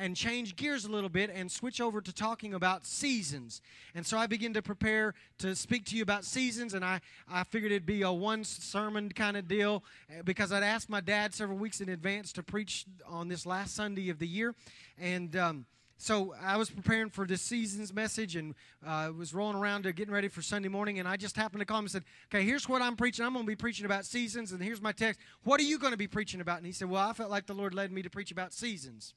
And 0.00 0.16
change 0.16 0.56
gears 0.56 0.86
a 0.86 0.90
little 0.90 1.10
bit 1.10 1.30
and 1.32 1.52
switch 1.52 1.78
over 1.78 2.00
to 2.00 2.12
talking 2.12 2.54
about 2.54 2.86
seasons. 2.86 3.60
And 3.94 4.04
so 4.06 4.16
I 4.16 4.26
begin 4.26 4.54
to 4.54 4.62
prepare 4.62 5.14
to 5.38 5.54
speak 5.54 5.84
to 5.86 5.96
you 5.96 6.02
about 6.02 6.24
seasons, 6.24 6.72
and 6.72 6.82
I, 6.82 7.00
I 7.30 7.44
figured 7.44 7.70
it'd 7.70 7.84
be 7.84 8.00
a 8.02 8.10
one 8.10 8.42
sermon 8.42 9.10
kind 9.10 9.36
of 9.36 9.46
deal 9.46 9.84
eh, 10.08 10.22
because 10.24 10.52
I'd 10.52 10.62
asked 10.62 10.88
my 10.88 11.02
dad 11.02 11.34
several 11.34 11.58
weeks 11.58 11.82
in 11.82 11.90
advance 11.90 12.32
to 12.32 12.42
preach 12.42 12.86
on 13.06 13.28
this 13.28 13.44
last 13.44 13.74
Sunday 13.74 14.08
of 14.08 14.18
the 14.18 14.26
year. 14.26 14.54
And, 14.98 15.36
um, 15.36 15.66
so 16.02 16.34
I 16.42 16.56
was 16.56 16.70
preparing 16.70 17.10
for 17.10 17.26
this 17.26 17.42
season's 17.42 17.92
message 17.92 18.34
and 18.34 18.54
uh, 18.86 19.10
was 19.14 19.34
rolling 19.34 19.58
around 19.58 19.82
to 19.82 19.92
getting 19.92 20.14
ready 20.14 20.28
for 20.28 20.40
Sunday 20.40 20.70
morning, 20.70 20.98
and 20.98 21.06
I 21.06 21.18
just 21.18 21.36
happened 21.36 21.60
to 21.60 21.66
call 21.66 21.76
him 21.76 21.84
and 21.84 21.90
said, 21.90 22.04
"Okay, 22.32 22.42
here's 22.42 22.66
what 22.66 22.80
I'm 22.80 22.96
preaching. 22.96 23.22
I'm 23.22 23.34
going 23.34 23.44
to 23.44 23.46
be 23.46 23.54
preaching 23.54 23.84
about 23.84 24.06
seasons, 24.06 24.52
and 24.52 24.62
here's 24.62 24.80
my 24.80 24.92
text. 24.92 25.20
What 25.44 25.60
are 25.60 25.64
you 25.64 25.78
going 25.78 25.92
to 25.92 25.98
be 25.98 26.06
preaching 26.06 26.40
about?" 26.40 26.56
And 26.56 26.64
he 26.64 26.72
said, 26.72 26.88
"Well, 26.88 27.06
I 27.06 27.12
felt 27.12 27.28
like 27.28 27.44
the 27.44 27.52
Lord 27.52 27.74
led 27.74 27.92
me 27.92 28.00
to 28.00 28.08
preach 28.08 28.32
about 28.32 28.54
seasons." 28.54 29.12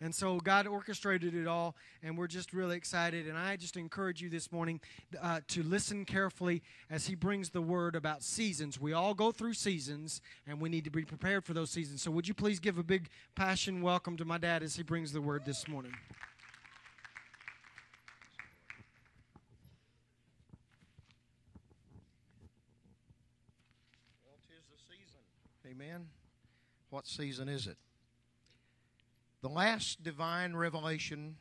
And 0.00 0.14
so 0.14 0.38
God 0.38 0.66
orchestrated 0.66 1.34
it 1.34 1.46
all, 1.46 1.74
and 2.02 2.18
we're 2.18 2.26
just 2.26 2.52
really 2.52 2.76
excited. 2.76 3.26
And 3.26 3.38
I 3.38 3.56
just 3.56 3.76
encourage 3.76 4.20
you 4.20 4.28
this 4.28 4.52
morning 4.52 4.80
uh, 5.22 5.40
to 5.48 5.62
listen 5.62 6.04
carefully 6.04 6.62
as 6.90 7.06
He 7.06 7.14
brings 7.14 7.50
the 7.50 7.62
word 7.62 7.96
about 7.96 8.22
seasons. 8.22 8.78
We 8.78 8.92
all 8.92 9.14
go 9.14 9.32
through 9.32 9.54
seasons, 9.54 10.20
and 10.46 10.60
we 10.60 10.68
need 10.68 10.84
to 10.84 10.90
be 10.90 11.04
prepared 11.04 11.44
for 11.44 11.54
those 11.54 11.70
seasons. 11.70 12.02
So, 12.02 12.10
would 12.10 12.28
you 12.28 12.34
please 12.34 12.60
give 12.60 12.76
a 12.76 12.82
big 12.82 13.08
passion 13.34 13.80
welcome 13.80 14.18
to 14.18 14.26
my 14.26 14.36
dad 14.36 14.62
as 14.62 14.76
he 14.76 14.82
brings 14.82 15.12
the 15.12 15.20
word 15.22 15.46
this 15.46 15.66
morning? 15.66 15.92
Well, 24.26 24.36
tis 24.46 24.66
the 24.70 24.78
season. 24.94 25.20
Amen. 25.70 26.08
What 26.90 27.06
season 27.06 27.48
is 27.48 27.66
it? 27.66 27.78
The 29.46 29.52
last 29.52 30.02
divine 30.02 30.56
revelation, 30.56 31.36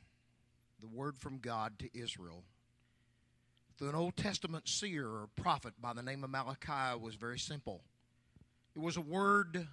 the 0.79 0.87
word 0.87 1.17
from 1.17 1.39
God 1.39 1.79
to 1.79 1.89
Israel, 1.97 2.43
through 3.75 3.89
an 3.89 3.95
Old 3.95 4.15
Testament 4.15 4.69
seer 4.69 5.07
or 5.07 5.27
prophet 5.35 5.73
by 5.81 5.91
the 5.91 6.03
name 6.03 6.23
of 6.23 6.29
Malachi, 6.29 6.99
was 7.01 7.15
very 7.15 7.39
simple. 7.39 7.81
It 8.75 8.79
was 8.79 8.95
a 8.95 9.01
word 9.01 9.67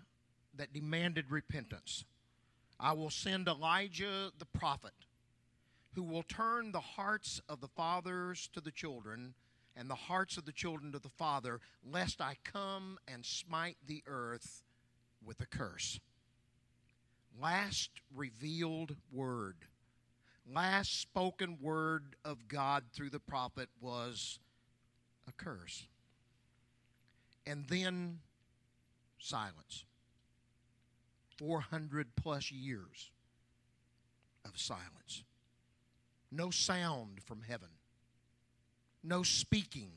that 0.56 0.72
demanded 0.72 1.30
repentance. 1.30 2.06
I 2.80 2.94
will 2.94 3.11
send 3.11 3.48
Elijah 3.48 4.30
the 4.39 4.46
prophet, 4.46 4.94
who 5.94 6.02
will 6.02 6.22
turn 6.22 6.72
the 6.72 6.80
hearts 6.80 7.39
of 7.50 7.61
the 7.61 7.69
fathers 7.69 8.48
to 8.55 8.62
the 8.62 8.72
children 8.72 9.34
and 9.77 9.91
the 9.91 9.94
hearts 9.94 10.39
of 10.39 10.46
the 10.46 10.52
children 10.52 10.91
to 10.92 10.98
the 10.98 11.11
father, 11.11 11.61
lest 11.84 12.22
I 12.22 12.39
come 12.44 12.96
and 13.06 13.27
smite 13.27 13.77
the 13.86 14.02
earth 14.06 14.62
with 15.22 15.39
a 15.42 15.46
curse. 15.46 16.00
Last 17.41 17.91
revealed 18.14 18.97
word, 19.12 19.56
last 20.47 21.00
spoken 21.00 21.58
word 21.61 22.16
of 22.24 22.48
God 22.48 22.84
through 22.92 23.11
the 23.11 23.20
prophet 23.20 23.69
was 23.80 24.39
a 25.28 25.33
curse. 25.33 25.86
And 27.47 27.66
then 27.69 28.20
silence. 29.19 29.84
400 31.39 32.14
plus 32.14 32.52
years 32.52 33.11
of 34.44 34.58
silence. 34.58 35.24
No 36.30 36.50
sound 36.50 37.22
from 37.22 37.42
heaven 37.42 37.70
no 39.02 39.23
speaking 39.23 39.90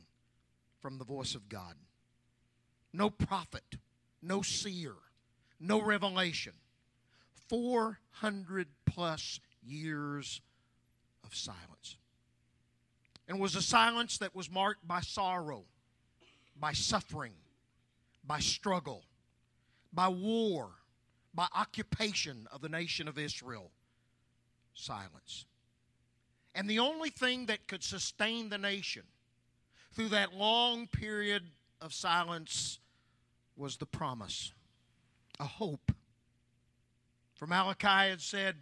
from 0.80 0.98
the 0.98 1.06
voice 1.06 1.36
of 1.36 1.48
God, 1.50 1.76
no 2.92 3.10
prophet, 3.10 3.76
no 4.22 4.42
seer, 4.42 4.94
no 5.60 5.82
revelation. 5.82 6.54
400 7.50 8.68
plus 8.86 9.40
years 9.66 10.42
of 11.24 11.36
silence. 11.36 11.98
And 13.28 13.40
was 13.40 13.56
a 13.56 13.62
silence 13.62 14.18
that 14.20 14.36
was 14.36 14.52
marked 14.52 14.88
by 14.88 15.02
sorrow, 15.02 15.64
by 16.60 16.74
suffering, 16.74 17.34
by 18.26 18.40
struggle, 18.40 19.04
by 19.92 20.08
war, 20.08 20.70
by 21.34 21.48
occupation 21.56 22.48
of 22.52 22.62
the 22.62 22.70
nation 22.70 23.08
of 23.08 23.18
Israel. 23.18 23.72
Silence. 24.74 25.46
And 26.54 26.70
the 26.70 26.80
only 26.80 27.10
thing 27.10 27.48
that 27.48 27.68
could 27.68 27.84
sustain 27.84 28.50
the 28.50 28.58
nation 28.58 29.04
through 29.94 30.10
that 30.10 30.34
long 30.34 30.88
period 30.88 31.44
of 31.82 31.94
silence 31.94 32.80
was 33.56 33.78
the 33.78 33.86
promise, 33.86 34.54
a 35.40 35.46
hope. 35.46 35.92
For 37.36 37.48
Malachi 37.48 38.10
had 38.10 38.22
said, 38.22 38.56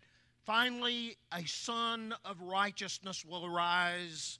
Finally, 0.46 1.16
a 1.32 1.46
son 1.46 2.14
of 2.26 2.42
righteousness 2.42 3.24
will 3.24 3.46
arise 3.46 4.40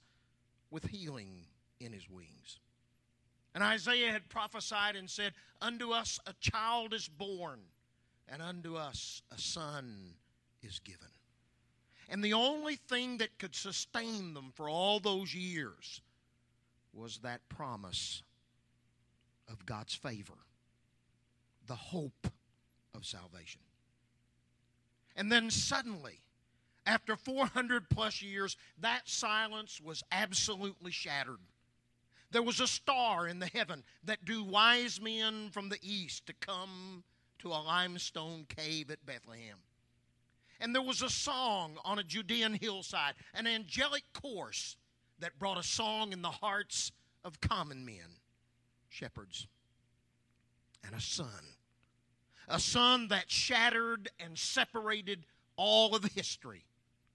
with 0.70 0.84
healing 0.84 1.46
in 1.80 1.92
his 1.92 2.08
wings. 2.10 2.58
And 3.54 3.62
Isaiah 3.62 4.12
had 4.12 4.28
prophesied 4.28 4.96
and 4.96 5.08
said, 5.08 5.32
Unto 5.62 5.92
us 5.92 6.18
a 6.26 6.34
child 6.40 6.92
is 6.92 7.08
born, 7.08 7.60
and 8.28 8.42
unto 8.42 8.76
us 8.76 9.22
a 9.30 9.38
son 9.38 10.14
is 10.62 10.78
given. 10.80 11.08
And 12.10 12.22
the 12.22 12.34
only 12.34 12.76
thing 12.76 13.18
that 13.18 13.38
could 13.38 13.54
sustain 13.54 14.34
them 14.34 14.52
for 14.54 14.68
all 14.68 15.00
those 15.00 15.34
years 15.34 16.02
was 16.92 17.18
that 17.18 17.48
promise 17.48 18.22
of 19.48 19.64
God's 19.64 19.94
favor, 19.94 20.34
the 21.66 21.76
hope 21.76 22.28
of 22.94 23.06
salvation. 23.06 23.60
And 25.16 25.30
then 25.30 25.50
suddenly, 25.50 26.20
after 26.86 27.16
400 27.16 27.88
plus 27.88 28.20
years, 28.22 28.56
that 28.80 29.08
silence 29.08 29.80
was 29.80 30.02
absolutely 30.10 30.90
shattered. 30.90 31.38
There 32.30 32.42
was 32.42 32.60
a 32.60 32.66
star 32.66 33.28
in 33.28 33.38
the 33.38 33.46
heaven 33.46 33.84
that 34.02 34.24
drew 34.24 34.42
wise 34.42 35.00
men 35.00 35.50
from 35.50 35.68
the 35.68 35.78
east 35.82 36.26
to 36.26 36.32
come 36.32 37.04
to 37.38 37.48
a 37.48 37.62
limestone 37.62 38.46
cave 38.48 38.90
at 38.90 39.06
Bethlehem. 39.06 39.58
And 40.60 40.74
there 40.74 40.82
was 40.82 41.02
a 41.02 41.10
song 41.10 41.78
on 41.84 41.98
a 41.98 42.04
Judean 42.04 42.54
hillside, 42.54 43.14
an 43.34 43.46
angelic 43.46 44.04
chorus 44.12 44.76
that 45.20 45.38
brought 45.38 45.58
a 45.58 45.62
song 45.62 46.12
in 46.12 46.22
the 46.22 46.30
hearts 46.30 46.90
of 47.24 47.40
common 47.40 47.84
men, 47.84 48.18
shepherds, 48.88 49.46
and 50.84 50.94
a 50.94 51.00
son. 51.00 51.28
A 52.48 52.60
son 52.60 53.08
that 53.08 53.30
shattered 53.30 54.10
and 54.18 54.38
separated 54.38 55.24
all 55.56 55.94
of 55.94 56.04
history, 56.04 56.64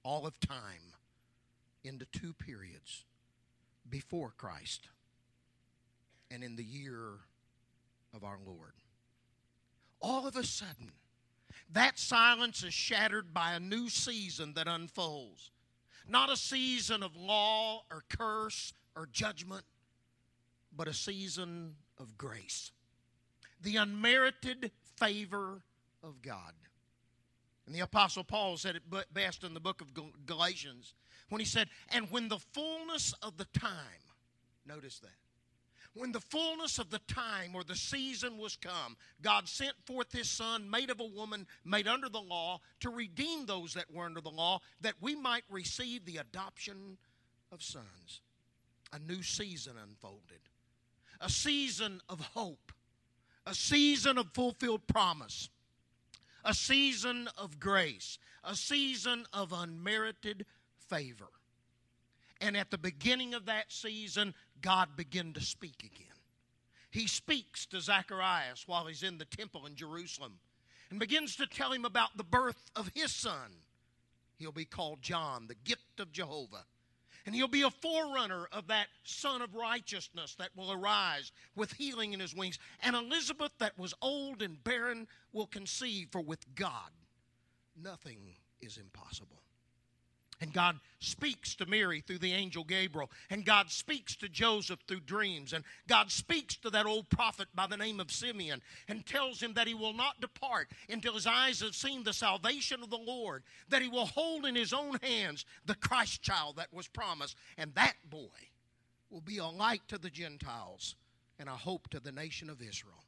all 0.03 0.25
of 0.25 0.39
time, 0.39 0.93
into 1.83 2.05
two 2.05 2.33
periods 2.33 3.05
before 3.89 4.33
Christ 4.37 4.89
and 6.31 6.43
in 6.43 6.55
the 6.55 6.63
year 6.63 7.19
of 8.13 8.23
our 8.23 8.37
Lord. 8.45 8.73
All 10.01 10.27
of 10.27 10.35
a 10.35 10.43
sudden, 10.43 10.91
that 11.71 11.99
silence 11.99 12.63
is 12.63 12.73
shattered 12.73 13.33
by 13.33 13.53
a 13.53 13.59
new 13.59 13.89
season 13.89 14.53
that 14.53 14.67
unfolds. 14.67 15.51
Not 16.07 16.31
a 16.31 16.37
season 16.37 17.03
of 17.03 17.15
law 17.15 17.83
or 17.91 18.03
curse 18.09 18.73
or 18.95 19.07
judgment, 19.11 19.63
but 20.75 20.87
a 20.87 20.93
season 20.93 21.75
of 21.99 22.17
grace. 22.17 22.71
The 23.61 23.75
unmerited 23.75 24.71
favor 24.99 25.61
of 26.03 26.21
God. 26.21 26.53
And 27.65 27.75
the 27.75 27.81
Apostle 27.81 28.23
Paul 28.23 28.57
said 28.57 28.75
it 28.75 29.13
best 29.13 29.43
in 29.43 29.53
the 29.53 29.59
book 29.59 29.81
of 29.81 29.93
Galatians 30.25 30.93
when 31.29 31.39
he 31.39 31.45
said, 31.45 31.69
And 31.89 32.09
when 32.09 32.27
the 32.27 32.39
fullness 32.39 33.13
of 33.21 33.37
the 33.37 33.45
time, 33.45 33.71
notice 34.65 34.99
that, 34.99 35.09
when 35.93 36.11
the 36.11 36.19
fullness 36.19 36.77
of 36.79 36.89
the 36.89 37.01
time 37.07 37.51
or 37.55 37.63
the 37.63 37.75
season 37.75 38.37
was 38.37 38.55
come, 38.55 38.95
God 39.21 39.47
sent 39.47 39.73
forth 39.85 40.11
his 40.11 40.29
Son, 40.29 40.69
made 40.69 40.89
of 40.89 40.99
a 40.99 41.05
woman, 41.05 41.47
made 41.65 41.87
under 41.87 42.09
the 42.09 42.21
law, 42.21 42.59
to 42.79 42.89
redeem 42.89 43.45
those 43.45 43.73
that 43.73 43.91
were 43.93 44.05
under 44.05 44.21
the 44.21 44.29
law, 44.29 44.59
that 44.81 44.95
we 45.01 45.15
might 45.15 45.43
receive 45.49 46.05
the 46.05 46.17
adoption 46.17 46.97
of 47.51 47.63
sons. 47.63 48.21
A 48.93 48.99
new 48.99 49.21
season 49.21 49.73
unfolded, 49.81 50.41
a 51.21 51.29
season 51.29 52.01
of 52.09 52.19
hope, 52.21 52.71
a 53.49 53.55
season 53.55 54.19
of 54.19 54.31
fulfilled 54.31 54.85
promise, 54.85 55.49
a 56.45 56.53
season 56.53 57.27
of 57.35 57.59
grace, 57.59 58.19
a 58.43 58.55
season 58.55 59.25
of 59.33 59.51
unmerited 59.51 60.45
favor. 60.87 61.29
And 62.39 62.55
at 62.55 62.69
the 62.69 62.77
beginning 62.77 63.33
of 63.33 63.47
that 63.47 63.71
season, 63.71 64.35
God 64.61 64.89
began 64.95 65.33
to 65.33 65.41
speak 65.41 65.83
again. 65.83 66.05
He 66.91 67.07
speaks 67.07 67.65
to 67.67 67.81
Zacharias 67.81 68.67
while 68.67 68.85
he's 68.85 69.03
in 69.03 69.17
the 69.17 69.25
temple 69.25 69.65
in 69.65 69.75
Jerusalem. 69.75 70.39
and 70.91 70.99
begins 70.99 71.35
to 71.35 71.45
tell 71.45 71.71
him 71.71 71.85
about 71.85 72.17
the 72.17 72.23
birth 72.23 72.71
of 72.75 72.91
his 72.95 73.13
son. 73.13 73.51
He'll 74.37 74.51
be 74.51 74.65
called 74.65 75.01
John, 75.01 75.47
the 75.47 75.55
gift 75.55 75.99
of 75.99 76.11
Jehovah. 76.11 76.65
And 77.25 77.35
he'll 77.35 77.47
be 77.47 77.63
a 77.63 77.69
forerunner 77.69 78.47
of 78.51 78.67
that 78.67 78.87
Son 79.03 79.41
of 79.41 79.55
Righteousness 79.55 80.35
that 80.35 80.55
will 80.55 80.71
arise 80.71 81.31
with 81.55 81.73
healing 81.73 82.13
in 82.13 82.19
his 82.19 82.35
wings. 82.35 82.59
And 82.81 82.95
Elizabeth, 82.95 83.51
that 83.59 83.77
was 83.77 83.93
old 84.01 84.41
and 84.41 84.63
barren, 84.63 85.07
will 85.33 85.47
conceive, 85.47 86.09
for 86.11 86.21
with 86.21 86.43
God 86.55 86.91
nothing 87.81 88.35
is 88.61 88.77
impossible. 88.77 89.41
And 90.41 90.53
God 90.53 90.79
speaks 90.99 91.53
to 91.55 91.65
Mary 91.65 91.99
through 91.99 92.19
the 92.19 92.31
angel 92.31 92.63
Gabriel. 92.63 93.11
And 93.29 93.45
God 93.45 93.69
speaks 93.69 94.15
to 94.17 94.29
Joseph 94.29 94.79
through 94.87 95.01
dreams. 95.01 95.51
And 95.51 95.65
God 95.87 96.11
speaks 96.11 96.55
to 96.57 96.69
that 96.69 96.85
old 96.85 97.09
prophet 97.09 97.49
by 97.53 97.67
the 97.67 97.75
name 97.75 97.99
of 97.99 98.11
Simeon 98.11 98.61
and 98.87 99.05
tells 99.05 99.41
him 99.41 99.53
that 99.55 99.67
he 99.67 99.73
will 99.73 99.93
not 99.93 100.21
depart 100.21 100.69
until 100.89 101.13
his 101.13 101.27
eyes 101.27 101.59
have 101.59 101.75
seen 101.75 102.03
the 102.03 102.13
salvation 102.13 102.81
of 102.81 102.89
the 102.89 102.97
Lord, 102.97 103.43
that 103.67 103.81
he 103.81 103.89
will 103.89 104.05
hold 104.05 104.45
in 104.45 104.55
his 104.55 104.71
own 104.71 104.97
hands 105.01 105.45
the 105.65 105.75
Christ 105.75 106.21
child 106.21 106.55
that 106.55 106.73
was 106.73 106.87
promised. 106.87 107.35
And 107.57 107.75
that 107.75 107.95
boy 108.09 108.27
will 109.09 109.21
be 109.21 109.39
a 109.39 109.45
light 109.45 109.81
to 109.89 109.97
the 109.97 110.09
Gentiles 110.09 110.95
and 111.37 111.49
a 111.49 111.53
hope 111.53 111.89
to 111.89 111.99
the 111.99 112.11
nation 112.13 112.49
of 112.49 112.61
Israel. 112.61 113.03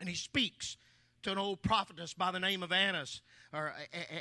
And 0.00 0.08
he 0.08 0.14
speaks 0.16 0.76
to 1.22 1.32
an 1.32 1.38
old 1.38 1.62
prophetess 1.62 2.14
by 2.14 2.30
the 2.30 2.40
name 2.40 2.62
of 2.62 2.72
Annas 2.72 3.20
or, 3.52 3.72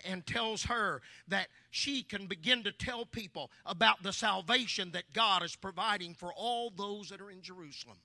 and 0.06 0.26
tells 0.26 0.64
her 0.64 1.02
that 1.28 1.48
she 1.70 2.02
can 2.04 2.28
begin 2.28 2.64
to 2.64 2.72
tell 2.72 3.06
people 3.06 3.52
about 3.66 4.02
the 4.04 4.14
salvation 4.14 4.92
that 4.92 5.14
God 5.14 5.44
is 5.44 5.56
providing 5.56 6.14
for 6.14 6.34
all 6.34 6.70
those 6.70 7.10
that 7.10 7.22
are 7.22 7.30
in 7.30 7.42
Jerusalem. 7.42 7.98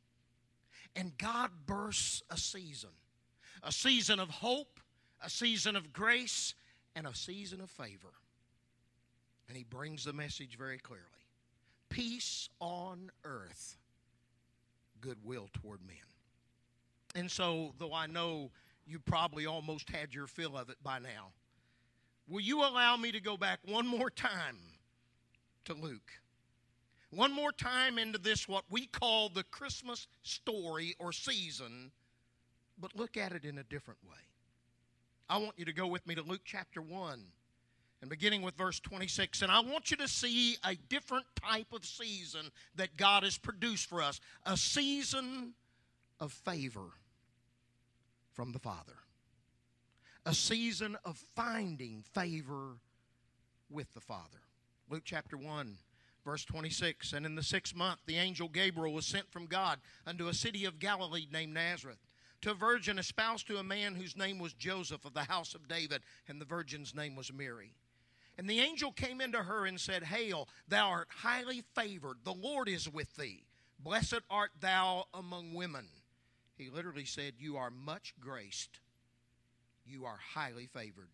And 0.96 1.17
God 1.19 1.50
bursts 1.67 2.23
a 2.31 2.37
season 2.37 2.91
a 3.67 3.73
season 3.73 4.20
of 4.20 4.29
hope, 4.29 4.79
a 5.25 5.31
season 5.31 5.75
of 5.75 5.90
grace, 5.90 6.52
and 6.94 7.06
a 7.06 7.14
season 7.14 7.62
of 7.62 7.70
favor. 7.70 8.12
And 9.49 9.56
He 9.56 9.64
brings 9.64 10.05
the 10.05 10.12
message 10.12 10.58
very 10.58 10.79
clearly 10.79 11.02
peace 11.88 12.49
on 12.61 13.11
earth, 13.25 13.76
goodwill 15.00 15.49
toward 15.52 15.79
men. 15.87 15.97
And 17.14 17.31
so, 17.31 17.73
though 17.79 17.94
I 17.94 18.06
know 18.06 18.50
you 18.87 18.99
probably 18.99 19.47
almost 19.47 19.91
had 19.91 20.15
your 20.15 20.27
fill 20.27 20.57
of 20.57 20.69
it 20.71 20.77
by 20.83 20.99
now. 20.99 21.33
Will 22.29 22.41
you 22.41 22.63
allow 22.63 22.97
me 22.97 23.13
to 23.13 23.21
go 23.21 23.37
back 23.37 23.61
one 23.67 23.87
more 23.87 24.11
time 24.11 24.57
to 25.65 25.75
Luke? 25.75 26.13
One 27.11 27.33
more 27.33 27.53
time 27.53 27.99
into 27.99 28.19
this, 28.19 28.49
what 28.49 28.65
we 28.71 28.87
call 28.87 29.29
the 29.29 29.45
Christmas 29.45 30.09
story 30.23 30.97
or 30.99 31.13
season, 31.13 31.93
but 32.79 32.97
look 32.97 33.17
at 33.17 33.33
it 33.33 33.45
in 33.45 33.59
a 33.59 33.63
different 33.63 34.01
way. 34.05 34.19
I 35.29 35.39
want 35.39 35.59
you 35.59 35.65
to 35.65 35.73
go 35.73 35.87
with 35.87 36.07
me 36.07 36.15
to 36.17 36.23
Luke 36.23 36.43
chapter 36.45 36.83
1 36.83 37.23
and 38.01 38.11
beginning 38.11 38.43
with 38.43 38.57
verse 38.57 38.81
26. 38.81 39.43
And 39.43 39.53
I 39.53 39.61
want 39.61 39.91
you 39.91 39.97
to 39.99 40.09
see 40.09 40.57
a 40.65 40.75
different 40.89 41.27
type 41.37 41.73
of 41.73 41.85
season 41.85 42.51
that 42.75 42.97
God 42.97 43.23
has 43.23 43.39
produced 43.39 43.89
for 43.89 44.03
us 44.03 44.21
a 44.45 44.57
season 44.57 45.55
of 46.21 46.33
favor 46.33 46.91
from 48.35 48.53
the 48.53 48.59
Father. 48.59 48.97
A 50.27 50.35
season 50.35 50.97
of 51.05 51.17
finding 51.35 52.03
favor 52.13 52.79
with 53.71 53.93
the 53.95 54.01
Father. 54.01 54.41
Luke 54.91 55.03
chapter 55.05 55.37
1, 55.37 55.77
verse 56.25 56.45
26. 56.45 57.13
And 57.13 57.25
in 57.25 57.35
the 57.35 57.43
sixth 57.43 57.75
month, 57.75 58.01
the 58.07 58.17
angel 58.17 58.49
Gabriel 58.49 58.93
was 58.93 59.07
sent 59.07 59.31
from 59.31 59.47
God 59.47 59.79
unto 60.07 60.29
a 60.29 60.35
city 60.35 60.65
of 60.65 60.79
Galilee 60.79 61.27
named 61.33 61.55
Nazareth 61.55 61.99
to 62.43 62.51
a 62.51 62.55
virgin 62.55 62.99
espoused 62.99 63.47
to 63.47 63.57
a 63.57 63.63
man 63.63 63.95
whose 63.95 64.19
name 64.19 64.39
was 64.39 64.53
Joseph 64.53 65.07
of 65.07 65.15
the 65.15 65.25
house 65.25 65.55
of 65.55 65.67
David, 65.67 66.03
and 66.29 66.39
the 66.39 66.45
virgin's 66.45 66.95
name 66.95 67.17
was 67.17 67.33
Mary. 67.33 67.73
And 68.37 68.51
the 68.51 68.61
angel 68.61 68.93
came 68.93 69.21
into 69.21 69.39
her 69.39 69.65
and 69.65 69.81
said, 69.81 70.03
Hail, 70.03 70.49
thou 70.69 70.91
art 70.91 71.09
highly 71.09 71.63
favored. 71.75 72.19
The 72.25 72.35
Lord 72.35 72.69
is 72.69 72.87
with 72.87 73.17
thee. 73.17 73.45
Blessed 73.79 74.21
art 74.29 74.51
thou 74.61 75.05
among 75.15 75.55
women. 75.55 75.87
He 76.56 76.71
literally 76.71 77.05
said, 77.05 77.35
You 77.39 77.56
are 77.56 77.71
much 77.71 78.15
graced. 78.21 78.81
You 79.87 80.05
are 80.05 80.19
highly 80.35 80.67
favored. 80.67 81.11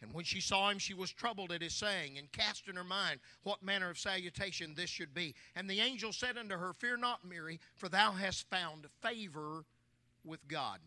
And 0.00 0.12
when 0.12 0.24
she 0.24 0.40
saw 0.40 0.70
him, 0.70 0.78
she 0.78 0.94
was 0.94 1.10
troubled 1.10 1.50
at 1.50 1.62
his 1.62 1.74
saying, 1.74 2.18
and 2.18 2.30
cast 2.30 2.68
in 2.68 2.76
her 2.76 2.84
mind 2.84 3.18
what 3.42 3.62
manner 3.64 3.90
of 3.90 3.98
salutation 3.98 4.74
this 4.74 4.90
should 4.90 5.12
be. 5.12 5.34
And 5.56 5.68
the 5.68 5.80
angel 5.80 6.12
said 6.12 6.38
unto 6.38 6.56
her, 6.56 6.72
Fear 6.72 6.98
not, 6.98 7.24
Mary, 7.24 7.58
for 7.74 7.88
thou 7.88 8.12
hast 8.12 8.48
found 8.48 8.86
favor 9.02 9.64
with 10.24 10.46
God. 10.46 10.78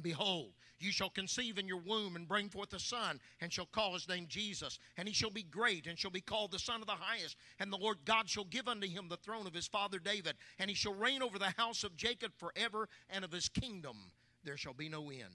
Behold, 0.00 0.52
you 0.84 0.92
shall 0.92 1.10
conceive 1.10 1.58
in 1.58 1.68
your 1.68 1.80
womb 1.80 2.16
and 2.16 2.28
bring 2.28 2.48
forth 2.48 2.72
a 2.72 2.78
son, 2.78 3.20
and 3.40 3.52
shall 3.52 3.66
call 3.66 3.94
his 3.94 4.08
name 4.08 4.26
Jesus. 4.28 4.78
And 4.96 5.08
he 5.08 5.14
shall 5.14 5.30
be 5.30 5.42
great, 5.42 5.86
and 5.86 5.98
shall 5.98 6.10
be 6.10 6.20
called 6.20 6.52
the 6.52 6.58
Son 6.58 6.80
of 6.80 6.86
the 6.86 6.92
Highest. 6.92 7.36
And 7.58 7.72
the 7.72 7.78
Lord 7.78 7.98
God 8.04 8.28
shall 8.28 8.44
give 8.44 8.68
unto 8.68 8.88
him 8.88 9.08
the 9.08 9.16
throne 9.16 9.46
of 9.46 9.54
his 9.54 9.66
father 9.66 9.98
David, 9.98 10.36
and 10.58 10.68
he 10.68 10.76
shall 10.76 10.94
reign 10.94 11.22
over 11.22 11.38
the 11.38 11.54
house 11.56 11.84
of 11.84 11.96
Jacob 11.96 12.32
forever, 12.36 12.88
and 13.10 13.24
of 13.24 13.32
his 13.32 13.48
kingdom 13.48 13.96
there 14.44 14.56
shall 14.56 14.74
be 14.74 14.88
no 14.88 15.10
end. 15.10 15.34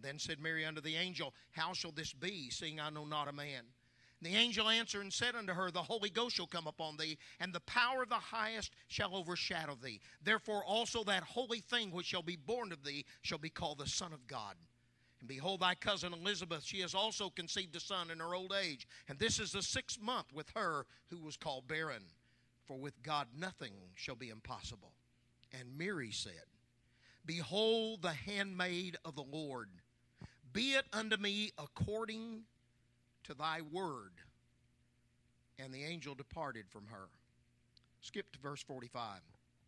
Then 0.00 0.18
said 0.18 0.40
Mary 0.40 0.64
unto 0.64 0.80
the 0.80 0.96
angel, 0.96 1.34
How 1.52 1.72
shall 1.72 1.92
this 1.92 2.12
be, 2.12 2.50
seeing 2.50 2.80
I 2.80 2.90
know 2.90 3.04
not 3.04 3.28
a 3.28 3.32
man? 3.32 3.64
The 4.22 4.36
angel 4.36 4.68
answered 4.68 5.00
and 5.00 5.12
said 5.12 5.34
unto 5.34 5.52
her, 5.52 5.70
The 5.70 5.82
Holy 5.82 6.08
Ghost 6.08 6.36
shall 6.36 6.46
come 6.46 6.68
upon 6.68 6.96
thee, 6.96 7.18
and 7.40 7.52
the 7.52 7.60
power 7.60 8.04
of 8.04 8.08
the 8.08 8.14
highest 8.14 8.72
shall 8.86 9.16
overshadow 9.16 9.74
thee. 9.74 10.00
Therefore 10.22 10.64
also 10.64 11.02
that 11.04 11.24
holy 11.24 11.58
thing 11.58 11.90
which 11.90 12.06
shall 12.06 12.22
be 12.22 12.36
born 12.36 12.70
of 12.70 12.84
thee 12.84 13.04
shall 13.22 13.38
be 13.38 13.50
called 13.50 13.78
the 13.78 13.88
Son 13.88 14.12
of 14.12 14.28
God. 14.28 14.56
And 15.22 15.28
behold, 15.28 15.60
thy 15.60 15.76
cousin 15.76 16.12
Elizabeth, 16.12 16.64
she 16.64 16.80
has 16.80 16.96
also 16.96 17.30
conceived 17.30 17.76
a 17.76 17.80
son 17.80 18.10
in 18.10 18.18
her 18.18 18.34
old 18.34 18.52
age. 18.60 18.88
And 19.08 19.20
this 19.20 19.38
is 19.38 19.52
the 19.52 19.62
sixth 19.62 20.02
month 20.02 20.32
with 20.34 20.50
her 20.56 20.84
who 21.10 21.20
was 21.20 21.36
called 21.36 21.68
barren. 21.68 22.02
For 22.66 22.76
with 22.76 23.00
God 23.04 23.28
nothing 23.38 23.72
shall 23.94 24.16
be 24.16 24.30
impossible. 24.30 24.90
And 25.52 25.78
Mary 25.78 26.10
said, 26.10 26.42
Behold 27.24 28.02
the 28.02 28.10
handmaid 28.10 28.96
of 29.04 29.14
the 29.14 29.22
Lord. 29.22 29.68
Be 30.52 30.72
it 30.72 30.86
unto 30.92 31.16
me 31.16 31.52
according 31.56 32.40
to 33.22 33.34
thy 33.34 33.60
word. 33.70 34.14
And 35.56 35.72
the 35.72 35.84
angel 35.84 36.16
departed 36.16 36.64
from 36.68 36.86
her. 36.90 37.06
Skip 38.00 38.32
to 38.32 38.40
verse 38.40 38.64
45, 38.64 39.20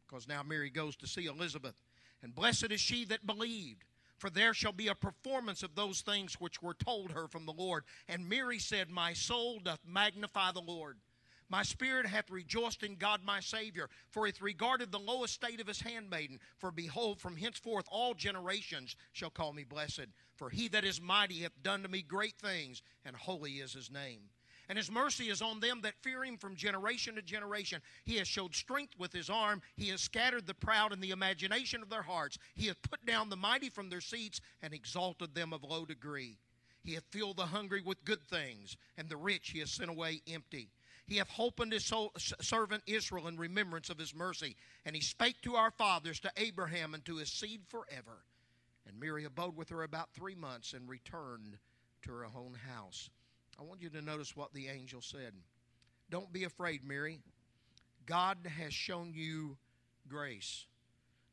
because 0.08 0.26
now 0.26 0.42
Mary 0.42 0.68
goes 0.68 0.96
to 0.96 1.06
see 1.06 1.26
Elizabeth. 1.26 1.76
And 2.24 2.34
blessed 2.34 2.72
is 2.72 2.80
she 2.80 3.04
that 3.04 3.24
believed 3.24 3.84
for 4.24 4.30
there 4.30 4.54
shall 4.54 4.72
be 4.72 4.88
a 4.88 4.94
performance 4.94 5.62
of 5.62 5.74
those 5.74 6.00
things 6.00 6.40
which 6.40 6.62
were 6.62 6.72
told 6.72 7.12
her 7.12 7.28
from 7.28 7.44
the 7.44 7.52
Lord. 7.52 7.84
And 8.08 8.26
Mary 8.26 8.58
said, 8.58 8.88
My 8.88 9.12
soul 9.12 9.60
doth 9.62 9.80
magnify 9.86 10.52
the 10.52 10.62
Lord. 10.62 10.96
My 11.50 11.62
spirit 11.62 12.06
hath 12.06 12.30
rejoiced 12.30 12.82
in 12.82 12.96
God 12.96 13.20
my 13.22 13.40
Savior, 13.40 13.90
for 14.08 14.24
hath 14.24 14.40
regarded 14.40 14.90
the 14.90 14.98
low 14.98 15.24
estate 15.24 15.60
of 15.60 15.66
his 15.66 15.82
handmaiden. 15.82 16.40
For 16.56 16.70
behold, 16.70 17.20
from 17.20 17.36
henceforth 17.36 17.84
all 17.90 18.14
generations 18.14 18.96
shall 19.12 19.28
call 19.28 19.52
me 19.52 19.64
blessed. 19.64 20.06
For 20.36 20.48
he 20.48 20.68
that 20.68 20.86
is 20.86 21.02
mighty 21.02 21.42
hath 21.42 21.62
done 21.62 21.82
to 21.82 21.88
me 21.90 22.00
great 22.00 22.38
things, 22.38 22.80
and 23.04 23.14
holy 23.14 23.56
is 23.56 23.74
his 23.74 23.90
name. 23.90 24.30
And 24.68 24.78
his 24.78 24.90
mercy 24.90 25.28
is 25.28 25.42
on 25.42 25.60
them 25.60 25.80
that 25.82 26.02
fear 26.02 26.24
him 26.24 26.38
from 26.38 26.56
generation 26.56 27.16
to 27.16 27.22
generation. 27.22 27.82
He 28.04 28.16
has 28.16 28.26
showed 28.26 28.54
strength 28.54 28.94
with 28.98 29.12
his 29.12 29.28
arm. 29.28 29.60
He 29.76 29.88
has 29.88 30.00
scattered 30.00 30.46
the 30.46 30.54
proud 30.54 30.92
in 30.92 31.00
the 31.00 31.10
imagination 31.10 31.82
of 31.82 31.90
their 31.90 32.02
hearts. 32.02 32.38
He 32.54 32.66
hath 32.68 32.80
put 32.82 33.04
down 33.04 33.28
the 33.28 33.36
mighty 33.36 33.68
from 33.68 33.90
their 33.90 34.00
seats 34.00 34.40
and 34.62 34.72
exalted 34.72 35.34
them 35.34 35.52
of 35.52 35.64
low 35.64 35.84
degree. 35.84 36.38
He 36.82 36.94
hath 36.94 37.04
filled 37.10 37.38
the 37.38 37.46
hungry 37.46 37.82
with 37.82 38.04
good 38.04 38.22
things, 38.28 38.76
and 38.96 39.08
the 39.08 39.16
rich 39.16 39.50
he 39.50 39.60
hath 39.60 39.70
sent 39.70 39.90
away 39.90 40.22
empty. 40.30 40.70
He 41.06 41.16
hath 41.16 41.28
opened 41.38 41.72
his 41.72 41.92
servant 42.40 42.82
Israel 42.86 43.28
in 43.28 43.36
remembrance 43.36 43.90
of 43.90 43.98
his 43.98 44.14
mercy. 44.14 44.56
And 44.86 44.96
he 44.96 45.02
spake 45.02 45.40
to 45.42 45.56
our 45.56 45.70
fathers, 45.70 46.20
to 46.20 46.32
Abraham, 46.36 46.94
and 46.94 47.04
to 47.04 47.16
his 47.16 47.30
seed 47.30 47.62
forever. 47.68 48.24
And 48.86 48.98
Mary 48.98 49.24
abode 49.24 49.56
with 49.56 49.68
her 49.68 49.82
about 49.82 50.12
three 50.14 50.34
months 50.34 50.72
and 50.72 50.88
returned 50.88 51.58
to 52.02 52.12
her 52.12 52.26
own 52.26 52.54
house. 52.54 53.10
I 53.58 53.62
want 53.62 53.80
you 53.80 53.90
to 53.90 54.02
notice 54.02 54.36
what 54.36 54.52
the 54.52 54.68
angel 54.68 55.00
said. 55.00 55.32
Don't 56.10 56.32
be 56.32 56.44
afraid, 56.44 56.84
Mary. 56.84 57.20
God 58.06 58.38
has 58.58 58.74
shown 58.74 59.12
you 59.14 59.56
grace. 60.08 60.66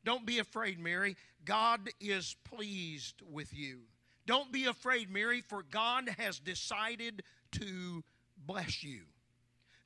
Don't 0.04 0.26
be 0.26 0.38
afraid, 0.38 0.78
Mary. 0.78 1.16
God 1.44 1.90
is 2.00 2.36
pleased 2.44 3.22
with 3.30 3.52
you. 3.54 3.80
Don't 4.26 4.52
be 4.52 4.66
afraid, 4.66 5.10
Mary, 5.10 5.42
for 5.42 5.62
God 5.62 6.08
has 6.18 6.38
decided 6.38 7.22
to 7.52 8.04
bless 8.46 8.82
you. 8.82 9.02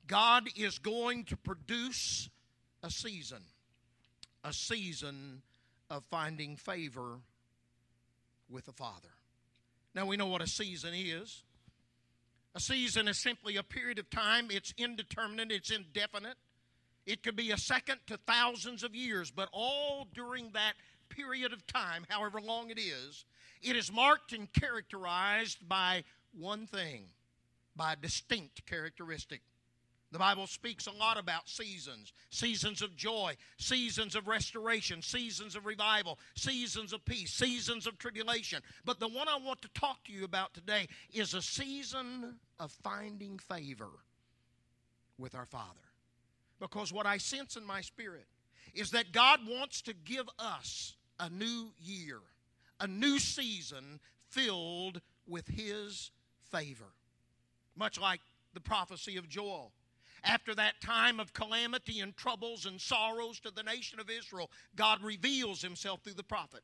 God 0.07 0.47
is 0.55 0.79
going 0.79 1.25
to 1.25 1.37
produce 1.37 2.29
a 2.83 2.89
season, 2.89 3.41
a 4.43 4.53
season 4.53 5.41
of 5.89 6.03
finding 6.09 6.55
favor 6.55 7.19
with 8.49 8.65
the 8.65 8.71
Father. 8.71 9.09
Now 9.93 10.05
we 10.05 10.17
know 10.17 10.27
what 10.27 10.41
a 10.41 10.47
season 10.47 10.93
is. 10.93 11.43
A 12.57 12.59
season 12.59 13.07
is 13.07 13.19
simply 13.19 13.55
a 13.55 13.61
period 13.61 13.99
of 13.99 14.09
time, 14.09 14.47
it's 14.49 14.73
indeterminate, 14.79 15.51
it's 15.51 15.69
indefinite. 15.69 16.37
It 17.05 17.21
could 17.21 17.35
be 17.35 17.51
a 17.51 17.57
second 17.57 17.99
to 18.07 18.17
thousands 18.17 18.81
of 18.81 18.95
years, 18.95 19.29
but 19.29 19.47
all 19.53 20.07
during 20.11 20.49
that 20.53 20.73
period 21.07 21.53
of 21.53 21.67
time, 21.67 22.07
however 22.09 22.41
long 22.41 22.71
it 22.71 22.79
is, 22.79 23.25
it 23.61 23.75
is 23.75 23.91
marked 23.91 24.33
and 24.33 24.51
characterized 24.51 25.69
by 25.69 26.03
one 26.35 26.65
thing, 26.65 27.09
by 27.75 27.93
a 27.93 27.95
distinct 27.95 28.65
characteristic. 28.65 29.41
The 30.11 30.19
Bible 30.19 30.47
speaks 30.47 30.87
a 30.87 30.91
lot 30.91 31.17
about 31.17 31.49
seasons 31.49 32.13
seasons 32.29 32.81
of 32.81 32.95
joy, 32.95 33.35
seasons 33.57 34.15
of 34.15 34.27
restoration, 34.27 35.01
seasons 35.01 35.55
of 35.55 35.65
revival, 35.65 36.17
seasons 36.35 36.93
of 36.93 37.03
peace, 37.03 37.33
seasons 37.33 37.85
of 37.87 37.97
tribulation. 37.97 38.61
But 38.85 38.99
the 38.99 39.07
one 39.07 39.27
I 39.27 39.37
want 39.37 39.61
to 39.63 39.69
talk 39.69 40.03
to 40.05 40.13
you 40.13 40.23
about 40.23 40.53
today 40.53 40.87
is 41.13 41.33
a 41.33 41.41
season 41.41 42.35
of 42.59 42.71
finding 42.71 43.37
favor 43.37 43.89
with 45.17 45.35
our 45.35 45.45
Father. 45.45 45.65
Because 46.59 46.93
what 46.93 47.05
I 47.05 47.17
sense 47.17 47.57
in 47.57 47.65
my 47.65 47.81
spirit 47.81 48.25
is 48.73 48.91
that 48.91 49.11
God 49.11 49.41
wants 49.47 49.81
to 49.83 49.93
give 49.93 50.29
us 50.39 50.95
a 51.19 51.29
new 51.29 51.71
year, 51.79 52.19
a 52.79 52.87
new 52.87 53.19
season 53.19 53.99
filled 54.29 55.01
with 55.27 55.47
His 55.47 56.11
favor. 56.51 56.93
Much 57.75 57.99
like 57.99 58.21
the 58.53 58.61
prophecy 58.61 59.17
of 59.17 59.27
Joel. 59.27 59.71
After 60.27 60.53
that 60.55 60.81
time 60.81 61.21
of 61.21 61.33
calamity 61.33 62.01
and 62.01 62.15
troubles 62.17 62.65
and 62.65 62.81
sorrows 62.81 63.39
to 63.39 63.51
the 63.51 63.63
nation 63.63 63.99
of 63.99 64.09
Israel, 64.09 64.51
God 64.75 65.01
reveals 65.01 65.61
himself 65.61 66.01
through 66.03 66.15
the 66.15 66.23
prophet. 66.23 66.61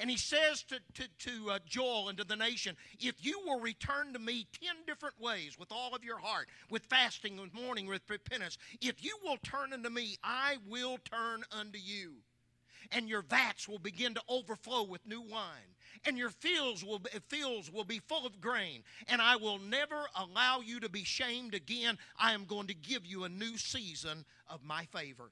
And 0.00 0.10
he 0.10 0.16
says 0.16 0.64
to, 0.64 0.80
to, 0.94 1.08
to 1.18 1.50
uh, 1.52 1.58
Joel 1.64 2.08
and 2.08 2.18
to 2.18 2.24
the 2.24 2.34
nation, 2.34 2.76
If 2.98 3.24
you 3.24 3.40
will 3.46 3.60
return 3.60 4.12
to 4.12 4.18
me 4.18 4.48
10 4.60 4.74
different 4.86 5.20
ways 5.20 5.56
with 5.56 5.70
all 5.70 5.94
of 5.94 6.04
your 6.04 6.18
heart, 6.18 6.48
with 6.68 6.82
fasting, 6.82 7.40
with 7.40 7.54
mourning, 7.54 7.86
with 7.86 8.02
repentance, 8.08 8.58
if 8.80 9.02
you 9.04 9.16
will 9.22 9.38
turn 9.38 9.72
unto 9.72 9.88
me, 9.88 10.16
I 10.24 10.56
will 10.68 10.98
turn 11.04 11.44
unto 11.52 11.78
you. 11.78 12.14
And 12.92 13.08
your 13.08 13.22
vats 13.22 13.68
will 13.68 13.78
begin 13.78 14.14
to 14.14 14.22
overflow 14.28 14.84
with 14.84 15.06
new 15.06 15.20
wine 15.20 15.76
and 16.04 16.18
your 16.18 16.30
fields 16.30 16.84
will, 16.84 16.98
be, 16.98 17.10
fields 17.28 17.70
will 17.70 17.84
be 17.84 18.00
full 18.00 18.26
of 18.26 18.40
grain, 18.40 18.82
and 19.08 19.20
I 19.20 19.36
will 19.36 19.58
never 19.58 20.06
allow 20.14 20.60
you 20.60 20.80
to 20.80 20.88
be 20.88 21.04
shamed 21.04 21.54
again. 21.54 21.98
I 22.18 22.32
am 22.32 22.44
going 22.44 22.66
to 22.68 22.74
give 22.74 23.06
you 23.06 23.24
a 23.24 23.28
new 23.28 23.56
season 23.56 24.24
of 24.48 24.62
my 24.64 24.84
favor. 24.86 25.30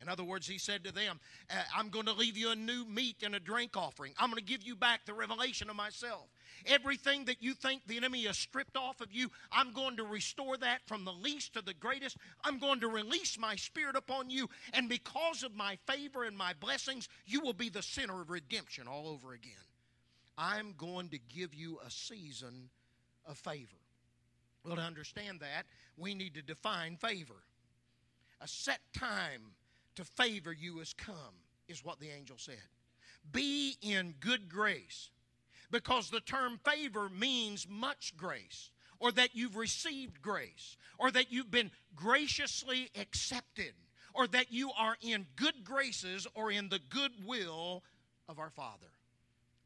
In 0.00 0.08
other 0.08 0.24
words, 0.24 0.46
he 0.46 0.58
said 0.58 0.84
to 0.84 0.92
them, 0.92 1.18
uh, 1.50 1.54
I'm 1.74 1.88
going 1.88 2.04
to 2.06 2.12
leave 2.12 2.36
you 2.36 2.50
a 2.50 2.56
new 2.56 2.84
meat 2.84 3.16
and 3.22 3.34
a 3.34 3.40
drink 3.40 3.76
offering. 3.76 4.12
I'm 4.18 4.30
going 4.30 4.38
to 4.38 4.44
give 4.44 4.62
you 4.62 4.76
back 4.76 5.06
the 5.06 5.14
revelation 5.14 5.70
of 5.70 5.76
myself. 5.76 6.28
Everything 6.64 7.26
that 7.26 7.42
you 7.42 7.54
think 7.54 7.82
the 7.86 7.96
enemy 7.96 8.24
has 8.24 8.38
stripped 8.38 8.76
off 8.76 9.00
of 9.00 9.12
you, 9.12 9.30
I'm 9.52 9.72
going 9.72 9.96
to 9.96 10.04
restore 10.04 10.56
that 10.56 10.80
from 10.86 11.04
the 11.04 11.12
least 11.12 11.54
to 11.54 11.62
the 11.62 11.74
greatest. 11.74 12.16
I'm 12.42 12.58
going 12.58 12.80
to 12.80 12.88
release 12.88 13.38
my 13.38 13.56
spirit 13.56 13.96
upon 13.96 14.30
you. 14.30 14.48
And 14.72 14.88
because 14.88 15.42
of 15.42 15.54
my 15.54 15.76
favor 15.86 16.24
and 16.24 16.36
my 16.36 16.54
blessings, 16.58 17.08
you 17.26 17.40
will 17.40 17.52
be 17.52 17.68
the 17.68 17.82
center 17.82 18.20
of 18.20 18.30
redemption 18.30 18.88
all 18.88 19.08
over 19.08 19.32
again. 19.32 19.52
I'm 20.38 20.74
going 20.76 21.10
to 21.10 21.18
give 21.18 21.54
you 21.54 21.78
a 21.84 21.90
season 21.90 22.70
of 23.26 23.38
favor. 23.38 23.76
Well, 24.64 24.76
to 24.76 24.82
understand 24.82 25.40
that, 25.40 25.64
we 25.96 26.14
need 26.14 26.34
to 26.34 26.42
define 26.42 26.96
favor. 26.96 27.42
A 28.40 28.48
set 28.48 28.80
time 28.92 29.54
to 29.94 30.04
favor 30.04 30.52
you 30.52 30.78
has 30.78 30.92
come, 30.92 31.14
is 31.68 31.84
what 31.84 32.00
the 32.00 32.10
angel 32.10 32.36
said. 32.38 32.56
Be 33.32 33.76
in 33.80 34.14
good 34.20 34.48
grace, 34.48 35.10
because 35.70 36.10
the 36.10 36.20
term 36.20 36.58
favor 36.64 37.08
means 37.08 37.66
much 37.68 38.14
grace, 38.16 38.70
or 38.98 39.12
that 39.12 39.34
you've 39.34 39.56
received 39.56 40.22
grace, 40.22 40.76
or 40.98 41.10
that 41.10 41.30
you've 41.30 41.50
been 41.50 41.70
graciously 41.94 42.90
accepted, 42.98 43.74
or 44.14 44.26
that 44.26 44.50
you 44.50 44.70
are 44.78 44.96
in 45.02 45.26
good 45.36 45.64
graces 45.64 46.26
or 46.34 46.50
in 46.50 46.68
the 46.68 46.80
goodwill 46.88 47.82
of 48.28 48.38
our 48.38 48.50
Father. 48.50 48.86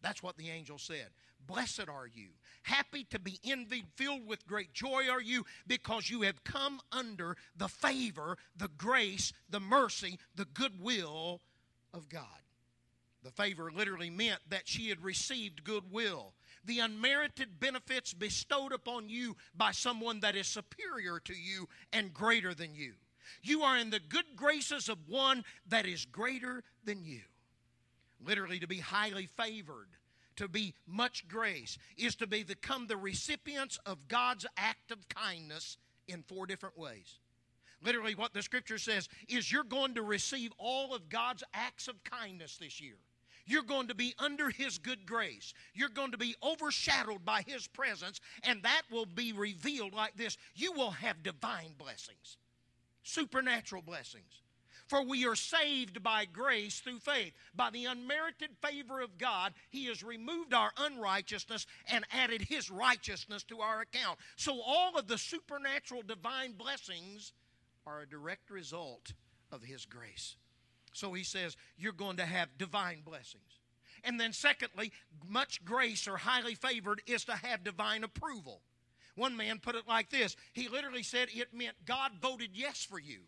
That's 0.03 0.23
what 0.23 0.37
the 0.37 0.51
angel 0.51 0.79
said. 0.79 1.09
Blessed 1.47 1.89
are 1.89 2.07
you. 2.07 2.29
Happy 2.63 3.05
to 3.11 3.19
be 3.19 3.39
envied, 3.45 3.87
filled 3.95 4.27
with 4.27 4.47
great 4.47 4.73
joy 4.73 5.09
are 5.11 5.21
you, 5.21 5.45
because 5.67 6.11
you 6.11 6.23
have 6.23 6.45
come 6.45 6.81
under 6.93 7.37
the 7.57 7.69
favor, 7.69 8.37
the 8.57 8.69
grace, 8.77 9.33
the 9.49 9.61
mercy, 9.61 10.19
the 10.35 10.45
goodwill 10.45 11.41
of 11.95 12.09
God. 12.09 12.25
The 13.23 13.31
favor 13.31 13.71
literally 13.71 14.11
meant 14.11 14.41
that 14.49 14.67
she 14.67 14.89
had 14.89 15.03
received 15.03 15.65
goodwill. 15.65 16.33
The 16.65 16.79
unmerited 16.79 17.61
benefits 17.61 18.15
bestowed 18.15 18.73
upon 18.73 19.09
you 19.09 19.37
by 19.55 19.73
someone 19.73 20.21
that 20.21 20.37
is 20.37 20.47
superior 20.47 21.21
to 21.21 21.35
you 21.35 21.69
and 21.93 22.15
greater 22.15 22.55
than 22.55 22.75
you. 22.75 22.95
You 23.43 23.63
are 23.63 23.77
in 23.77 23.91
the 23.91 24.01
good 24.01 24.37
graces 24.37 24.89
of 24.89 24.99
one 25.07 25.45
that 25.69 25.87
is 25.87 26.05
greater 26.05 26.65
than 26.85 27.05
you 27.05 27.21
literally 28.25 28.59
to 28.61 28.67
be 28.67 28.79
highly 28.79 29.27
favored, 29.27 29.89
to 30.37 30.49
be 30.49 30.75
much 30.87 31.27
grace, 31.29 31.79
is 31.97 32.15
to 32.17 32.27
be 32.27 32.43
become 32.43 32.87
the 32.87 32.97
recipients 32.97 33.79
of 33.87 34.09
God's 34.09 34.47
act 34.57 34.91
of 34.91 35.09
kindness 35.09 35.79
in 36.09 36.23
four 36.23 36.47
different 36.47 36.79
ways. 36.79 37.19
Literally, 37.83 38.15
what 38.15 38.35
the 38.35 38.43
scripture 38.43 38.79
says 38.79 39.09
is 39.29 39.51
you're 39.51 39.65
going 39.65 39.95
to 39.95 40.03
receive 40.03 40.53
all 40.59 40.95
of 40.95 41.09
God's 41.09 41.43
acts 41.55 41.89
of 41.89 42.03
kindness 42.05 42.59
this 42.59 42.81
year. 42.81 42.97
You're 43.51 43.65
going 43.65 43.89
to 43.89 43.97
be 43.97 44.15
under 44.21 44.49
His 44.49 44.79
good 44.79 45.05
grace. 45.05 45.55
You're 45.75 45.89
going 45.89 46.13
to 46.13 46.17
be 46.17 46.37
overshadowed 46.41 47.25
by 47.25 47.43
His 47.45 47.67
presence, 47.67 48.21
and 48.45 48.63
that 48.63 48.83
will 48.93 49.07
be 49.07 49.33
revealed 49.33 49.93
like 49.93 50.17
this. 50.17 50.37
You 50.55 50.71
will 50.71 50.93
have 50.93 51.25
divine 51.25 51.73
blessings, 51.77 52.37
supernatural 53.03 53.83
blessings. 53.83 54.43
For 54.87 55.03
we 55.03 55.27
are 55.27 55.35
saved 55.35 56.01
by 56.01 56.27
grace 56.27 56.79
through 56.79 57.01
faith. 57.01 57.33
By 57.55 57.71
the 57.71 57.87
unmerited 57.87 58.51
favor 58.63 59.01
of 59.01 59.19
God, 59.19 59.53
He 59.69 59.87
has 59.87 60.05
removed 60.05 60.55
our 60.55 60.71
unrighteousness 60.79 61.67
and 61.89 62.05
added 62.13 62.43
His 62.43 62.71
righteousness 62.71 63.43
to 63.45 63.61
our 63.61 63.81
account. 63.81 64.21
So 64.37 64.61
all 64.61 64.97
of 64.97 65.09
the 65.09 65.19
supernatural 65.19 66.03
divine 66.07 66.53
blessings 66.53 67.33
are 67.85 68.01
a 68.01 68.09
direct 68.09 68.49
result 68.49 69.13
of 69.51 69.65
His 69.65 69.87
grace. 69.87 70.37
So 70.93 71.13
He 71.13 71.25
says, 71.25 71.57
You're 71.77 71.93
going 71.93 72.17
to 72.19 72.27
have 72.27 72.49
divine 72.59 73.03
blessings. 73.05 73.61
And 74.05 74.19
then, 74.19 74.33
secondly, 74.33 74.93
much 75.29 75.65
grace 75.65 76.09
or 76.09 76.17
highly 76.17 76.55
favored 76.55 77.03
is 77.07 77.25
to 77.27 77.33
have 77.33 77.65
divine 77.65 78.05
approval. 78.05 78.63
One 79.15 79.37
man 79.37 79.59
put 79.59 79.75
it 79.75 79.89
like 79.89 80.11
this 80.11 80.37
He 80.53 80.69
literally 80.69 81.03
said 81.03 81.29
it 81.35 81.53
meant 81.53 81.77
God 81.85 82.13
voted 82.21 82.51
yes 82.55 82.85
for 82.85 82.99
you. 82.99 83.21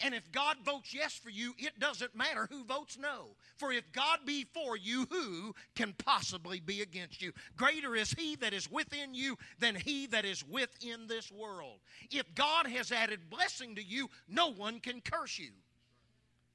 And 0.00 0.14
if 0.14 0.32
God 0.32 0.56
votes 0.64 0.94
yes 0.94 1.14
for 1.14 1.30
you, 1.30 1.54
it 1.58 1.78
doesn't 1.78 2.16
matter 2.16 2.48
who 2.50 2.64
votes 2.64 2.98
no. 2.98 3.36
For 3.56 3.72
if 3.72 3.84
God 3.92 4.20
be 4.24 4.46
for 4.52 4.76
you, 4.76 5.06
who 5.10 5.54
can 5.74 5.94
possibly 5.98 6.60
be 6.60 6.82
against 6.82 7.22
you? 7.22 7.32
Greater 7.56 7.94
is 7.94 8.10
he 8.12 8.36
that 8.36 8.52
is 8.52 8.70
within 8.70 9.14
you 9.14 9.36
than 9.58 9.74
he 9.74 10.06
that 10.06 10.24
is 10.24 10.44
within 10.46 11.06
this 11.06 11.30
world. 11.30 11.78
If 12.10 12.34
God 12.34 12.66
has 12.66 12.90
added 12.90 13.30
blessing 13.30 13.74
to 13.76 13.82
you, 13.82 14.08
no 14.28 14.50
one 14.50 14.80
can 14.80 15.00
curse 15.00 15.38
you. 15.38 15.50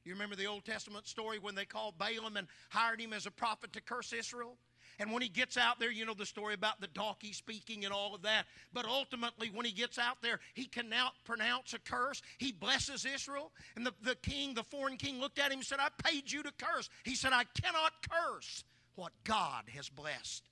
You 0.08 0.14
remember 0.14 0.38
the 0.38 0.46
Old 0.46 0.64
Testament 0.64 1.06
story 1.06 1.38
when 1.38 1.54
they 1.54 1.66
called 1.66 1.98
Balaam 1.98 2.38
and 2.38 2.48
hired 2.70 3.02
him 3.02 3.12
as 3.12 3.26
a 3.26 3.32
prophet 3.32 3.74
to 3.74 3.82
curse 3.82 4.14
Israel? 4.14 4.58
And 5.00 5.12
when 5.12 5.22
he 5.22 5.28
gets 5.28 5.58
out 5.58 5.80
there, 5.80 5.92
you 5.92 6.06
know 6.06 6.14
the 6.14 6.26
story 6.26 6.54
about 6.54 6.80
the 6.80 6.88
donkey 6.88 7.34
speaking 7.34 7.84
and 7.84 7.94
all 7.94 8.16
of 8.16 8.22
that. 8.22 8.46
But 8.74 8.86
ultimately, 8.86 9.52
when 9.54 9.66
he 9.66 9.74
gets 9.74 10.00
out 10.00 10.22
there, 10.24 10.40
he 10.54 10.66
can 10.66 10.90
now 10.90 11.12
pronounce 11.26 11.74
a 11.74 11.80
curse. 11.80 12.22
He 12.38 12.54
blesses 12.54 13.06
Israel. 13.06 13.52
And 13.76 13.86
the, 13.86 13.94
the 14.02 14.16
king, 14.16 14.54
the 14.54 14.64
foreign 14.64 14.98
king, 14.98 15.20
looked 15.20 15.40
at 15.40 15.52
him 15.52 15.60
and 15.60 15.68
said, 15.68 15.80
I 15.80 15.90
paid 16.02 16.32
you 16.32 16.42
to 16.42 16.52
curse. 16.58 16.90
He 17.04 17.14
said, 17.14 17.34
I 17.34 17.44
cannot 17.62 17.92
curse 18.10 18.64
what 18.96 19.12
God 19.26 19.66
has 19.76 19.90
blessed. 19.90 20.48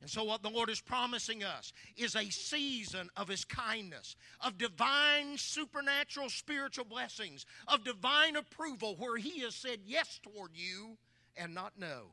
And 0.00 0.08
so, 0.08 0.24
what 0.24 0.42
the 0.42 0.48
Lord 0.48 0.70
is 0.70 0.80
promising 0.80 1.44
us 1.44 1.72
is 1.96 2.16
a 2.16 2.30
season 2.30 3.10
of 3.16 3.28
His 3.28 3.44
kindness, 3.44 4.16
of 4.40 4.56
divine, 4.56 5.36
supernatural, 5.36 6.30
spiritual 6.30 6.86
blessings, 6.86 7.44
of 7.68 7.84
divine 7.84 8.36
approval 8.36 8.96
where 8.96 9.18
He 9.18 9.40
has 9.40 9.54
said 9.54 9.80
yes 9.84 10.18
toward 10.22 10.52
you 10.54 10.96
and 11.36 11.54
not 11.54 11.74
no. 11.78 12.12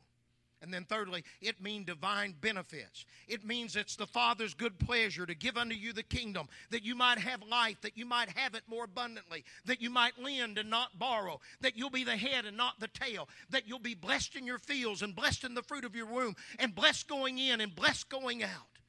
And 0.61 0.73
then, 0.73 0.85
thirdly, 0.85 1.23
it 1.39 1.61
means 1.61 1.85
divine 1.85 2.33
benefits. 2.41 3.05
It 3.27 3.45
means 3.45 3.75
it's 3.75 3.95
the 3.95 4.07
Father's 4.07 4.55
good 4.55 4.79
pleasure 4.79 5.25
to 5.25 5.35
give 5.35 5.55
unto 5.55 5.75
you 5.75 5.93
the 5.93 6.01
kingdom, 6.01 6.47
that 6.71 6.83
you 6.83 6.95
might 6.95 7.19
have 7.19 7.43
life, 7.43 7.79
that 7.81 7.95
you 7.95 8.07
might 8.07 8.29
have 8.29 8.55
it 8.55 8.63
more 8.67 8.85
abundantly, 8.85 9.43
that 9.65 9.81
you 9.81 9.91
might 9.91 10.17
lend 10.19 10.57
and 10.57 10.69
not 10.69 10.97
borrow, 10.97 11.39
that 11.61 11.77
you'll 11.77 11.91
be 11.91 12.03
the 12.03 12.17
head 12.17 12.45
and 12.45 12.57
not 12.57 12.79
the 12.79 12.87
tail, 12.87 13.29
that 13.51 13.67
you'll 13.67 13.77
be 13.77 13.93
blessed 13.93 14.35
in 14.35 14.47
your 14.47 14.57
fields 14.57 15.03
and 15.03 15.15
blessed 15.15 15.43
in 15.43 15.53
the 15.53 15.61
fruit 15.61 15.85
of 15.85 15.95
your 15.95 16.07
womb, 16.07 16.35
and 16.57 16.73
blessed 16.73 17.07
going 17.07 17.37
in 17.37 17.61
and 17.61 17.75
blessed 17.75 18.09
going 18.09 18.43
out. 18.43 18.79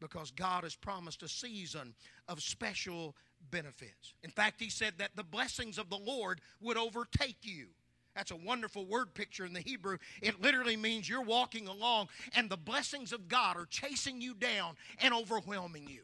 Because 0.00 0.32
God 0.32 0.64
has 0.64 0.74
promised 0.74 1.22
a 1.22 1.28
season 1.28 1.94
of 2.28 2.42
special 2.42 3.14
benefits. 3.50 4.14
In 4.24 4.30
fact, 4.30 4.60
He 4.60 4.70
said 4.70 4.94
that 4.98 5.12
the 5.14 5.22
blessings 5.22 5.78
of 5.78 5.88
the 5.88 5.98
Lord 5.98 6.40
would 6.60 6.76
overtake 6.76 7.38
you. 7.42 7.68
That's 8.16 8.30
a 8.30 8.36
wonderful 8.36 8.86
word 8.86 9.12
picture 9.12 9.44
in 9.44 9.52
the 9.52 9.60
Hebrew. 9.60 9.98
It 10.22 10.40
literally 10.40 10.76
means 10.76 11.06
you're 11.06 11.20
walking 11.20 11.68
along 11.68 12.08
and 12.34 12.48
the 12.48 12.56
blessings 12.56 13.12
of 13.12 13.28
God 13.28 13.58
are 13.58 13.66
chasing 13.66 14.22
you 14.22 14.32
down 14.32 14.76
and 15.00 15.12
overwhelming 15.12 15.86
you. 15.86 16.00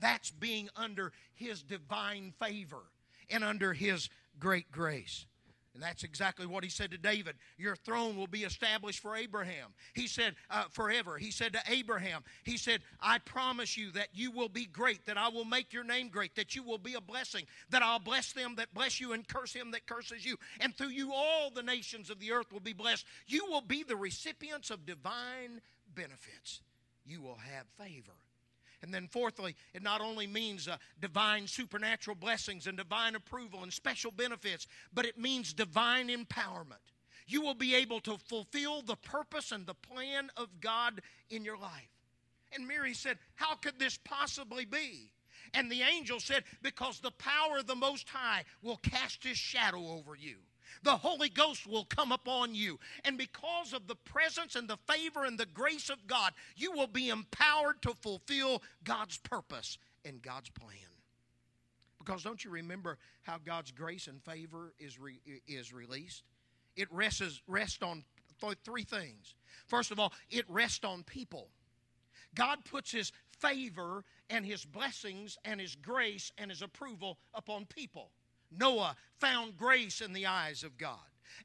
That's 0.00 0.30
being 0.30 0.70
under 0.74 1.12
His 1.34 1.62
divine 1.62 2.32
favor 2.40 2.84
and 3.28 3.44
under 3.44 3.74
His 3.74 4.08
great 4.40 4.72
grace. 4.72 5.26
And 5.76 5.82
that's 5.82 6.04
exactly 6.04 6.46
what 6.46 6.64
he 6.64 6.70
said 6.70 6.90
to 6.92 6.96
David. 6.96 7.36
Your 7.58 7.76
throne 7.76 8.16
will 8.16 8.26
be 8.26 8.44
established 8.44 9.00
for 9.00 9.14
Abraham. 9.14 9.74
He 9.92 10.06
said, 10.06 10.34
uh, 10.48 10.64
forever. 10.70 11.18
He 11.18 11.30
said 11.30 11.52
to 11.52 11.60
Abraham, 11.68 12.24
He 12.44 12.56
said, 12.56 12.80
I 12.98 13.18
promise 13.18 13.76
you 13.76 13.90
that 13.90 14.08
you 14.14 14.30
will 14.30 14.48
be 14.48 14.64
great, 14.64 15.04
that 15.04 15.18
I 15.18 15.28
will 15.28 15.44
make 15.44 15.74
your 15.74 15.84
name 15.84 16.08
great, 16.08 16.34
that 16.36 16.56
you 16.56 16.62
will 16.62 16.78
be 16.78 16.94
a 16.94 17.00
blessing, 17.02 17.44
that 17.68 17.82
I'll 17.82 17.98
bless 17.98 18.32
them 18.32 18.54
that 18.56 18.72
bless 18.72 19.02
you 19.02 19.12
and 19.12 19.28
curse 19.28 19.52
him 19.52 19.70
that 19.72 19.86
curses 19.86 20.24
you. 20.24 20.38
And 20.60 20.74
through 20.74 20.88
you, 20.88 21.12
all 21.12 21.50
the 21.50 21.62
nations 21.62 22.08
of 22.08 22.20
the 22.20 22.32
earth 22.32 22.50
will 22.50 22.60
be 22.60 22.72
blessed. 22.72 23.04
You 23.26 23.44
will 23.44 23.60
be 23.60 23.82
the 23.82 23.96
recipients 23.96 24.70
of 24.70 24.86
divine 24.86 25.60
benefits. 25.94 26.62
You 27.04 27.20
will 27.20 27.36
have 27.36 27.66
favor. 27.76 28.14
And 28.86 28.94
then, 28.94 29.08
fourthly, 29.08 29.56
it 29.74 29.82
not 29.82 30.00
only 30.00 30.28
means 30.28 30.68
uh, 30.68 30.76
divine 31.00 31.48
supernatural 31.48 32.14
blessings 32.14 32.68
and 32.68 32.78
divine 32.78 33.16
approval 33.16 33.64
and 33.64 33.72
special 33.72 34.12
benefits, 34.12 34.68
but 34.94 35.04
it 35.04 35.18
means 35.18 35.52
divine 35.52 36.08
empowerment. 36.08 36.94
You 37.26 37.42
will 37.42 37.54
be 37.54 37.74
able 37.74 37.98
to 38.02 38.16
fulfill 38.16 38.82
the 38.82 38.94
purpose 38.94 39.50
and 39.50 39.66
the 39.66 39.74
plan 39.74 40.30
of 40.36 40.60
God 40.60 41.02
in 41.30 41.44
your 41.44 41.58
life. 41.58 41.90
And 42.54 42.68
Mary 42.68 42.94
said, 42.94 43.18
How 43.34 43.56
could 43.56 43.80
this 43.80 43.98
possibly 44.04 44.64
be? 44.64 45.10
And 45.52 45.68
the 45.68 45.82
angel 45.82 46.20
said, 46.20 46.44
Because 46.62 47.00
the 47.00 47.10
power 47.10 47.58
of 47.58 47.66
the 47.66 47.74
Most 47.74 48.08
High 48.08 48.44
will 48.62 48.76
cast 48.76 49.24
his 49.24 49.36
shadow 49.36 49.84
over 49.88 50.14
you 50.14 50.36
the 50.82 50.96
Holy 50.96 51.28
Ghost 51.28 51.66
will 51.66 51.84
come 51.84 52.12
upon 52.12 52.54
you. 52.54 52.78
And 53.04 53.18
because 53.18 53.72
of 53.72 53.86
the 53.86 53.94
presence 53.94 54.56
and 54.56 54.68
the 54.68 54.78
favor 54.88 55.24
and 55.24 55.38
the 55.38 55.46
grace 55.46 55.90
of 55.90 56.06
God, 56.06 56.32
you 56.56 56.72
will 56.72 56.86
be 56.86 57.08
empowered 57.08 57.82
to 57.82 57.94
fulfill 57.94 58.62
God's 58.84 59.18
purpose 59.18 59.78
and 60.04 60.22
God's 60.22 60.50
plan. 60.50 60.78
Because 61.98 62.22
don't 62.22 62.44
you 62.44 62.50
remember 62.50 62.98
how 63.22 63.38
God's 63.44 63.72
grace 63.72 64.06
and 64.06 64.22
favor 64.22 64.72
is, 64.78 64.98
re, 64.98 65.18
is 65.48 65.72
released? 65.72 66.22
It 66.76 66.92
rests, 66.92 67.42
rests 67.48 67.82
on 67.82 68.04
th- 68.40 68.58
three 68.64 68.84
things. 68.84 69.34
First 69.66 69.90
of 69.90 69.98
all, 69.98 70.12
it 70.30 70.44
rests 70.48 70.84
on 70.84 71.02
people. 71.02 71.48
God 72.34 72.64
puts 72.64 72.92
His 72.92 73.10
favor 73.40 74.04
and 74.30 74.44
His 74.44 74.64
blessings 74.64 75.36
and 75.44 75.60
His 75.60 75.74
grace 75.74 76.30
and 76.38 76.50
His 76.50 76.62
approval 76.62 77.18
upon 77.34 77.66
people. 77.66 78.10
Noah 78.58 78.96
found 79.18 79.56
grace 79.56 80.00
in 80.00 80.12
the 80.12 80.26
eyes 80.26 80.62
of 80.62 80.76
God. 80.78 80.98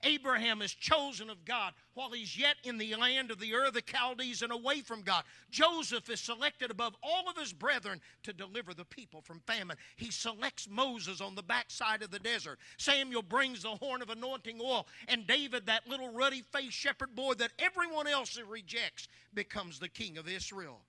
Abraham 0.04 0.62
is 0.62 0.74
chosen 0.74 1.30
of 1.30 1.46
God 1.46 1.74
while 1.94 2.12
he's 2.12 2.38
yet 2.38 2.56
in 2.64 2.78
the 2.78 2.96
land 2.96 3.32
of 3.32 3.40
the 3.40 3.54
Ur 3.54 3.66
of 3.66 3.74
the 3.74 3.84
Chaldees 3.86 4.42
and 4.42 4.52
away 4.52 4.82
from 4.82 5.02
God. 5.02 5.24
Joseph 5.50 6.10
is 6.10 6.20
selected 6.20 6.72
above 6.72 6.96
all 7.04 7.30
of 7.30 7.38
his 7.38 7.54
brethren 7.54 8.02
to 8.24 8.34
deliver 8.34 8.74
the 8.74 8.86
people 8.86 9.22
from 9.22 9.42
famine. 9.46 9.78
He 9.98 10.12
selects 10.12 10.68
Moses 10.70 11.22
on 11.22 11.36
the 11.36 11.44
backside 11.44 12.02
of 12.02 12.12
the 12.12 12.20
desert. 12.20 12.60
Samuel 12.78 13.22
brings 13.22 13.64
the 13.64 13.70
horn 13.76 14.02
of 14.02 14.10
anointing 14.10 14.60
oil. 14.62 14.88
And 15.08 15.28
David, 15.28 15.66
that 15.68 15.88
little 15.88 16.12
ruddy 16.14 16.44
faced 16.52 16.78
shepherd 16.78 17.16
boy 17.16 17.34
that 17.36 17.52
everyone 17.60 18.08
else 18.08 18.40
rejects, 18.40 19.08
becomes 19.34 19.80
the 19.80 19.90
king 19.90 20.18
of 20.18 20.28
Israel. 20.28 20.82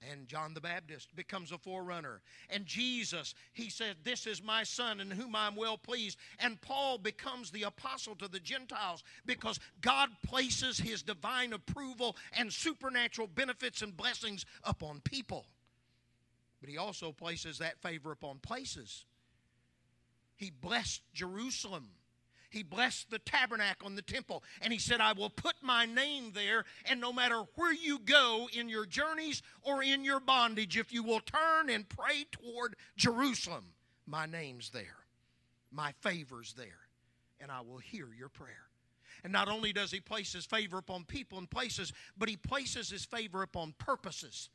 And 0.00 0.28
John 0.28 0.54
the 0.54 0.60
Baptist 0.60 1.14
becomes 1.16 1.50
a 1.50 1.58
forerunner. 1.58 2.20
And 2.50 2.64
Jesus, 2.66 3.34
he 3.52 3.68
said, 3.68 3.96
This 4.04 4.26
is 4.26 4.42
my 4.42 4.62
son 4.62 5.00
in 5.00 5.10
whom 5.10 5.34
I'm 5.34 5.56
well 5.56 5.76
pleased. 5.76 6.18
And 6.38 6.60
Paul 6.60 6.98
becomes 6.98 7.50
the 7.50 7.64
apostle 7.64 8.14
to 8.16 8.28
the 8.28 8.38
Gentiles 8.38 9.02
because 9.26 9.58
God 9.80 10.10
places 10.24 10.78
his 10.78 11.02
divine 11.02 11.52
approval 11.52 12.16
and 12.36 12.52
supernatural 12.52 13.26
benefits 13.26 13.82
and 13.82 13.96
blessings 13.96 14.46
upon 14.62 15.00
people. 15.00 15.46
But 16.60 16.70
he 16.70 16.78
also 16.78 17.10
places 17.10 17.58
that 17.58 17.82
favor 17.82 18.12
upon 18.12 18.38
places. 18.38 19.04
He 20.36 20.50
blessed 20.50 21.02
Jerusalem 21.12 21.88
he 22.50 22.62
blessed 22.62 23.10
the 23.10 23.18
tabernacle 23.18 23.86
and 23.86 23.98
the 23.98 24.02
temple. 24.02 24.42
And 24.62 24.72
he 24.72 24.78
said, 24.78 25.00
I 25.00 25.12
will 25.12 25.30
put 25.30 25.56
my 25.60 25.84
name 25.84 26.32
there. 26.34 26.64
And 26.86 27.00
no 27.00 27.12
matter 27.12 27.42
where 27.56 27.72
you 27.72 27.98
go 27.98 28.48
in 28.52 28.68
your 28.68 28.86
journeys 28.86 29.42
or 29.62 29.82
in 29.82 30.04
your 30.04 30.20
bondage, 30.20 30.78
if 30.78 30.92
you 30.92 31.02
will 31.02 31.20
turn 31.20 31.68
and 31.68 31.88
pray 31.88 32.26
toward 32.32 32.76
Jerusalem, 32.96 33.72
my 34.06 34.26
name's 34.26 34.70
there. 34.70 34.96
My 35.70 35.92
favor's 36.00 36.54
there. 36.54 36.88
And 37.40 37.52
I 37.52 37.60
will 37.60 37.78
hear 37.78 38.08
your 38.18 38.30
prayer. 38.30 38.68
And 39.22 39.32
not 39.32 39.48
only 39.48 39.72
does 39.72 39.90
he 39.90 40.00
place 40.00 40.32
his 40.32 40.46
favor 40.46 40.78
upon 40.78 41.04
people 41.04 41.38
and 41.38 41.50
places, 41.50 41.92
but 42.16 42.28
he 42.28 42.36
places 42.36 42.88
his 42.88 43.04
favor 43.04 43.42
upon 43.42 43.74
purposes. 43.78 44.48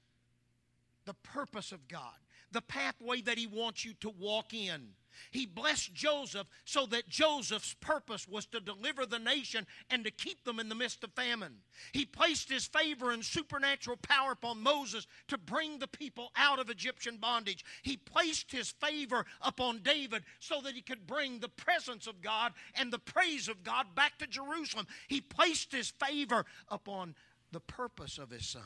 The 1.06 1.14
purpose 1.16 1.72
of 1.72 1.88
God, 1.88 2.16
the 2.52 2.62
pathway 2.62 3.22
that 3.22 3.38
he 3.38 3.46
wants 3.46 3.84
you 3.86 3.94
to 4.02 4.10
walk 4.10 4.54
in 4.54 4.94
he 5.32 5.46
blessed 5.46 5.94
Joseph 5.94 6.48
so 6.66 6.86
that 6.88 7.10
Joseph's 7.10 7.76
purpose 7.76 8.28
was 8.28 8.46
to 8.48 8.60
deliver 8.60 9.06
the 9.06 9.20
nation 9.20 9.66
and 9.90 10.04
to 10.04 10.12
keep 10.12 10.44
them 10.44 10.60
in 10.60 10.70
the 10.70 10.76
midst 10.76 11.04
of 11.04 11.14
famine. 11.14 11.58
He 11.92 12.06
placed 12.06 12.50
his 12.50 12.66
favor 12.66 13.12
and 13.12 13.24
supernatural 13.24 13.98
power 13.98 14.32
upon 14.32 14.62
Moses 14.62 15.08
to 15.28 15.38
bring 15.38 15.80
the 15.80 15.88
people 15.88 16.32
out 16.36 16.60
of 16.60 16.70
Egyptian 16.70 17.18
bondage. 17.18 17.66
He 17.84 17.98
placed 17.98 18.52
his 18.52 18.72
favor 18.72 19.26
upon 19.42 19.80
David 19.84 20.24
so 20.40 20.62
that 20.62 20.76
he 20.76 20.82
could 20.82 21.08
bring 21.08 21.40
the 21.40 21.50
presence 21.50 22.08
of 22.08 22.22
God 22.22 22.54
and 22.76 22.92
the 22.92 23.00
praise 23.00 23.48
of 23.48 23.64
God 23.64 23.96
back 23.96 24.18
to 24.20 24.28
Jerusalem. 24.28 24.88
He 25.08 25.22
placed 25.22 25.72
his 25.72 25.92
favor 25.92 26.46
upon 26.70 27.16
the 27.52 27.60
purpose 27.60 28.18
of 28.18 28.30
his 28.30 28.46
son 28.48 28.64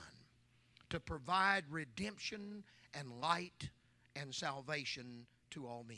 to 0.89 0.99
provide 0.99 1.65
redemption 1.69 2.63
and 2.93 3.11
light 3.21 3.69
and 4.15 4.33
salvation 4.33 5.27
to 5.51 5.67
all 5.67 5.85
men. 5.87 5.97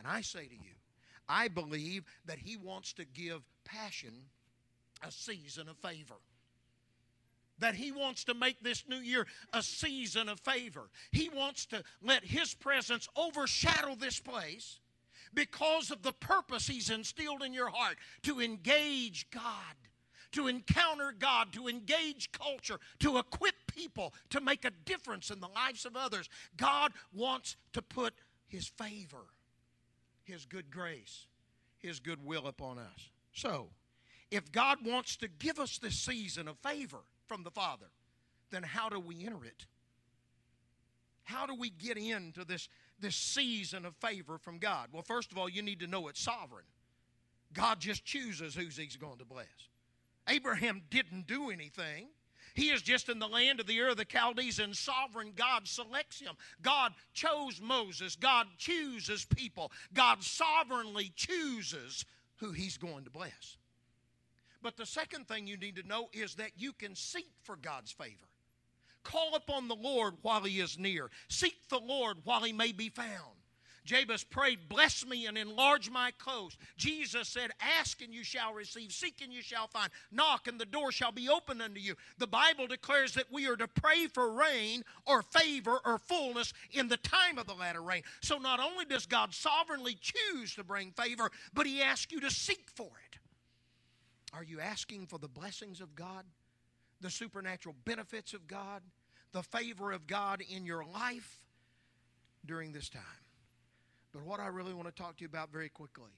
And 0.00 0.08
I 0.08 0.22
say 0.22 0.46
to 0.46 0.54
you, 0.54 0.72
I 1.28 1.48
believe 1.48 2.04
that 2.24 2.38
He 2.38 2.56
wants 2.56 2.94
to 2.94 3.04
give 3.04 3.42
passion 3.64 4.14
a 5.06 5.12
season 5.12 5.68
of 5.68 5.76
favor. 5.76 6.14
That 7.58 7.74
He 7.74 7.92
wants 7.92 8.24
to 8.24 8.34
make 8.34 8.62
this 8.62 8.84
new 8.88 8.96
year 8.96 9.26
a 9.52 9.62
season 9.62 10.30
of 10.30 10.40
favor. 10.40 10.88
He 11.12 11.28
wants 11.28 11.66
to 11.66 11.82
let 12.02 12.24
His 12.24 12.54
presence 12.54 13.08
overshadow 13.14 13.94
this 13.94 14.18
place 14.18 14.80
because 15.34 15.90
of 15.90 16.02
the 16.02 16.14
purpose 16.14 16.66
He's 16.66 16.88
instilled 16.88 17.42
in 17.42 17.52
your 17.52 17.68
heart 17.68 17.98
to 18.22 18.40
engage 18.40 19.30
God 19.30 19.76
to 20.32 20.46
encounter 20.46 21.12
God, 21.18 21.52
to 21.54 21.66
engage 21.66 22.30
culture, 22.30 22.78
to 23.00 23.18
equip 23.18 23.56
people, 23.66 24.14
to 24.28 24.40
make 24.40 24.64
a 24.64 24.70
difference 24.84 25.32
in 25.32 25.40
the 25.40 25.48
lives 25.48 25.84
of 25.84 25.96
others. 25.96 26.28
God 26.56 26.92
wants 27.12 27.56
to 27.72 27.82
put 27.82 28.14
His 28.46 28.68
favor 28.68 29.26
his 30.30 30.46
good 30.46 30.70
grace, 30.70 31.26
His 31.78 32.00
goodwill 32.00 32.46
upon 32.46 32.78
us. 32.78 33.10
So, 33.32 33.68
if 34.30 34.50
God 34.52 34.78
wants 34.84 35.16
to 35.16 35.28
give 35.28 35.58
us 35.58 35.78
this 35.78 35.98
season 35.98 36.46
of 36.48 36.56
favor 36.58 37.00
from 37.26 37.42
the 37.42 37.50
Father, 37.50 37.86
then 38.50 38.62
how 38.62 38.88
do 38.88 39.00
we 39.00 39.24
enter 39.26 39.44
it? 39.44 39.66
How 41.24 41.46
do 41.46 41.54
we 41.54 41.70
get 41.70 41.96
into 41.96 42.44
this, 42.44 42.68
this 42.98 43.16
season 43.16 43.84
of 43.84 43.94
favor 43.96 44.38
from 44.38 44.58
God? 44.58 44.88
Well, 44.92 45.02
first 45.02 45.32
of 45.32 45.38
all, 45.38 45.48
you 45.48 45.62
need 45.62 45.80
to 45.80 45.86
know 45.86 46.08
it's 46.08 46.20
sovereign. 46.20 46.64
God 47.52 47.80
just 47.80 48.04
chooses 48.04 48.54
who 48.54 48.66
He's 48.66 48.96
going 48.96 49.18
to 49.18 49.24
bless. 49.24 49.46
Abraham 50.28 50.82
didn't 50.90 51.26
do 51.26 51.50
anything. 51.50 52.08
He 52.54 52.70
is 52.70 52.82
just 52.82 53.08
in 53.08 53.18
the 53.18 53.28
land 53.28 53.60
of 53.60 53.66
the 53.66 53.80
Ur 53.80 53.90
of 53.90 53.96
the 53.96 54.06
Chaldees, 54.10 54.58
and 54.58 54.76
sovereign 54.76 55.32
God 55.34 55.66
selects 55.66 56.20
him. 56.20 56.34
God 56.62 56.92
chose 57.12 57.60
Moses. 57.60 58.16
God 58.16 58.46
chooses 58.58 59.24
people. 59.24 59.72
God 59.94 60.22
sovereignly 60.22 61.12
chooses 61.14 62.04
who 62.36 62.52
he's 62.52 62.76
going 62.76 63.04
to 63.04 63.10
bless. 63.10 63.56
But 64.62 64.76
the 64.76 64.86
second 64.86 65.26
thing 65.26 65.46
you 65.46 65.56
need 65.56 65.76
to 65.76 65.86
know 65.86 66.08
is 66.12 66.34
that 66.34 66.52
you 66.56 66.72
can 66.72 66.94
seek 66.94 67.30
for 67.42 67.56
God's 67.56 67.92
favor. 67.92 68.28
Call 69.02 69.34
upon 69.34 69.68
the 69.68 69.74
Lord 69.74 70.14
while 70.22 70.42
he 70.42 70.60
is 70.60 70.78
near. 70.78 71.10
Seek 71.28 71.56
the 71.68 71.80
Lord 71.80 72.18
while 72.24 72.42
he 72.42 72.52
may 72.52 72.72
be 72.72 72.90
found. 72.90 73.39
Jabez 73.84 74.24
prayed, 74.24 74.68
Bless 74.68 75.06
me 75.06 75.26
and 75.26 75.38
enlarge 75.38 75.90
my 75.90 76.12
coast. 76.18 76.58
Jesus 76.76 77.28
said, 77.28 77.50
Ask 77.78 78.02
and 78.02 78.14
you 78.14 78.22
shall 78.22 78.52
receive, 78.52 78.92
seek 78.92 79.20
and 79.22 79.32
you 79.32 79.42
shall 79.42 79.66
find, 79.66 79.90
knock 80.12 80.46
and 80.46 80.60
the 80.60 80.66
door 80.66 80.92
shall 80.92 81.12
be 81.12 81.28
opened 81.28 81.62
unto 81.62 81.80
you. 81.80 81.94
The 82.18 82.26
Bible 82.26 82.66
declares 82.66 83.14
that 83.14 83.32
we 83.32 83.46
are 83.48 83.56
to 83.56 83.68
pray 83.68 84.06
for 84.06 84.32
rain 84.32 84.84
or 85.06 85.22
favor 85.22 85.78
or 85.84 85.98
fullness 85.98 86.52
in 86.72 86.88
the 86.88 86.96
time 86.98 87.38
of 87.38 87.46
the 87.46 87.54
latter 87.54 87.82
rain. 87.82 88.02
So 88.20 88.38
not 88.38 88.60
only 88.60 88.84
does 88.84 89.06
God 89.06 89.34
sovereignly 89.34 89.96
choose 90.00 90.54
to 90.54 90.64
bring 90.64 90.92
favor, 90.92 91.30
but 91.54 91.66
He 91.66 91.82
asks 91.82 92.12
you 92.12 92.20
to 92.20 92.30
seek 92.30 92.70
for 92.74 92.86
it. 92.86 93.18
Are 94.32 94.44
you 94.44 94.60
asking 94.60 95.06
for 95.06 95.18
the 95.18 95.28
blessings 95.28 95.80
of 95.80 95.94
God, 95.94 96.24
the 97.00 97.10
supernatural 97.10 97.74
benefits 97.84 98.32
of 98.32 98.46
God, 98.46 98.82
the 99.32 99.42
favor 99.42 99.90
of 99.90 100.06
God 100.06 100.42
in 100.48 100.64
your 100.64 100.84
life 100.84 101.40
during 102.46 102.72
this 102.72 102.88
time? 102.88 103.02
But 104.12 104.24
what 104.24 104.40
I 104.40 104.48
really 104.48 104.74
want 104.74 104.88
to 104.88 105.02
talk 105.02 105.16
to 105.16 105.22
you 105.22 105.28
about 105.28 105.52
very 105.52 105.68
quickly 105.68 106.10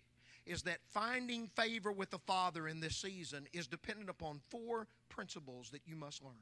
is 0.46 0.62
that 0.62 0.78
finding 0.92 1.46
favor 1.48 1.92
with 1.92 2.10
the 2.10 2.18
Father 2.18 2.66
in 2.66 2.80
this 2.80 2.96
season 2.96 3.46
is 3.52 3.66
dependent 3.66 4.10
upon 4.10 4.40
four 4.50 4.88
principles 5.08 5.70
that 5.70 5.82
you 5.86 5.94
must 5.94 6.22
learn. 6.22 6.32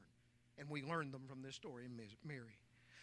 And 0.58 0.68
we 0.68 0.82
learned 0.82 1.12
them 1.12 1.24
from 1.28 1.42
this 1.42 1.54
story 1.54 1.84
in 1.84 2.00
Mary. 2.24 2.58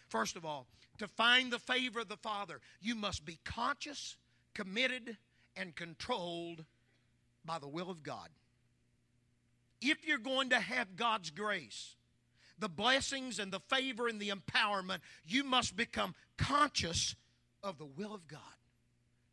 First 0.08 0.36
of 0.36 0.44
all, 0.44 0.66
to 0.98 1.06
find 1.06 1.52
the 1.52 1.58
favor 1.58 2.00
of 2.00 2.08
the 2.08 2.16
Father, 2.16 2.60
you 2.80 2.94
must 2.94 3.24
be 3.24 3.38
conscious, 3.44 4.16
committed, 4.54 5.16
and 5.56 5.76
controlled 5.76 6.64
by 7.44 7.58
the 7.58 7.68
will 7.68 7.90
of 7.90 8.02
God. 8.02 8.28
If 9.80 10.06
you're 10.06 10.18
going 10.18 10.50
to 10.50 10.60
have 10.60 10.96
God's 10.96 11.30
grace, 11.30 11.94
the 12.58 12.68
blessings 12.68 13.38
and 13.38 13.52
the 13.52 13.60
favor 13.60 14.08
and 14.08 14.20
the 14.20 14.30
empowerment, 14.30 14.98
you 15.24 15.44
must 15.44 15.76
become 15.76 16.14
conscious 16.36 17.14
of 17.62 17.78
the 17.78 17.86
will 17.86 18.14
of 18.14 18.26
God. 18.28 18.40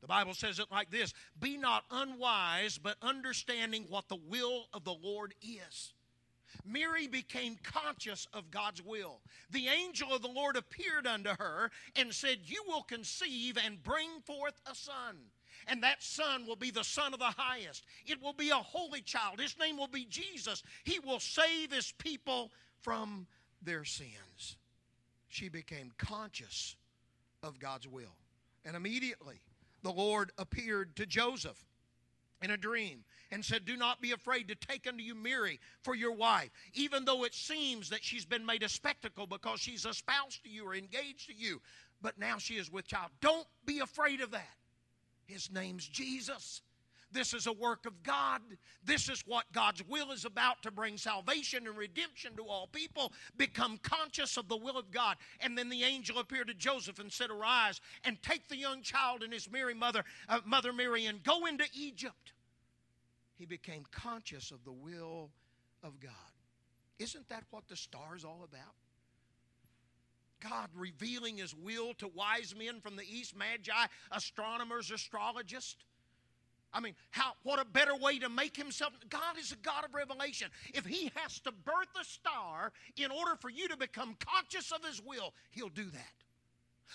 The 0.02 0.08
Bible 0.08 0.36
says 0.36 0.60
it 0.60 0.72
like 0.72 0.92
this 0.92 1.14
Be 1.40 1.58
not 1.58 1.84
unwise, 1.90 2.78
but 2.78 2.96
understanding 3.02 3.86
what 3.90 4.08
the 4.08 4.20
will 4.30 4.68
of 4.74 4.84
the 4.84 4.94
Lord 4.94 5.34
is. 5.42 5.94
Mary 6.64 7.08
became 7.08 7.58
conscious 7.64 8.28
of 8.34 8.52
God's 8.52 8.82
will. 8.84 9.20
The 9.50 9.68
angel 9.68 10.14
of 10.14 10.22
the 10.22 10.28
Lord 10.30 10.56
appeared 10.56 11.06
unto 11.08 11.32
her 11.32 11.72
and 11.96 12.14
said, 12.14 12.38
You 12.46 12.64
will 12.68 12.84
conceive 12.84 13.58
and 13.58 13.84
bring 13.84 14.22
forth 14.26 14.62
a 14.70 14.76
son. 14.76 15.18
And 15.68 15.82
that 15.84 16.04
son 16.04 16.46
will 16.46 16.56
be 16.56 16.70
the 16.70 16.84
Son 16.84 17.14
of 17.14 17.20
the 17.20 17.26
highest. 17.26 17.86
It 18.06 18.22
will 18.22 18.34
be 18.34 18.52
a 18.52 18.56
holy 18.56 19.02
child. 19.02 19.40
His 19.40 19.58
name 19.58 19.78
will 19.78 19.88
be 19.88 20.06
Jesus. 20.06 20.62
He 20.84 21.00
will 21.00 21.20
save 21.20 21.72
his 21.72 21.92
people 21.98 22.52
from 22.82 23.26
their 23.62 23.84
sins. 23.84 24.58
She 25.28 25.50
became 25.50 25.92
conscious 25.98 26.76
of 27.46 27.60
God's 27.60 27.88
will. 27.88 28.18
And 28.66 28.76
immediately 28.76 29.40
the 29.84 29.92
Lord 29.92 30.32
appeared 30.38 30.96
to 30.98 31.06
Joseph 31.06 31.64
in 32.42 32.52
a 32.52 32.58
dream 32.58 33.04
and 33.32 33.46
said, 33.46 33.66
Do 33.66 33.78
not 33.78 34.02
be 34.02 34.12
afraid 34.12 34.48
to 34.48 34.56
take 34.56 34.88
unto 34.88 35.04
you 35.04 35.16
Mary 35.16 35.60
for 35.82 35.96
your 35.96 36.12
wife, 36.12 36.50
even 36.74 37.06
though 37.06 37.24
it 37.24 37.34
seems 37.34 37.90
that 37.90 38.04
she's 38.04 38.26
been 38.26 38.46
made 38.46 38.64
a 38.64 38.70
spectacle 38.70 39.28
because 39.28 39.60
she's 39.60 39.86
espoused 39.86 40.44
to 40.44 40.50
you 40.50 40.66
or 40.66 40.76
engaged 40.76 41.28
to 41.28 41.36
you, 41.36 41.62
but 42.02 42.18
now 42.18 42.38
she 42.38 42.56
is 42.56 42.72
with 42.72 42.88
child. 42.88 43.12
Don't 43.22 43.48
be 43.66 43.80
afraid 43.80 44.22
of 44.22 44.32
that. 44.32 44.56
His 45.26 45.52
name's 45.52 45.88
Jesus. 45.88 46.62
This 47.16 47.34
is 47.34 47.48
a 47.48 47.54
work 47.54 47.86
of 47.86 48.04
God. 48.04 48.42
This 48.84 49.08
is 49.08 49.24
what 49.26 49.46
God's 49.54 49.82
will 49.88 50.12
is 50.12 50.26
about 50.26 50.62
to 50.64 50.70
bring 50.70 50.98
salvation 50.98 51.66
and 51.66 51.78
redemption 51.78 52.36
to 52.36 52.44
all 52.44 52.68
people. 52.68 53.14
Become 53.38 53.80
conscious 53.82 54.36
of 54.36 54.50
the 54.50 54.58
will 54.58 54.78
of 54.78 54.92
God. 54.92 55.16
And 55.40 55.58
then 55.58 55.70
the 55.70 55.84
angel 55.84 56.20
appeared 56.20 56.48
to 56.48 56.54
Joseph 56.54 57.00
and 57.00 57.10
said, 57.10 57.32
Arise 57.32 57.80
and 58.04 58.22
take 58.22 58.50
the 58.50 58.58
young 58.58 58.82
child 58.82 59.24
and 59.24 59.32
his 59.32 59.50
Mary 59.50 59.74
mother, 59.74 60.04
uh, 60.28 60.42
Mother 60.46 60.74
Mary, 60.74 61.06
and 61.06 61.24
go 61.24 61.46
into 61.46 61.64
Egypt. 61.74 62.34
He 63.38 63.46
became 63.46 63.86
conscious 63.92 64.52
of 64.52 64.66
the 64.66 64.74
will 64.74 65.32
of 65.84 66.02
God. 66.02 66.12
Isn't 67.00 67.30
that 67.30 67.46
what 67.50 67.68
the 67.70 67.78
star 67.78 68.18
is 68.18 68.26
all 68.26 68.42
about? 68.44 68.74
God 70.42 70.70
revealing 70.76 71.38
His 71.38 71.56
will 71.56 71.94
to 71.96 72.08
wise 72.10 72.54
men 72.58 72.82
from 72.82 72.96
the 72.98 73.04
east, 73.04 73.36
magi, 73.36 73.88
astronomers, 74.12 74.92
astrologists. 74.92 75.78
I 76.76 76.82
mean, 76.82 76.94
how 77.12 77.32
what 77.44 77.58
a 77.58 77.66
better 77.66 77.96
way 77.96 78.20
to 78.20 78.28
make 78.28 78.58
himself 78.58 78.94
God 79.08 79.40
is 79.40 79.54
a 79.54 79.56
God 79.56 79.86
of 79.86 79.94
revelation. 79.94 80.50
If 80.74 80.86
he 80.86 81.10
has 81.16 81.40
to 81.40 81.54
birth 81.54 81.88
a 82.00 82.04
star 82.04 82.74
in 82.98 83.12
order 83.12 83.38
for 83.40 83.50
you 83.50 83.70
to 83.70 83.78
become 83.78 84.18
conscious 84.20 84.74
of 84.74 84.84
his 84.86 85.02
will, 85.02 85.34
he'll 85.52 85.70
do 85.70 85.86
that. 85.86 86.25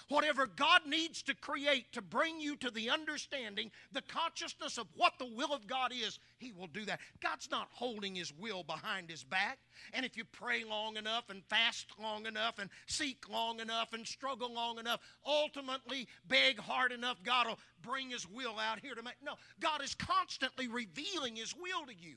Whatever 0.08 0.46
God 0.46 0.82
needs 0.86 1.22
to 1.22 1.34
create 1.34 1.92
to 1.92 2.02
bring 2.02 2.40
you 2.40 2.56
to 2.56 2.70
the 2.70 2.90
understanding, 2.90 3.70
the 3.92 4.02
consciousness 4.02 4.78
of 4.78 4.86
what 4.96 5.14
the 5.18 5.26
will 5.26 5.52
of 5.52 5.66
God 5.66 5.92
is, 5.92 6.18
He 6.38 6.52
will 6.52 6.66
do 6.68 6.84
that. 6.84 7.00
God's 7.20 7.50
not 7.50 7.68
holding 7.70 8.14
His 8.14 8.32
will 8.32 8.62
behind 8.62 9.10
His 9.10 9.24
back. 9.24 9.58
And 9.92 10.04
if 10.06 10.16
you 10.16 10.24
pray 10.24 10.64
long 10.64 10.96
enough 10.96 11.30
and 11.30 11.44
fast 11.44 11.86
long 12.00 12.26
enough 12.26 12.58
and 12.58 12.70
seek 12.86 13.28
long 13.28 13.60
enough 13.60 13.92
and 13.92 14.06
struggle 14.06 14.52
long 14.52 14.78
enough, 14.78 15.00
ultimately 15.26 16.06
beg 16.28 16.58
hard 16.58 16.92
enough, 16.92 17.22
God 17.24 17.48
will 17.48 17.58
bring 17.82 18.10
His 18.10 18.28
will 18.28 18.58
out 18.58 18.80
here 18.80 18.94
to 18.94 19.02
make. 19.02 19.14
No, 19.22 19.34
God 19.60 19.82
is 19.82 19.94
constantly 19.94 20.68
revealing 20.68 21.36
His 21.36 21.54
will 21.54 21.86
to 21.86 21.94
you. 21.94 22.16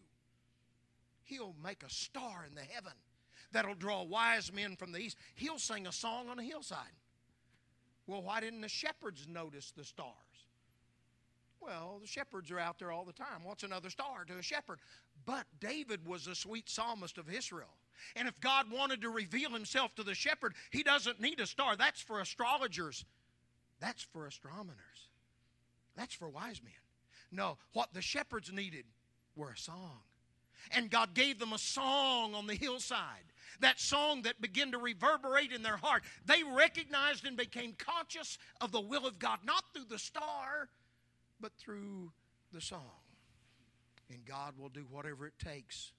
He'll 1.24 1.56
make 1.64 1.84
a 1.84 1.90
star 1.90 2.46
in 2.48 2.54
the 2.54 2.62
heaven 2.62 2.94
that'll 3.52 3.76
draw 3.76 4.04
wise 4.04 4.52
men 4.52 4.76
from 4.76 4.92
the 4.92 5.00
east. 5.00 5.18
He'll 5.36 5.60
sing 5.60 5.88
a 5.88 5.92
song 5.92 6.30
on 6.30 6.40
a 6.40 6.44
hillside. 6.44 6.92
Well, 8.08 8.22
why 8.22 8.42
didn't 8.42 8.62
the 8.62 8.70
shepherds 8.70 9.28
notice 9.28 9.72
the 9.76 9.84
stars? 9.84 10.14
Well, 11.62 12.00
the 12.02 12.08
shepherds 12.08 12.52
are 12.52 12.60
out 12.60 12.78
there 12.78 12.92
all 12.92 13.06
the 13.06 13.14
time. 13.14 13.44
What's 13.44 13.64
another 13.64 13.90
star 13.90 14.26
to 14.26 14.38
a 14.38 14.42
shepherd? 14.42 14.80
But 15.26 15.46
David 15.62 16.06
was 16.06 16.28
a 16.28 16.36
sweet 16.36 16.70
psalmist 16.70 17.18
of 17.18 17.34
Israel. 17.34 17.78
And 18.18 18.28
if 18.28 18.38
God 18.42 18.70
wanted 18.70 19.02
to 19.02 19.10
reveal 19.10 19.52
himself 19.52 19.96
to 19.96 20.04
the 20.04 20.16
shepherd, 20.16 20.56
he 20.72 20.84
doesn't 20.84 21.22
need 21.22 21.40
a 21.40 21.46
star. 21.46 21.78
That's 21.78 22.02
for 22.02 22.20
astrologers, 22.20 23.06
that's 23.80 24.04
for 24.04 24.28
astronomers, 24.28 25.10
that's 25.96 26.14
for 26.14 26.28
wise 26.28 26.62
men. 26.62 26.74
No, 27.32 27.58
what 27.72 27.94
the 27.94 28.02
shepherds 28.02 28.52
needed 28.52 28.86
were 29.36 29.52
a 29.52 29.58
song. 29.58 30.02
And 30.72 30.90
God 30.90 31.14
gave 31.14 31.40
them 31.40 31.54
a 31.54 31.58
song 31.58 32.36
on 32.36 32.48
the 32.48 32.56
hillside 32.56 33.34
that 33.60 33.80
song 33.80 34.24
that 34.24 34.42
began 34.42 34.72
to 34.72 34.78
reverberate 34.78 35.52
in 35.52 35.64
their 35.64 35.78
heart. 35.78 36.04
They 36.26 36.44
recognized 36.44 37.26
and 37.26 37.36
became 37.36 37.74
conscious 37.74 38.38
of 38.62 38.72
the 38.72 38.82
will 38.82 39.08
of 39.08 39.20
God, 39.20 39.40
not 39.44 39.64
through 39.74 39.86
the 39.90 40.00
star, 40.00 40.70
but 41.40 41.52
through 41.58 42.12
the 42.52 42.62
song. 42.62 42.82
And 44.10 44.26
God 44.26 44.54
will 44.58 44.70
do 44.70 44.86
whatever 44.90 45.26
it 45.28 45.40
takes 45.40 45.92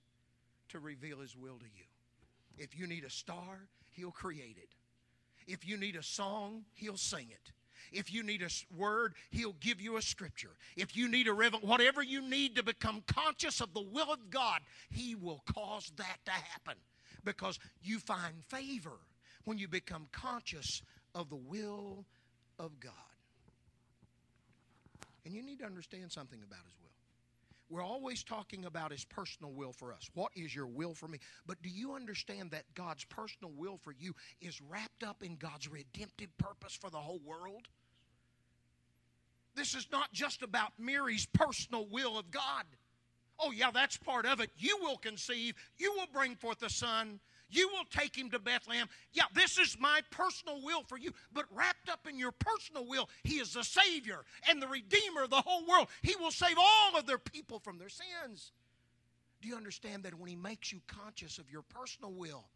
to 0.69 0.79
reveal 0.79 1.21
His 1.21 1.37
will 1.37 1.59
to 1.59 1.65
you. 1.65 1.85
If 2.57 2.79
you 2.79 2.87
need 2.87 3.05
a 3.05 3.11
star, 3.11 3.69
He'll 3.93 4.13
create 4.13 4.57
it. 4.59 4.75
If 5.47 5.67
you 5.67 5.77
need 5.77 5.97
a 5.97 6.03
song, 6.03 6.65
He'll 6.75 6.97
sing 6.97 7.29
it. 7.31 7.51
If 7.93 8.13
you 8.13 8.23
need 8.23 8.43
a 8.43 8.49
word, 8.77 9.15
He'll 9.31 9.57
give 9.61 9.81
you 9.81 9.97
a 9.97 10.03
scripture. 10.03 10.51
If 10.77 10.97
you 10.97 11.09
need 11.09 11.29
a 11.29 11.33
revel, 11.33 11.61
whatever 11.61 12.03
you 12.03 12.23
need 12.23 12.57
to 12.57 12.63
become 12.63 13.03
conscious 13.07 13.61
of 13.61 13.73
the 13.75 13.83
will 13.83 14.13
of 14.13 14.31
God, 14.31 14.61
He 14.91 15.15
will 15.15 15.43
cause 15.53 15.93
that 15.97 16.19
to 16.27 16.33
happen 16.33 16.77
because 17.25 17.59
you 17.83 17.99
find 17.99 18.45
favor 18.49 18.99
when 19.45 19.59
you 19.59 19.69
become 19.69 20.07
conscious 20.13 20.83
of 21.15 21.31
the 21.31 21.37
will 21.37 22.05
of 22.59 22.79
God. 22.81 22.93
And 25.25 25.35
you 25.35 25.43
need 25.43 25.61
to 25.61 25.65
understand 25.65 26.13
something 26.13 26.41
about 26.47 26.61
His 26.67 26.75
will. 26.81 26.84
We're 27.75 27.83
always 27.83 28.23
talking 28.23 28.67
about 28.67 28.93
His 28.93 29.05
personal 29.05 29.51
will 29.51 29.73
for 29.73 29.93
us. 29.93 30.09
What 30.15 30.31
is 30.37 30.55
your 30.55 30.69
will 30.69 30.95
for 30.95 31.09
me? 31.09 31.19
But 31.45 31.61
do 31.61 31.69
you 31.69 31.95
understand 31.95 32.53
that 32.53 32.73
God's 32.77 33.03
personal 33.03 33.53
will 33.53 33.79
for 33.79 33.93
you 33.99 34.15
is 34.41 34.61
wrapped 34.61 35.03
up 35.03 35.25
in 35.25 35.35
God's 35.35 35.69
redemptive 35.69 36.29
purpose 36.39 36.79
for 36.81 36.89
the 36.89 36.99
whole 36.99 37.19
world? 37.27 37.67
This 39.57 39.75
is 39.75 39.89
not 39.91 40.13
just 40.13 40.45
about 40.45 40.71
Mary's 40.79 41.27
personal 41.27 41.85
will 41.91 42.17
of 42.17 42.31
God. 42.31 42.65
Oh, 43.41 43.51
yeah, 43.51 43.73
that's 43.73 43.97
part 43.97 44.25
of 44.25 44.39
it. 44.39 44.51
You 44.57 44.79
will 44.81 44.99
conceive, 44.99 45.57
you 45.77 45.93
will 45.97 46.07
bring 46.13 46.37
forth 46.37 46.63
a 46.63 46.71
son, 46.71 47.19
you 47.55 47.69
will 47.69 47.85
take 47.91 48.17
him 48.17 48.31
to 48.31 48.39
Bethlehem. 48.39 48.89
Yeah, 49.13 49.25
this 49.35 49.59
is 49.59 49.77
my 49.79 50.01
personal 50.11 50.63
will 50.63 50.83
for 50.83 50.99
you. 50.99 51.13
But 51.33 51.47
wrapped 51.51 51.89
up 51.89 52.07
in 52.09 52.19
your 52.19 52.33
personal 52.33 52.87
will, 52.87 53.09
he 53.23 53.37
is 53.37 53.53
the 53.53 53.65
Savior 53.65 54.25
and 54.49 54.61
the 54.61 54.69
Redeemer 54.69 55.25
of 55.25 55.31
the 55.31 55.41
whole 55.41 55.67
world. 55.67 55.89
He 56.03 56.17
will 56.17 56.31
save 56.31 56.57
all 56.59 56.99
of 56.99 57.07
their 57.07 57.19
people 57.19 57.59
from 57.59 57.79
their 57.79 57.89
sins. 57.89 58.53
Do 59.41 59.49
you 59.49 59.57
understand 59.57 60.05
that 60.05 60.19
when 60.19 60.29
he 60.29 60.37
makes 60.37 60.73
you 60.73 60.81
conscious 60.87 61.39
of 61.39 61.51
your 61.51 61.63
personal 61.63 62.13
will, 62.13 62.47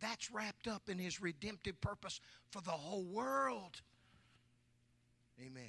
that's 0.00 0.32
wrapped 0.32 0.66
up 0.66 0.88
in 0.88 0.98
his 0.98 1.22
redemptive 1.22 1.80
purpose 1.80 2.20
for 2.50 2.60
the 2.60 2.70
whole 2.70 3.04
world? 3.04 3.80
Amen. 5.40 5.62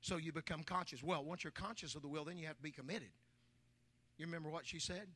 So 0.00 0.16
you 0.16 0.32
become 0.32 0.64
conscious. 0.64 1.02
Well, 1.02 1.24
once 1.24 1.44
you're 1.44 1.50
conscious 1.50 1.94
of 1.94 2.02
the 2.02 2.08
will, 2.08 2.24
then 2.24 2.36
you 2.36 2.46
have 2.46 2.56
to 2.56 2.62
be 2.62 2.70
committed. 2.70 3.08
You 4.18 4.26
remember 4.26 4.50
what 4.50 4.66
she 4.66 4.78
said? 4.78 5.06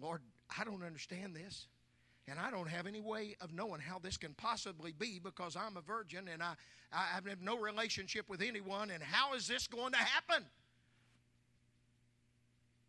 Lord, 0.00 0.20
I 0.58 0.64
don't 0.64 0.82
understand 0.82 1.34
this. 1.34 1.66
And 2.26 2.38
I 2.38 2.50
don't 2.50 2.68
have 2.68 2.86
any 2.86 3.02
way 3.02 3.36
of 3.42 3.52
knowing 3.52 3.80
how 3.80 3.98
this 3.98 4.16
can 4.16 4.32
possibly 4.34 4.92
be 4.98 5.20
because 5.22 5.56
I'm 5.56 5.76
a 5.76 5.82
virgin 5.82 6.26
and 6.32 6.42
I, 6.42 6.54
I 6.90 7.04
have 7.14 7.42
no 7.42 7.58
relationship 7.58 8.30
with 8.30 8.40
anyone. 8.40 8.90
And 8.90 9.02
how 9.02 9.34
is 9.34 9.46
this 9.46 9.66
going 9.66 9.92
to 9.92 9.98
happen? 9.98 10.44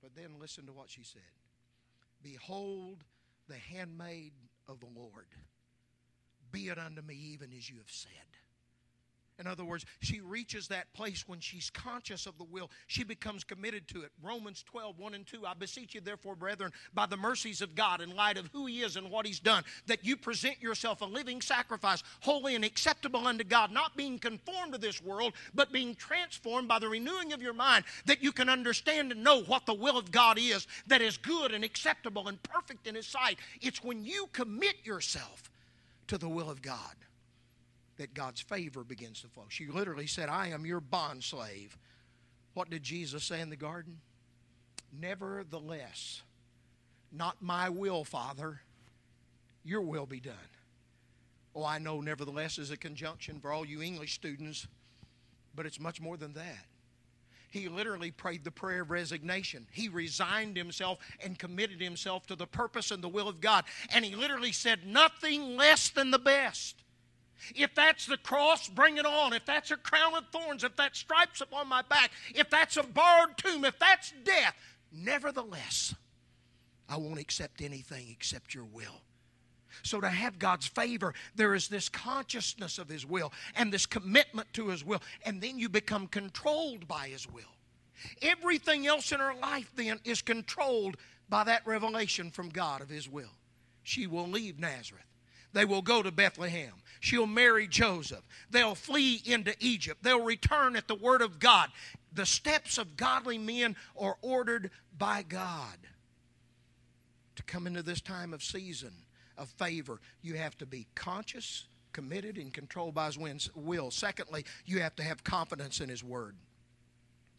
But 0.02 0.16
then 0.16 0.40
listen 0.40 0.66
to 0.68 0.72
what 0.72 0.90
she 0.90 1.04
said 1.04 1.22
Behold, 2.24 3.04
the 3.50 3.56
handmaid 3.56 4.32
of 4.70 4.80
the 4.80 4.88
Lord. 4.96 5.28
Be 6.52 6.70
it 6.70 6.80
unto 6.80 7.02
me 7.02 7.16
even 7.34 7.50
as 7.58 7.70
you 7.70 7.78
have 7.78 7.90
said. 7.90 8.12
In 9.38 9.48
other 9.48 9.66
words, 9.66 9.86
she 10.00 10.22
reaches 10.22 10.70
that 10.70 10.94
place 10.94 11.28
when 11.28 11.42
she's 11.42 11.70
conscious 11.70 12.26
of 12.26 12.38
the 12.38 12.46
will. 12.46 12.72
She 12.88 13.04
becomes 13.04 13.44
committed 13.44 13.86
to 13.90 14.02
it. 14.02 14.12
Romans 14.24 14.64
12, 14.64 14.98
1 14.98 15.14
and 15.14 15.28
2. 15.28 15.46
I 15.46 15.54
beseech 15.54 15.94
you, 15.94 16.00
therefore, 16.00 16.36
brethren, 16.36 16.72
by 16.94 17.06
the 17.06 17.18
mercies 17.18 17.62
of 17.62 17.76
God, 17.76 18.00
in 18.00 18.16
light 18.16 18.38
of 18.38 18.50
who 18.54 18.66
He 18.66 18.82
is 18.82 18.96
and 18.96 19.12
what 19.12 19.26
He's 19.26 19.42
done, 19.42 19.66
that 19.88 20.06
you 20.06 20.16
present 20.16 20.62
yourself 20.62 21.02
a 21.02 21.06
living 21.06 21.42
sacrifice, 21.42 22.02
holy 22.22 22.56
and 22.56 22.64
acceptable 22.64 23.28
unto 23.28 23.44
God, 23.44 23.72
not 23.72 23.98
being 23.98 24.20
conformed 24.20 24.72
to 24.72 24.80
this 24.80 25.04
world, 25.04 25.34
but 25.54 25.74
being 25.74 25.96
transformed 25.96 26.70
by 26.70 26.80
the 26.80 26.88
renewing 26.88 27.34
of 27.34 27.42
your 27.42 27.54
mind, 27.54 27.84
that 28.06 28.24
you 28.24 28.32
can 28.32 28.48
understand 28.48 29.12
and 29.12 29.22
know 29.22 29.42
what 29.44 29.66
the 29.66 29.74
will 29.74 29.98
of 29.98 30.12
God 30.12 30.38
is, 30.40 30.66
that 30.88 31.02
is 31.02 31.18
good 31.18 31.54
and 31.54 31.66
acceptable 31.66 32.30
and 32.30 32.42
perfect 32.44 32.88
in 32.88 32.96
His 32.96 33.08
sight. 33.08 33.38
It's 33.62 33.84
when 33.84 34.06
you 34.06 34.30
commit 34.32 34.76
yourself 34.86 35.52
to 36.08 36.18
the 36.18 36.30
will 36.30 36.50
of 36.50 36.62
God 36.62 36.96
that 37.98 38.14
God's 38.14 38.42
favor 38.42 38.84
begins 38.84 39.22
to 39.22 39.28
flow. 39.28 39.46
She 39.50 39.68
literally 39.68 40.08
said, 40.08 40.30
I 40.30 40.48
am 40.48 40.66
your 40.66 40.82
bond 40.82 41.24
slave. 41.24 41.78
What 42.54 42.70
did 42.70 42.84
Jesus 42.84 43.24
say 43.24 43.42
in 43.42 43.50
the 43.50 43.56
garden? 43.56 44.00
Nevertheless, 44.92 46.22
not 47.12 47.42
my 47.42 47.70
will, 47.70 48.04
Father, 48.04 48.62
your 49.64 49.82
will 49.82 50.06
be 50.06 50.20
done. 50.20 50.34
Oh, 51.56 51.66
I 51.66 51.80
know, 51.80 52.02
nevertheless, 52.02 52.58
is 52.58 52.72
a 52.72 52.78
conjunction 52.78 53.40
for 53.40 53.52
all 53.52 53.66
you 53.66 53.82
English 53.82 54.14
students, 54.14 54.68
but 55.56 55.66
it's 55.66 55.80
much 55.80 56.02
more 56.02 56.18
than 56.18 56.34
that. 56.34 56.66
He 57.50 57.70
literally 57.70 58.12
prayed 58.12 58.44
the 58.44 58.52
prayer 58.52 58.82
of 58.82 58.92
resignation. 58.92 59.66
He 59.72 59.88
resigned 59.88 60.58
himself 60.58 61.00
and 61.24 61.40
committed 61.40 61.80
himself 61.80 62.28
to 62.28 62.36
the 62.36 62.46
purpose 62.46 62.92
and 62.92 63.02
the 63.02 63.08
will 63.08 63.30
of 63.30 63.40
God. 63.40 63.64
And 63.94 64.04
he 64.04 64.14
literally 64.14 64.52
said, 64.52 64.86
Nothing 64.86 65.56
less 65.56 65.88
than 65.88 66.12
the 66.12 66.20
best. 66.20 66.84
If 67.56 67.76
that's 67.76 68.06
the 68.06 68.18
cross, 68.18 68.68
bring 68.68 68.98
it 68.98 69.06
on. 69.06 69.34
If 69.34 69.46
that's 69.46 69.72
a 69.72 69.78
crown 69.78 70.16
of 70.16 70.26
thorns, 70.32 70.64
if 70.64 70.76
that's 70.76 71.00
stripes 71.00 71.42
upon 71.42 71.68
my 71.68 71.82
back, 71.84 72.12
if 72.34 72.50
that's 72.50 72.78
a 72.78 72.84
barred 72.84 73.38
tomb, 73.38 73.66
if 73.66 73.78
that's 73.80 74.14
death, 74.24 74.56
nevertheless, 74.92 75.94
I 76.88 76.98
won't 76.98 77.20
accept 77.20 77.62
anything 77.62 78.08
except 78.10 78.54
your 78.54 78.66
will. 78.66 79.02
So, 79.84 80.00
to 80.00 80.08
have 80.08 80.40
God's 80.40 80.68
favor, 80.68 81.14
there 81.36 81.54
is 81.54 81.68
this 81.68 81.90
consciousness 81.90 82.78
of 82.78 82.88
His 82.88 83.06
will 83.06 83.34
and 83.56 83.72
this 83.72 83.86
commitment 83.86 84.52
to 84.54 84.70
His 84.70 84.86
will, 84.86 85.02
and 85.26 85.42
then 85.42 85.60
you 85.60 85.68
become 85.68 86.08
controlled 86.08 86.88
by 86.88 87.08
His 87.08 87.30
will. 87.30 87.44
Everything 88.22 88.88
else 88.88 89.12
in 89.12 89.20
her 89.20 89.34
life 89.36 89.72
then 89.76 90.00
is 90.04 90.22
controlled 90.22 90.98
by 91.30 91.44
that 91.44 91.66
revelation 91.66 92.32
from 92.32 92.50
God 92.50 92.82
of 92.82 92.90
His 92.90 93.10
will. 93.10 93.32
She 93.84 94.08
will 94.08 94.28
leave 94.28 94.60
Nazareth. 94.60 95.04
They 95.54 95.66
will 95.66 95.82
go 95.82 96.04
to 96.04 96.12
Bethlehem. 96.12 96.74
She'll 97.06 97.28
marry 97.28 97.68
Joseph. 97.68 98.24
They'll 98.50 98.74
flee 98.74 99.22
into 99.26 99.54
Egypt. 99.60 100.02
They'll 100.02 100.24
return 100.24 100.76
at 100.76 100.88
the 100.88 100.96
word 100.96 101.22
of 101.22 101.38
God. 101.38 101.70
The 102.12 102.26
steps 102.26 102.80
of 102.80 102.98
godly 102.98 103.38
men 103.38 103.76
are 103.96 104.18
ordered 104.24 104.72
by 104.98 105.22
God. 105.22 105.78
To 107.36 107.44
come 107.44 107.68
into 107.68 107.84
this 107.84 108.02
time 108.02 108.34
of 108.34 108.44
season, 108.44 108.90
of 109.38 109.50
favor, 109.50 110.00
you 110.24 110.34
have 110.34 110.58
to 110.58 110.66
be 110.66 110.88
conscious, 110.96 111.66
committed, 111.94 112.40
and 112.40 112.52
controlled 112.52 112.96
by 112.96 113.06
His 113.06 113.50
will. 113.54 113.92
Secondly, 113.92 114.44
you 114.66 114.80
have 114.80 114.96
to 114.96 115.04
have 115.04 115.24
confidence 115.24 115.82
in 115.82 115.90
His 115.90 116.04
word. 116.04 116.36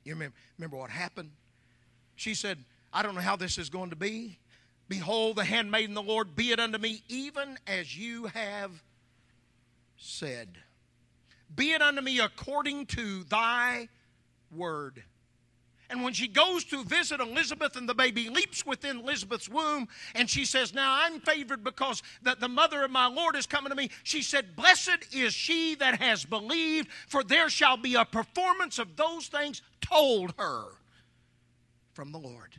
You 0.05 0.13
remember, 0.13 0.37
remember 0.59 0.77
what 0.77 0.91
happened? 0.91 1.33
She 2.15 2.35
said, 2.35 2.59
I 2.93 3.03
don't 3.03 3.17
know 3.17 3.21
how 3.21 3.35
this 3.35 3.59
is 3.59 3.69
going 3.69 3.91
to 3.91 3.97
be. 3.97 4.39
Behold, 4.89 5.35
the 5.35 5.45
handmaiden 5.45 5.99
of 5.99 6.07
the 6.07 6.13
Lord, 6.13 6.37
be 6.37 6.53
it 6.53 6.61
unto 6.61 6.79
me, 6.79 7.03
even 7.09 7.59
as 7.67 7.99
you 7.99 8.27
have 8.27 8.71
said. 9.97 10.59
Be 11.55 11.73
it 11.73 11.83
unto 11.83 12.01
me 12.01 12.21
according 12.21 12.87
to 12.87 13.25
thy 13.25 13.89
word. 14.55 15.03
And 15.89 16.03
when 16.03 16.13
she 16.13 16.27
goes 16.27 16.65
to 16.65 16.83
visit 16.85 17.21
Elizabeth 17.21 17.77
and 17.77 17.89
the 17.89 17.95
baby 17.95 18.29
leaps 18.29 18.67
within 18.67 18.99
Elizabeth's 18.99 19.49
womb, 19.49 19.87
and 20.17 20.29
she 20.29 20.45
says, 20.45 20.75
Now 20.75 20.99
I'm 21.03 21.21
favored 21.21 21.63
because 21.63 22.03
that 22.23 22.41
the 22.41 22.49
mother 22.49 22.85
of 22.85 22.91
my 22.91 23.07
Lord 23.07 23.37
is 23.37 23.47
coming 23.47 23.71
to 23.71 23.77
me. 23.77 23.91
She 24.03 24.23
said, 24.23 24.57
Blessed 24.57 25.15
is 25.15 25.33
she 25.33 25.77
that 25.77 26.01
has 26.01 26.25
believed, 26.25 26.89
for 27.07 27.23
there 27.23 27.49
shall 27.49 27.77
be 27.77 27.95
a 27.95 28.05
performance 28.05 28.81
of 28.81 28.97
those 28.97 29.29
things 29.29 29.63
told 29.81 30.35
her 30.39 30.65
from 31.95 32.11
the 32.11 32.19
Lord 32.19 32.57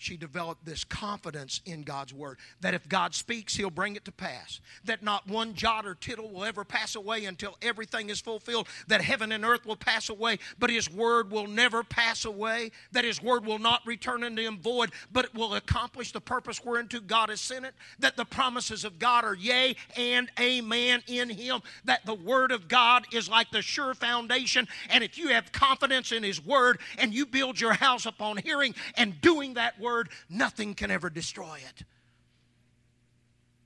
she 0.00 0.16
developed 0.16 0.64
this 0.64 0.82
confidence 0.82 1.60
in 1.66 1.82
God's 1.82 2.14
word 2.14 2.38
that 2.62 2.72
if 2.72 2.88
God 2.88 3.14
speaks, 3.14 3.54
He'll 3.54 3.68
bring 3.68 3.96
it 3.96 4.06
to 4.06 4.12
pass. 4.12 4.60
That 4.84 5.02
not 5.02 5.28
one 5.28 5.52
jot 5.52 5.84
or 5.84 5.94
tittle 5.94 6.30
will 6.30 6.44
ever 6.44 6.64
pass 6.64 6.94
away 6.94 7.26
until 7.26 7.58
everything 7.60 8.08
is 8.08 8.18
fulfilled. 8.18 8.66
That 8.88 9.02
heaven 9.02 9.30
and 9.30 9.44
earth 9.44 9.66
will 9.66 9.76
pass 9.76 10.08
away, 10.08 10.38
but 10.58 10.70
His 10.70 10.90
word 10.90 11.30
will 11.30 11.46
never 11.46 11.84
pass 11.84 12.24
away. 12.24 12.70
That 12.92 13.04
His 13.04 13.22
word 13.22 13.44
will 13.44 13.58
not 13.58 13.82
return 13.84 14.24
unto 14.24 14.40
Him 14.40 14.58
void, 14.58 14.90
but 15.12 15.26
it 15.26 15.34
will 15.34 15.54
accomplish 15.54 16.12
the 16.12 16.20
purpose 16.20 16.64
whereunto 16.64 17.00
God 17.00 17.28
has 17.28 17.42
sent 17.42 17.66
it. 17.66 17.74
That 17.98 18.16
the 18.16 18.24
promises 18.24 18.86
of 18.86 18.98
God 18.98 19.26
are 19.26 19.34
yea 19.34 19.76
and 19.98 20.30
amen 20.40 21.02
in 21.08 21.28
Him. 21.28 21.60
That 21.84 22.06
the 22.06 22.14
word 22.14 22.52
of 22.52 22.68
God 22.68 23.04
is 23.12 23.28
like 23.28 23.50
the 23.50 23.60
sure 23.60 23.92
foundation. 23.92 24.66
And 24.88 25.04
if 25.04 25.18
you 25.18 25.28
have 25.28 25.52
confidence 25.52 26.10
in 26.10 26.22
His 26.22 26.42
word 26.42 26.78
and 26.96 27.12
you 27.12 27.26
build 27.26 27.60
your 27.60 27.74
house 27.74 28.06
upon 28.06 28.38
hearing 28.38 28.74
and 28.96 29.20
doing 29.20 29.54
that 29.54 29.78
word, 29.78 29.89
word, 29.90 30.08
nothing 30.28 30.74
can 30.74 30.90
ever 30.90 31.10
destroy 31.10 31.58
it. 31.68 31.84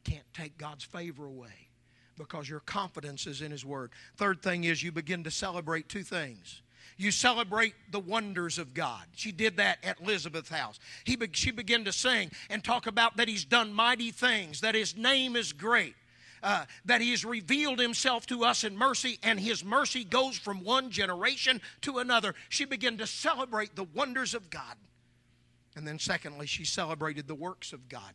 Can't 0.04 0.24
take 0.34 0.58
God's 0.58 0.84
favor 0.84 1.26
away 1.26 1.68
because 2.16 2.48
your 2.48 2.60
confidence 2.60 3.26
is 3.26 3.42
in 3.42 3.50
His 3.50 3.64
Word. 3.64 3.90
Third 4.16 4.42
thing 4.42 4.64
is 4.64 4.82
you 4.82 4.92
begin 4.92 5.24
to 5.24 5.30
celebrate 5.30 5.88
two 5.88 6.02
things. 6.02 6.62
You 6.96 7.10
celebrate 7.10 7.74
the 7.90 7.98
wonders 8.00 8.58
of 8.58 8.72
God. 8.72 9.04
She 9.16 9.32
did 9.32 9.56
that 9.56 9.78
at 9.82 10.00
Elizabeth's 10.00 10.50
house. 10.50 10.78
He 11.04 11.16
she 11.32 11.50
began 11.50 11.84
to 11.84 11.92
sing 11.92 12.30
and 12.50 12.62
talk 12.62 12.86
about 12.86 13.16
that 13.16 13.28
He's 13.28 13.44
done 13.44 13.72
mighty 13.72 14.10
things, 14.10 14.60
that 14.60 14.74
His 14.74 14.96
name 14.96 15.36
is 15.36 15.52
great. 15.52 15.94
Uh, 16.42 16.66
that 16.84 17.00
he 17.00 17.10
has 17.10 17.24
revealed 17.24 17.78
himself 17.78 18.26
to 18.26 18.44
us 18.44 18.64
in 18.64 18.76
mercy, 18.76 19.18
and 19.22 19.40
his 19.40 19.64
mercy 19.64 20.04
goes 20.04 20.36
from 20.36 20.62
one 20.62 20.90
generation 20.90 21.58
to 21.80 22.00
another. 22.00 22.34
She 22.50 22.66
began 22.66 22.98
to 22.98 23.06
celebrate 23.06 23.74
the 23.74 23.84
wonders 23.94 24.34
of 24.34 24.50
God. 24.50 24.76
And 25.76 25.86
then, 25.86 25.98
secondly, 25.98 26.46
she 26.46 26.64
celebrated 26.64 27.26
the 27.26 27.34
works 27.34 27.72
of 27.72 27.88
God. 27.88 28.12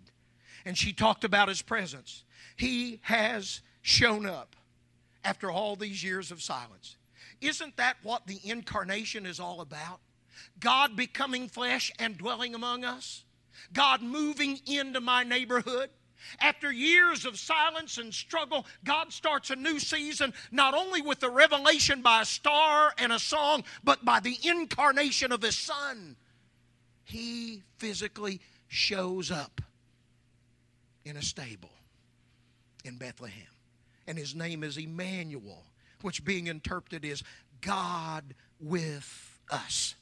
And 0.65 0.77
she 0.77 0.93
talked 0.93 1.23
about 1.23 1.47
his 1.47 1.61
presence. 1.61 2.23
He 2.55 2.99
has 3.03 3.61
shown 3.81 4.25
up 4.25 4.55
after 5.23 5.51
all 5.51 5.75
these 5.75 6.03
years 6.03 6.31
of 6.31 6.41
silence. 6.41 6.97
Isn't 7.41 7.77
that 7.77 7.97
what 8.03 8.27
the 8.27 8.39
incarnation 8.43 9.25
is 9.25 9.39
all 9.39 9.61
about? 9.61 9.99
God 10.59 10.95
becoming 10.95 11.47
flesh 11.47 11.91
and 11.99 12.17
dwelling 12.17 12.55
among 12.55 12.83
us? 12.83 13.23
God 13.73 14.01
moving 14.01 14.59
into 14.65 15.01
my 15.01 15.23
neighborhood? 15.23 15.89
After 16.41 16.71
years 16.71 17.25
of 17.25 17.39
silence 17.39 17.97
and 17.97 18.13
struggle, 18.13 18.65
God 18.83 19.13
starts 19.13 19.51
a 19.51 19.55
new 19.55 19.79
season, 19.79 20.33
not 20.51 20.73
only 20.73 21.01
with 21.01 21.21
the 21.21 21.29
revelation 21.29 22.01
by 22.01 22.21
a 22.21 22.25
star 22.25 22.93
and 22.97 23.13
a 23.13 23.19
song, 23.19 23.63
but 23.83 24.03
by 24.03 24.19
the 24.19 24.37
incarnation 24.43 25.31
of 25.31 25.41
His 25.41 25.57
Son 25.57 26.17
he 27.09 27.63
physically 27.77 28.39
shows 28.67 29.31
up 29.31 29.61
in 31.03 31.17
a 31.17 31.21
stable 31.21 31.71
in 32.85 32.97
Bethlehem. 32.97 33.47
And 34.07 34.17
his 34.17 34.35
name 34.35 34.63
is 34.63 34.77
Emmanuel, 34.77 35.63
which 36.01 36.23
being 36.23 36.47
interpreted 36.47 37.03
is 37.03 37.23
God 37.61 38.35
with 38.59 39.39
us. 39.49 39.95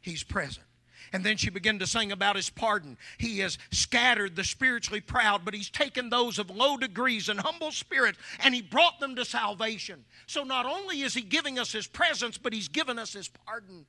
He's 0.00 0.22
present. 0.22 0.66
And 1.12 1.24
then 1.24 1.36
she 1.36 1.50
began 1.50 1.80
to 1.80 1.86
sing 1.86 2.12
about 2.12 2.36
his 2.36 2.48
pardon. 2.48 2.96
He 3.18 3.40
has 3.40 3.58
scattered 3.72 4.36
the 4.36 4.44
spiritually 4.44 5.00
proud, 5.00 5.44
but 5.44 5.54
he's 5.54 5.68
taken 5.68 6.10
those 6.10 6.38
of 6.38 6.48
low 6.48 6.76
degrees 6.76 7.28
and 7.28 7.40
humble 7.40 7.72
spirits, 7.72 8.18
and 8.42 8.54
he 8.54 8.62
brought 8.62 9.00
them 9.00 9.16
to 9.16 9.24
salvation. 9.24 10.04
So 10.26 10.44
not 10.44 10.64
only 10.64 11.02
is 11.02 11.12
he 11.12 11.22
giving 11.22 11.58
us 11.58 11.72
his 11.72 11.88
presence, 11.88 12.38
but 12.38 12.52
he's 12.52 12.68
given 12.68 13.00
us 13.00 13.12
his 13.12 13.28
pardon. 13.28 13.84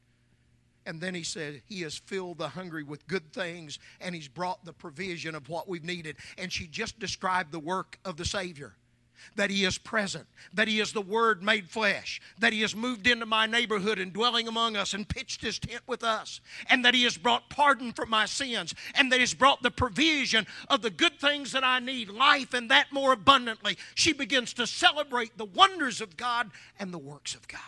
And 0.85 0.99
then 0.99 1.15
he 1.15 1.23
said, 1.23 1.61
He 1.65 1.81
has 1.81 1.97
filled 1.97 2.37
the 2.37 2.49
hungry 2.49 2.83
with 2.83 3.07
good 3.07 3.31
things 3.33 3.79
and 4.01 4.13
He's 4.13 4.27
brought 4.27 4.65
the 4.65 4.73
provision 4.73 5.35
of 5.35 5.49
what 5.49 5.67
we've 5.67 5.83
needed. 5.83 6.17
And 6.37 6.51
she 6.51 6.67
just 6.67 6.99
described 6.99 7.51
the 7.51 7.59
work 7.59 7.99
of 8.05 8.17
the 8.17 8.25
Savior 8.25 8.75
that 9.35 9.49
He 9.49 9.65
is 9.65 9.77
present, 9.77 10.25
that 10.53 10.67
He 10.67 10.79
is 10.79 10.93
the 10.93 11.01
Word 11.01 11.43
made 11.43 11.69
flesh, 11.69 12.21
that 12.39 12.53
He 12.53 12.61
has 12.61 12.75
moved 12.75 13.07
into 13.07 13.25
my 13.25 13.45
neighborhood 13.45 13.99
and 13.99 14.13
dwelling 14.13 14.47
among 14.47 14.75
us 14.75 14.93
and 14.93 15.07
pitched 15.07 15.41
His 15.41 15.59
tent 15.59 15.81
with 15.87 16.03
us, 16.03 16.41
and 16.69 16.83
that 16.85 16.93
He 16.93 17.03
has 17.03 17.17
brought 17.17 17.49
pardon 17.49 17.93
for 17.93 18.05
my 18.05 18.25
sins, 18.25 18.73
and 18.95 19.11
that 19.11 19.19
He's 19.19 19.33
brought 19.33 19.61
the 19.61 19.71
provision 19.71 20.45
of 20.67 20.81
the 20.81 20.89
good 20.89 21.19
things 21.19 21.51
that 21.51 21.63
I 21.63 21.79
need, 21.79 22.09
life 22.09 22.53
and 22.53 22.69
that 22.69 22.91
more 22.91 23.13
abundantly. 23.13 23.77
She 23.95 24.13
begins 24.13 24.53
to 24.53 24.67
celebrate 24.67 25.37
the 25.37 25.45
wonders 25.45 26.01
of 26.01 26.17
God 26.17 26.51
and 26.79 26.93
the 26.93 26.99
works 26.99 27.35
of 27.35 27.47
God. 27.47 27.61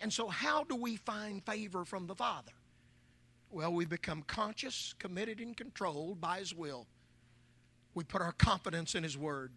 And 0.00 0.12
so, 0.12 0.28
how 0.28 0.64
do 0.64 0.76
we 0.76 0.96
find 0.96 1.44
favor 1.44 1.84
from 1.84 2.06
the 2.06 2.14
Father? 2.14 2.52
Well, 3.50 3.72
we 3.72 3.84
become 3.84 4.22
conscious, 4.22 4.94
committed, 4.98 5.40
and 5.40 5.56
controlled 5.56 6.20
by 6.20 6.38
His 6.38 6.54
will. 6.54 6.86
We 7.94 8.04
put 8.04 8.22
our 8.22 8.32
confidence 8.32 8.94
in 8.94 9.02
His 9.02 9.18
Word. 9.18 9.50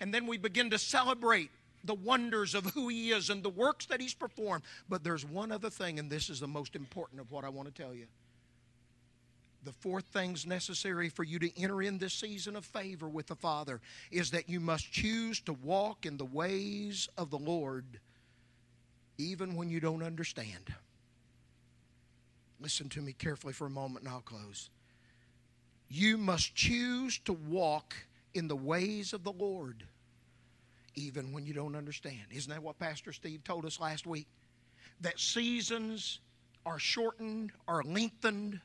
And 0.00 0.12
then 0.12 0.26
we 0.26 0.38
begin 0.38 0.70
to 0.70 0.78
celebrate 0.78 1.50
the 1.84 1.94
wonders 1.94 2.54
of 2.54 2.64
who 2.66 2.88
He 2.88 3.10
is 3.10 3.30
and 3.30 3.42
the 3.42 3.50
works 3.50 3.86
that 3.86 4.00
He's 4.00 4.14
performed. 4.14 4.64
But 4.88 5.04
there's 5.04 5.24
one 5.24 5.52
other 5.52 5.70
thing, 5.70 5.98
and 5.98 6.10
this 6.10 6.28
is 6.28 6.40
the 6.40 6.48
most 6.48 6.76
important 6.76 7.20
of 7.20 7.30
what 7.30 7.44
I 7.44 7.48
want 7.48 7.74
to 7.74 7.82
tell 7.82 7.94
you. 7.94 8.06
The 9.62 9.72
fourth 9.72 10.06
thing's 10.06 10.46
necessary 10.46 11.10
for 11.10 11.22
you 11.22 11.38
to 11.38 11.60
enter 11.60 11.82
in 11.82 11.98
this 11.98 12.14
season 12.14 12.56
of 12.56 12.64
favor 12.64 13.08
with 13.08 13.26
the 13.26 13.36
Father 13.36 13.80
is 14.10 14.30
that 14.30 14.48
you 14.48 14.58
must 14.58 14.90
choose 14.90 15.40
to 15.40 15.52
walk 15.52 16.06
in 16.06 16.16
the 16.16 16.24
ways 16.24 17.08
of 17.18 17.30
the 17.30 17.38
Lord 17.38 18.00
even 19.20 19.54
when 19.54 19.68
you 19.68 19.80
don't 19.80 20.02
understand. 20.02 20.74
Listen 22.60 22.88
to 22.90 23.02
me 23.02 23.12
carefully 23.12 23.52
for 23.52 23.66
a 23.66 23.70
moment 23.70 24.04
and 24.04 24.12
I'll 24.12 24.20
close. 24.20 24.70
You 25.88 26.16
must 26.16 26.54
choose 26.54 27.18
to 27.20 27.32
walk 27.32 27.94
in 28.34 28.48
the 28.48 28.56
ways 28.56 29.12
of 29.12 29.24
the 29.24 29.32
Lord, 29.32 29.84
even 30.94 31.32
when 31.32 31.46
you 31.46 31.52
don't 31.52 31.74
understand. 31.74 32.20
Isn't 32.30 32.52
that 32.52 32.62
what 32.62 32.78
Pastor 32.78 33.12
Steve 33.12 33.42
told 33.44 33.64
us 33.64 33.80
last 33.80 34.06
week? 34.06 34.26
That 35.00 35.18
seasons 35.18 36.20
are 36.64 36.78
shortened, 36.78 37.52
are 37.66 37.82
lengthened, 37.82 38.60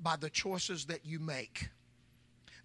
by 0.00 0.16
the 0.16 0.30
choices 0.30 0.86
that 0.86 1.04
you 1.04 1.18
make. 1.18 1.68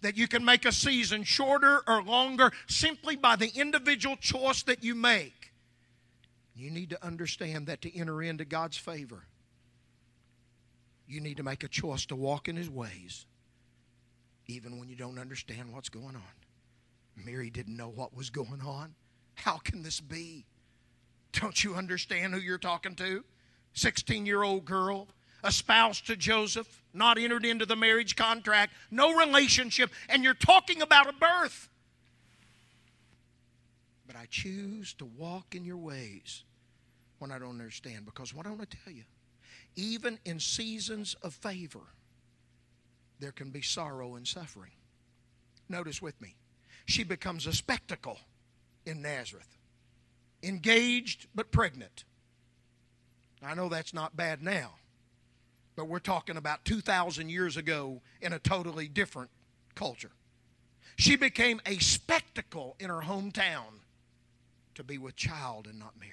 That 0.02 0.16
you 0.16 0.28
can 0.28 0.44
make 0.44 0.64
a 0.64 0.72
season 0.72 1.22
shorter 1.22 1.82
or 1.86 2.02
longer 2.02 2.52
simply 2.66 3.16
by 3.16 3.36
the 3.36 3.50
individual 3.54 4.16
choice 4.16 4.62
that 4.64 4.82
you 4.82 4.94
make. 4.94 5.41
You 6.54 6.70
need 6.70 6.90
to 6.90 7.04
understand 7.04 7.66
that 7.66 7.82
to 7.82 7.98
enter 7.98 8.22
into 8.22 8.44
God's 8.44 8.76
favor, 8.76 9.24
you 11.06 11.20
need 11.20 11.38
to 11.38 11.42
make 11.42 11.64
a 11.64 11.68
choice 11.68 12.06
to 12.06 12.16
walk 12.16 12.48
in 12.48 12.56
His 12.56 12.70
ways, 12.70 13.26
even 14.46 14.78
when 14.78 14.88
you 14.88 14.96
don't 14.96 15.18
understand 15.18 15.72
what's 15.72 15.88
going 15.88 16.16
on. 16.16 16.22
Mary 17.16 17.50
didn't 17.50 17.76
know 17.76 17.88
what 17.88 18.16
was 18.16 18.30
going 18.30 18.60
on. 18.62 18.94
How 19.34 19.58
can 19.58 19.82
this 19.82 20.00
be? 20.00 20.46
Don't 21.32 21.62
you 21.64 21.74
understand 21.74 22.34
who 22.34 22.40
you're 22.40 22.58
talking 22.58 22.94
to? 22.96 23.24
16 23.74 24.26
year 24.26 24.42
old 24.42 24.64
girl, 24.64 25.08
espoused 25.44 26.06
to 26.06 26.16
Joseph, 26.16 26.82
not 26.92 27.18
entered 27.18 27.44
into 27.44 27.66
the 27.66 27.76
marriage 27.76 28.16
contract, 28.16 28.72
no 28.90 29.14
relationship, 29.14 29.90
and 30.08 30.22
you're 30.22 30.34
talking 30.34 30.82
about 30.82 31.08
a 31.08 31.12
birth. 31.12 31.68
But 34.12 34.20
I 34.20 34.26
choose 34.28 34.92
to 34.94 35.06
walk 35.06 35.54
in 35.54 35.64
your 35.64 35.78
ways 35.78 36.44
when 37.18 37.30
I 37.30 37.38
don't 37.38 37.60
understand. 37.60 38.04
Because 38.04 38.34
what 38.34 38.46
I 38.46 38.50
want 38.50 38.68
to 38.70 38.76
tell 38.84 38.92
you, 38.92 39.04
even 39.74 40.18
in 40.26 40.38
seasons 40.38 41.16
of 41.22 41.32
favor, 41.32 41.80
there 43.20 43.32
can 43.32 43.50
be 43.50 43.62
sorrow 43.62 44.16
and 44.16 44.26
suffering. 44.26 44.72
Notice 45.68 46.02
with 46.02 46.20
me, 46.20 46.34
she 46.84 47.04
becomes 47.04 47.46
a 47.46 47.54
spectacle 47.54 48.18
in 48.84 49.00
Nazareth, 49.00 49.56
engaged 50.42 51.26
but 51.34 51.50
pregnant. 51.50 52.04
I 53.42 53.54
know 53.54 53.70
that's 53.70 53.94
not 53.94 54.14
bad 54.14 54.42
now, 54.42 54.72
but 55.74 55.88
we're 55.88 56.00
talking 56.00 56.36
about 56.36 56.66
2,000 56.66 57.30
years 57.30 57.56
ago 57.56 58.02
in 58.20 58.34
a 58.34 58.38
totally 58.38 58.88
different 58.88 59.30
culture. 59.74 60.10
She 60.96 61.16
became 61.16 61.62
a 61.64 61.78
spectacle 61.78 62.76
in 62.78 62.90
her 62.90 63.00
hometown 63.00 63.78
to 64.74 64.84
be 64.84 64.98
with 64.98 65.16
child 65.16 65.66
and 65.66 65.78
not 65.78 65.98
married. 65.98 66.12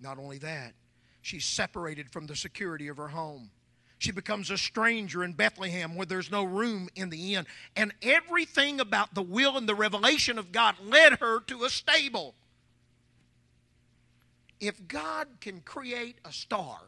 Not 0.00 0.18
only 0.18 0.38
that, 0.38 0.74
she's 1.22 1.44
separated 1.44 2.10
from 2.10 2.26
the 2.26 2.36
security 2.36 2.88
of 2.88 2.96
her 2.96 3.08
home. 3.08 3.50
She 3.98 4.12
becomes 4.12 4.50
a 4.50 4.58
stranger 4.58 5.24
in 5.24 5.32
Bethlehem 5.32 5.94
where 5.94 6.04
there's 6.04 6.30
no 6.30 6.44
room 6.44 6.88
in 6.94 7.10
the 7.10 7.34
inn. 7.34 7.46
And 7.74 7.94
everything 8.02 8.80
about 8.80 9.14
the 9.14 9.22
will 9.22 9.56
and 9.56 9.68
the 9.68 9.74
revelation 9.74 10.38
of 10.38 10.52
God 10.52 10.74
led 10.84 11.14
her 11.20 11.40
to 11.40 11.64
a 11.64 11.70
stable. 11.70 12.34
If 14.60 14.86
God 14.88 15.28
can 15.40 15.60
create 15.60 16.18
a 16.24 16.32
star, 16.32 16.78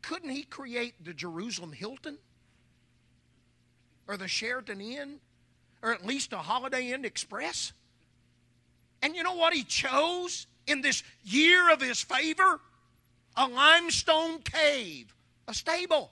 couldn't 0.00 0.30
He 0.30 0.42
create 0.42 0.94
the 1.04 1.14
Jerusalem 1.14 1.72
Hilton? 1.72 2.18
Or 4.06 4.16
the 4.16 4.28
Sheraton 4.28 4.80
Inn? 4.80 5.20
Or 5.82 5.92
at 5.92 6.06
least 6.06 6.32
a 6.32 6.38
Holiday 6.38 6.92
Inn 6.92 7.04
Express? 7.04 7.72
And 9.02 9.14
you 9.14 9.22
know 9.22 9.34
what 9.34 9.52
He 9.52 9.64
chose 9.64 10.46
in 10.66 10.80
this 10.80 11.02
year 11.24 11.72
of 11.72 11.80
His 11.80 12.02
favor? 12.02 12.60
A 13.36 13.48
limestone 13.48 14.40
cave, 14.40 15.14
a 15.48 15.54
stable. 15.54 16.10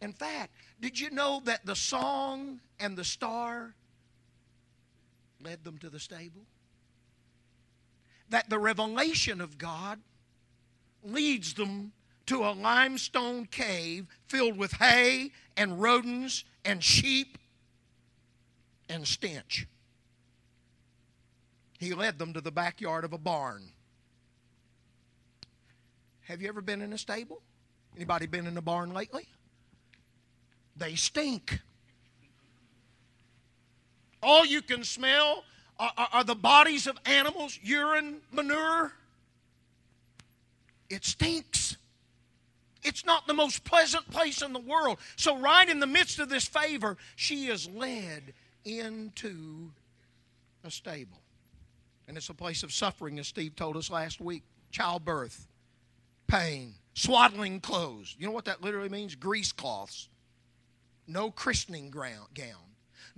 In 0.00 0.12
fact, 0.12 0.52
did 0.80 0.98
you 0.98 1.10
know 1.10 1.42
that 1.44 1.66
the 1.66 1.74
song 1.74 2.60
and 2.78 2.96
the 2.96 3.04
star 3.04 3.74
led 5.42 5.64
them 5.64 5.78
to 5.78 5.90
the 5.90 5.98
stable? 5.98 6.42
that 8.30 8.48
the 8.48 8.58
revelation 8.58 9.40
of 9.40 9.58
God 9.58 9.98
leads 11.02 11.54
them 11.54 11.92
to 12.26 12.44
a 12.44 12.52
limestone 12.52 13.46
cave 13.46 14.06
filled 14.26 14.58
with 14.58 14.72
hay 14.72 15.32
and 15.56 15.80
rodents 15.80 16.44
and 16.64 16.84
sheep 16.84 17.38
and 18.88 19.06
stench. 19.06 19.66
He 21.78 21.94
led 21.94 22.18
them 22.18 22.32
to 22.34 22.40
the 22.40 22.50
backyard 22.50 23.04
of 23.04 23.12
a 23.12 23.18
barn. 23.18 23.70
Have 26.22 26.42
you 26.42 26.48
ever 26.48 26.60
been 26.60 26.82
in 26.82 26.92
a 26.92 26.98
stable? 26.98 27.40
Anybody 27.96 28.26
been 28.26 28.46
in 28.46 28.56
a 28.56 28.62
barn 28.62 28.92
lately? 28.92 29.26
They 30.76 30.94
stink. 30.96 31.60
All 34.22 34.44
you 34.44 34.60
can 34.60 34.84
smell 34.84 35.44
are, 35.78 35.92
are, 36.12 36.24
the 36.24 36.34
bodies 36.34 36.86
of 36.86 36.98
animals 37.06 37.58
urine, 37.62 38.16
manure? 38.32 38.92
It 40.90 41.04
stinks. 41.04 41.76
It's 42.82 43.06
not 43.06 43.26
the 43.26 43.34
most 43.34 43.64
pleasant 43.64 44.10
place 44.10 44.42
in 44.42 44.52
the 44.52 44.58
world. 44.58 44.98
So, 45.16 45.38
right 45.38 45.68
in 45.68 45.78
the 45.78 45.86
midst 45.86 46.18
of 46.18 46.28
this 46.28 46.46
favor, 46.46 46.96
she 47.16 47.46
is 47.46 47.68
led 47.68 48.34
into 48.64 49.70
a 50.64 50.70
stable. 50.70 51.18
And 52.08 52.16
it's 52.16 52.30
a 52.30 52.34
place 52.34 52.62
of 52.64 52.72
suffering, 52.72 53.18
as 53.18 53.28
Steve 53.28 53.54
told 53.54 53.76
us 53.76 53.90
last 53.90 54.20
week 54.20 54.42
childbirth, 54.70 55.46
pain, 56.26 56.74
swaddling 56.94 57.60
clothes. 57.60 58.16
You 58.18 58.26
know 58.26 58.32
what 58.32 58.46
that 58.46 58.62
literally 58.62 58.88
means? 58.88 59.14
Grease 59.14 59.52
cloths. 59.52 60.08
No 61.06 61.30
christening 61.30 61.90
gown 61.90 62.68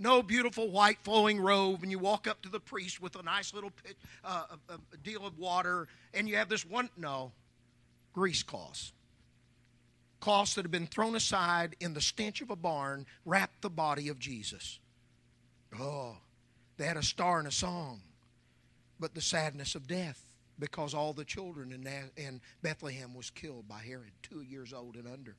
no 0.01 0.23
beautiful 0.23 0.69
white 0.71 0.97
flowing 1.03 1.39
robe, 1.39 1.83
and 1.83 1.91
you 1.91 1.99
walk 1.99 2.27
up 2.27 2.41
to 2.41 2.49
the 2.49 2.59
priest 2.59 3.01
with 3.01 3.15
a 3.15 3.21
nice 3.21 3.53
little 3.53 3.69
pit, 3.69 3.95
uh, 4.23 4.45
a, 4.67 4.73
a 4.73 4.97
deal 4.97 5.25
of 5.25 5.37
water, 5.37 5.87
and 6.13 6.27
you 6.27 6.35
have 6.35 6.49
this 6.49 6.65
one. 6.65 6.89
No, 6.97 7.31
grease 8.11 8.41
cloths. 8.41 8.93
Cloths 10.19 10.55
that 10.55 10.65
have 10.65 10.71
been 10.71 10.87
thrown 10.87 11.15
aside 11.15 11.75
in 11.79 11.93
the 11.93 12.01
stench 12.01 12.41
of 12.41 12.49
a 12.49 12.55
barn 12.55 13.05
wrapped 13.25 13.61
the 13.61 13.69
body 13.69 14.07
of 14.07 14.19
Jesus. 14.19 14.79
Oh, 15.79 16.17
they 16.77 16.85
had 16.85 16.97
a 16.97 17.03
star 17.03 17.37
and 17.39 17.47
a 17.47 17.51
song, 17.51 18.01
but 19.01 19.13
the 19.13 19.21
sadness 19.21 19.75
of 19.75 19.87
death 19.87 20.23
because 20.57 20.93
all 20.93 21.11
the 21.11 21.25
children 21.25 21.71
in, 22.15 22.41
Bethlehem 22.61 23.13
was 23.13 23.29
killed 23.29 23.67
by 23.67 23.79
Herod, 23.79 24.11
two 24.21 24.41
years 24.41 24.71
old 24.71 24.95
and 24.95 25.07
under. 25.07 25.35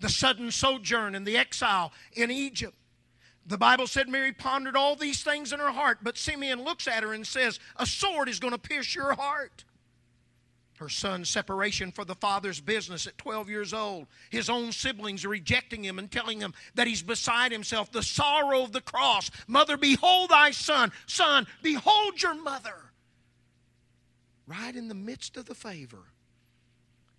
The 0.00 0.08
sudden 0.08 0.50
sojourn 0.50 1.14
and 1.14 1.26
the 1.26 1.36
exile 1.36 1.92
in 2.14 2.30
Egypt 2.30 2.74
the 3.46 3.58
Bible 3.58 3.86
said 3.86 4.08
Mary 4.08 4.32
pondered 4.32 4.76
all 4.76 4.96
these 4.96 5.22
things 5.22 5.52
in 5.52 5.60
her 5.60 5.70
heart, 5.70 5.98
but 6.02 6.16
Simeon 6.16 6.64
looks 6.64 6.88
at 6.88 7.02
her 7.02 7.12
and 7.12 7.26
says, 7.26 7.60
A 7.76 7.86
sword 7.86 8.28
is 8.28 8.40
going 8.40 8.52
to 8.52 8.58
pierce 8.58 8.94
your 8.94 9.14
heart. 9.14 9.64
Her 10.78 10.88
son's 10.88 11.28
separation 11.28 11.92
for 11.92 12.04
the 12.04 12.16
father's 12.16 12.60
business 12.60 13.06
at 13.06 13.18
12 13.18 13.48
years 13.48 13.72
old. 13.72 14.06
His 14.30 14.50
own 14.50 14.72
siblings 14.72 15.24
rejecting 15.24 15.84
him 15.84 15.98
and 15.98 16.10
telling 16.10 16.40
him 16.40 16.52
that 16.74 16.88
he's 16.88 17.02
beside 17.02 17.52
himself. 17.52 17.92
The 17.92 18.02
sorrow 18.02 18.62
of 18.62 18.72
the 18.72 18.80
cross. 18.80 19.30
Mother, 19.46 19.76
behold 19.76 20.30
thy 20.30 20.50
son. 20.50 20.90
Son, 21.06 21.46
behold 21.62 22.20
your 22.20 22.34
mother. 22.34 22.74
Right 24.46 24.74
in 24.74 24.88
the 24.88 24.94
midst 24.94 25.36
of 25.36 25.46
the 25.46 25.54
favor 25.54 26.04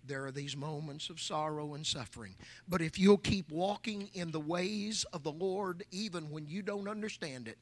there 0.06 0.24
are 0.24 0.32
these 0.32 0.56
moments 0.56 1.10
of 1.10 1.20
sorrow 1.20 1.74
and 1.74 1.86
suffering. 1.86 2.34
But 2.68 2.80
if 2.80 2.98
you'll 2.98 3.18
keep 3.18 3.50
walking 3.50 4.10
in 4.14 4.30
the 4.30 4.40
ways 4.40 5.04
of 5.12 5.22
the 5.22 5.32
Lord, 5.32 5.84
even 5.90 6.30
when 6.30 6.46
you 6.46 6.62
don't 6.62 6.88
understand 6.88 7.48
it, 7.48 7.58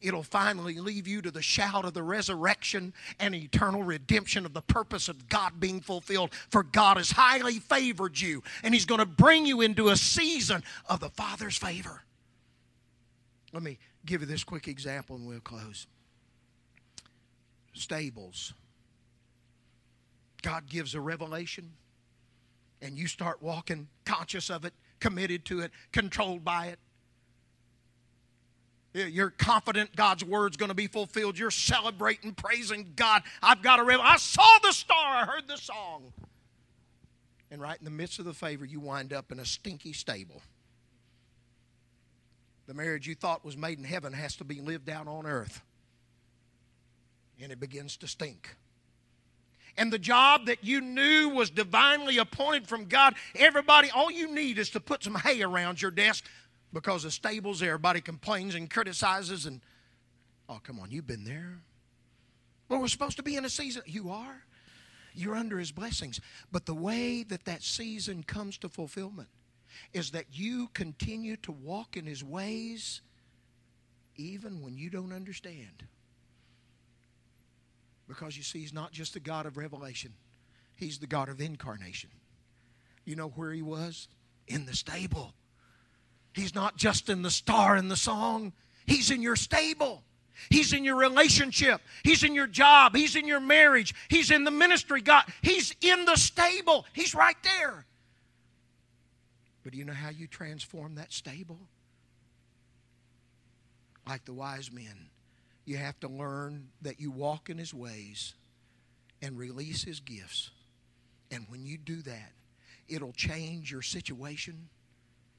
it'll 0.00 0.22
finally 0.22 0.78
leave 0.78 1.08
you 1.08 1.22
to 1.22 1.30
the 1.30 1.42
shout 1.42 1.84
of 1.84 1.94
the 1.94 2.02
resurrection 2.02 2.92
and 3.18 3.34
eternal 3.34 3.82
redemption 3.82 4.46
of 4.46 4.54
the 4.54 4.62
purpose 4.62 5.08
of 5.08 5.28
God 5.28 5.60
being 5.60 5.80
fulfilled. 5.80 6.30
For 6.50 6.62
God 6.62 6.96
has 6.96 7.10
highly 7.12 7.58
favored 7.58 8.20
you, 8.20 8.42
and 8.62 8.74
He's 8.74 8.86
going 8.86 9.00
to 9.00 9.06
bring 9.06 9.46
you 9.46 9.60
into 9.60 9.88
a 9.88 9.96
season 9.96 10.62
of 10.88 11.00
the 11.00 11.10
Father's 11.10 11.56
favor. 11.56 12.02
Let 13.52 13.62
me 13.62 13.78
give 14.04 14.20
you 14.20 14.26
this 14.26 14.44
quick 14.44 14.68
example 14.68 15.16
and 15.16 15.26
we'll 15.26 15.40
close. 15.40 15.86
Stables 17.72 18.52
God 20.48 20.66
gives 20.66 20.94
a 20.94 21.00
revelation 21.00 21.72
and 22.80 22.96
you 22.96 23.06
start 23.06 23.42
walking 23.42 23.86
conscious 24.06 24.48
of 24.48 24.64
it, 24.64 24.72
committed 24.98 25.44
to 25.44 25.60
it, 25.60 25.70
controlled 25.92 26.42
by 26.42 26.68
it. 26.68 26.78
You're 29.12 29.28
confident 29.28 29.94
God's 29.94 30.24
word's 30.24 30.56
going 30.56 30.70
to 30.70 30.74
be 30.74 30.86
fulfilled. 30.86 31.38
You're 31.38 31.50
celebrating, 31.50 32.32
praising 32.32 32.94
God. 32.96 33.24
I've 33.42 33.60
got 33.60 33.78
a 33.78 33.84
revelation. 33.84 34.10
I 34.10 34.16
saw 34.16 34.58
the 34.62 34.72
star. 34.72 35.16
I 35.16 35.26
heard 35.26 35.46
the 35.46 35.58
song. 35.58 36.14
And 37.50 37.60
right 37.60 37.78
in 37.78 37.84
the 37.84 37.90
midst 37.90 38.18
of 38.18 38.24
the 38.24 38.32
favor, 38.32 38.64
you 38.64 38.80
wind 38.80 39.12
up 39.12 39.30
in 39.30 39.40
a 39.40 39.44
stinky 39.44 39.92
stable. 39.92 40.40
The 42.66 42.72
marriage 42.72 43.06
you 43.06 43.14
thought 43.14 43.44
was 43.44 43.54
made 43.54 43.76
in 43.76 43.84
heaven 43.84 44.14
has 44.14 44.34
to 44.36 44.44
be 44.44 44.62
lived 44.62 44.88
out 44.88 45.08
on 45.08 45.26
earth. 45.26 45.60
And 47.38 47.52
it 47.52 47.60
begins 47.60 47.98
to 47.98 48.08
stink 48.08 48.56
and 49.78 49.92
the 49.92 49.98
job 49.98 50.46
that 50.46 50.64
you 50.64 50.80
knew 50.80 51.30
was 51.30 51.50
divinely 51.50 52.18
appointed 52.18 52.66
from 52.66 52.86
God, 52.86 53.14
everybody, 53.36 53.90
all 53.90 54.10
you 54.10 54.34
need 54.34 54.58
is 54.58 54.70
to 54.70 54.80
put 54.80 55.04
some 55.04 55.14
hay 55.14 55.40
around 55.40 55.80
your 55.80 55.92
desk 55.92 56.24
because 56.72 57.04
the 57.04 57.10
stables, 57.10 57.62
everybody 57.62 58.00
complains 58.00 58.56
and 58.56 58.68
criticizes 58.68 59.46
and, 59.46 59.60
oh, 60.48 60.60
come 60.62 60.80
on, 60.80 60.90
you've 60.90 61.06
been 61.06 61.24
there. 61.24 61.60
Well, 62.68 62.80
we're 62.80 62.88
supposed 62.88 63.16
to 63.18 63.22
be 63.22 63.36
in 63.36 63.44
a 63.44 63.48
season. 63.48 63.82
You 63.86 64.10
are. 64.10 64.42
You're 65.14 65.36
under 65.36 65.58
His 65.58 65.72
blessings. 65.72 66.20
But 66.52 66.66
the 66.66 66.74
way 66.74 67.22
that 67.22 67.44
that 67.44 67.62
season 67.62 68.24
comes 68.24 68.58
to 68.58 68.68
fulfillment 68.68 69.28
is 69.92 70.10
that 70.10 70.26
you 70.32 70.68
continue 70.74 71.36
to 71.38 71.52
walk 71.52 71.96
in 71.96 72.04
His 72.04 72.22
ways 72.24 73.00
even 74.16 74.60
when 74.60 74.76
you 74.76 74.90
don't 74.90 75.12
understand. 75.12 75.84
Because 78.08 78.36
you 78.36 78.42
see, 78.42 78.60
He's 78.60 78.72
not 78.72 78.90
just 78.90 79.14
the 79.14 79.20
God 79.20 79.46
of 79.46 79.56
revelation, 79.56 80.12
He's 80.74 80.98
the 80.98 81.06
God 81.06 81.28
of 81.28 81.40
incarnation. 81.40 82.10
You 83.04 83.16
know 83.16 83.28
where 83.28 83.52
He 83.52 83.62
was? 83.62 84.08
In 84.48 84.66
the 84.66 84.74
stable. 84.74 85.34
He's 86.32 86.54
not 86.54 86.76
just 86.76 87.08
in 87.08 87.22
the 87.22 87.30
star 87.30 87.76
in 87.76 87.88
the 87.88 87.96
song, 87.96 88.52
He's 88.86 89.10
in 89.10 89.22
your 89.22 89.36
stable. 89.36 90.02
He's 90.50 90.72
in 90.72 90.84
your 90.84 90.94
relationship. 90.94 91.80
He's 92.04 92.22
in 92.22 92.32
your 92.32 92.46
job. 92.46 92.94
He's 92.94 93.16
in 93.16 93.26
your 93.26 93.40
marriage. 93.40 93.92
He's 94.08 94.30
in 94.30 94.44
the 94.44 94.52
ministry. 94.52 95.00
God, 95.00 95.24
He's 95.42 95.74
in 95.80 96.04
the 96.04 96.14
stable. 96.14 96.86
He's 96.92 97.12
right 97.14 97.36
there. 97.42 97.84
But 99.64 99.72
do 99.72 99.78
you 99.78 99.84
know 99.84 99.92
how 99.92 100.10
you 100.10 100.26
transform 100.26 100.94
that 100.94 101.12
stable? 101.12 101.58
Like 104.06 104.24
the 104.24 104.32
wise 104.32 104.70
men, 104.72 105.10
you 105.68 105.76
have 105.76 106.00
to 106.00 106.08
learn 106.08 106.68
that 106.82 106.98
you 106.98 107.10
walk 107.10 107.50
in 107.50 107.58
His 107.58 107.74
ways 107.74 108.34
and 109.20 109.38
release 109.38 109.84
His 109.84 110.00
gifts. 110.00 110.50
And 111.30 111.44
when 111.48 111.66
you 111.66 111.76
do 111.76 112.00
that, 112.02 112.32
it'll 112.88 113.12
change 113.12 113.70
your 113.70 113.82
situation 113.82 114.68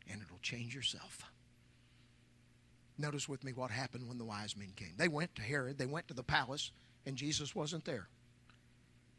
and 0.10 0.22
it'll 0.22 0.40
change 0.42 0.76
yourself. 0.76 1.24
Notice 2.98 3.28
with 3.28 3.44
me 3.44 3.54
what 3.54 3.72
happened 3.72 4.08
when 4.08 4.18
the 4.18 4.26
wise 4.26 4.56
men 4.58 4.74
came. 4.76 4.94
They 4.98 5.08
went 5.08 5.36
to 5.36 5.42
Herod, 5.42 5.78
they 5.78 5.86
went 5.86 6.08
to 6.10 6.14
the 6.14 6.24
palace, 6.24 6.72
and 7.06 7.16
Jesus 7.16 7.56
wasn't 7.56 7.86
there. 7.86 8.08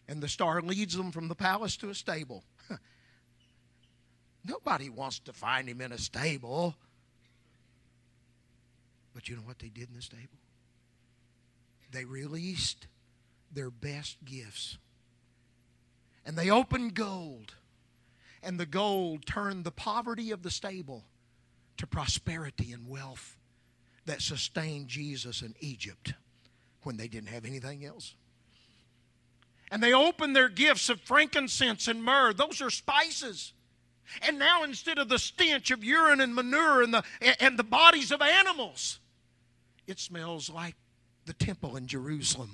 And 0.07 0.23
the 0.23 0.29
star 0.29 0.61
leads 0.61 0.97
them 0.97 1.13
from 1.13 1.29
the 1.29 1.35
palace 1.35 1.77
to 1.79 1.89
a 1.89 1.95
stable. 1.95 2.45
Nobody 4.45 4.91
wants 4.91 5.19
to 5.21 5.33
find 5.33 5.69
him 5.69 5.81
in 5.81 5.93
a 5.93 5.99
stable. 5.99 6.75
But 9.15 9.29
you 9.29 9.37
know 9.37 9.43
what 9.43 9.59
they 9.59 9.69
did 9.69 9.89
in 9.89 9.97
the 9.97 10.03
stable? 10.03 10.40
They 11.91 12.05
released 12.05 12.87
their 13.53 13.71
best 13.71 14.17
gifts. 14.25 14.79
And 16.25 16.37
they 16.37 16.51
opened 16.51 16.95
gold. 16.95 17.55
And 18.43 18.59
the 18.59 18.67
gold 18.67 19.27
turned 19.27 19.65
the 19.65 19.71
poverty 19.71 20.31
of 20.31 20.43
the 20.43 20.51
stable 20.51 21.05
to 21.77 21.87
prosperity 21.87 22.73
and 22.73 22.89
wealth 22.89 23.37
that 24.07 24.23
sustained 24.23 24.89
Jesus 24.89 25.43
in 25.43 25.55
Egypt 25.61 26.15
when 26.83 26.97
they 26.97 27.09
didn't 27.09 27.29
have 27.29 27.45
anything 27.45 27.85
else. 27.85 28.15
And 29.71 29.83
they 29.83 29.93
opened 29.93 30.35
their 30.35 30.49
gifts 30.49 30.89
of 30.89 31.01
frankincense 31.01 31.87
and 31.87 32.03
myrrh. 32.03 32.33
Those 32.33 32.61
are 32.61 32.71
spices. 32.71 33.53
And 34.23 34.39
now 34.39 34.65
instead 34.65 34.99
of 34.99 35.09
the 35.09 35.19
stench 35.19 35.71
of 35.71 35.85
urine 35.85 36.21
and 36.21 36.35
manure 36.35 36.83
and 36.83 36.93
the, 36.93 37.05
and 37.39 37.59
the 37.59 37.65
bodies 37.65 38.11
of 38.11 38.21
animals, 38.21 38.99
it 39.87 40.01
smells 40.01 40.51
like 40.51 40.75
the 41.31 41.45
temple 41.45 41.77
in 41.77 41.87
Jerusalem. 41.87 42.51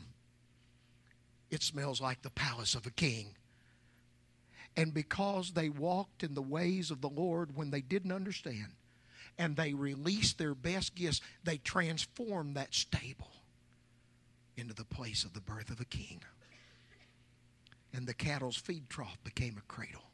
It 1.50 1.62
smells 1.62 1.98
like 1.98 2.20
the 2.20 2.28
palace 2.28 2.74
of 2.74 2.84
a 2.84 2.90
king. 2.90 3.34
And 4.76 4.92
because 4.92 5.52
they 5.52 5.70
walked 5.70 6.22
in 6.22 6.34
the 6.34 6.42
ways 6.42 6.90
of 6.90 7.00
the 7.00 7.08
Lord 7.08 7.56
when 7.56 7.70
they 7.70 7.80
didn't 7.80 8.12
understand, 8.12 8.66
and 9.38 9.56
they 9.56 9.72
released 9.72 10.36
their 10.36 10.54
best 10.54 10.94
gifts, 10.94 11.22
they 11.42 11.56
transformed 11.56 12.56
that 12.56 12.74
stable 12.74 13.30
into 14.58 14.74
the 14.74 14.84
place 14.84 15.24
of 15.24 15.32
the 15.32 15.40
birth 15.40 15.70
of 15.70 15.80
a 15.80 15.86
king. 15.86 16.20
And 17.94 18.06
the 18.06 18.12
cattle's 18.12 18.58
feed 18.58 18.90
trough 18.90 19.16
became 19.24 19.56
a 19.56 19.72
cradle. 19.72 20.10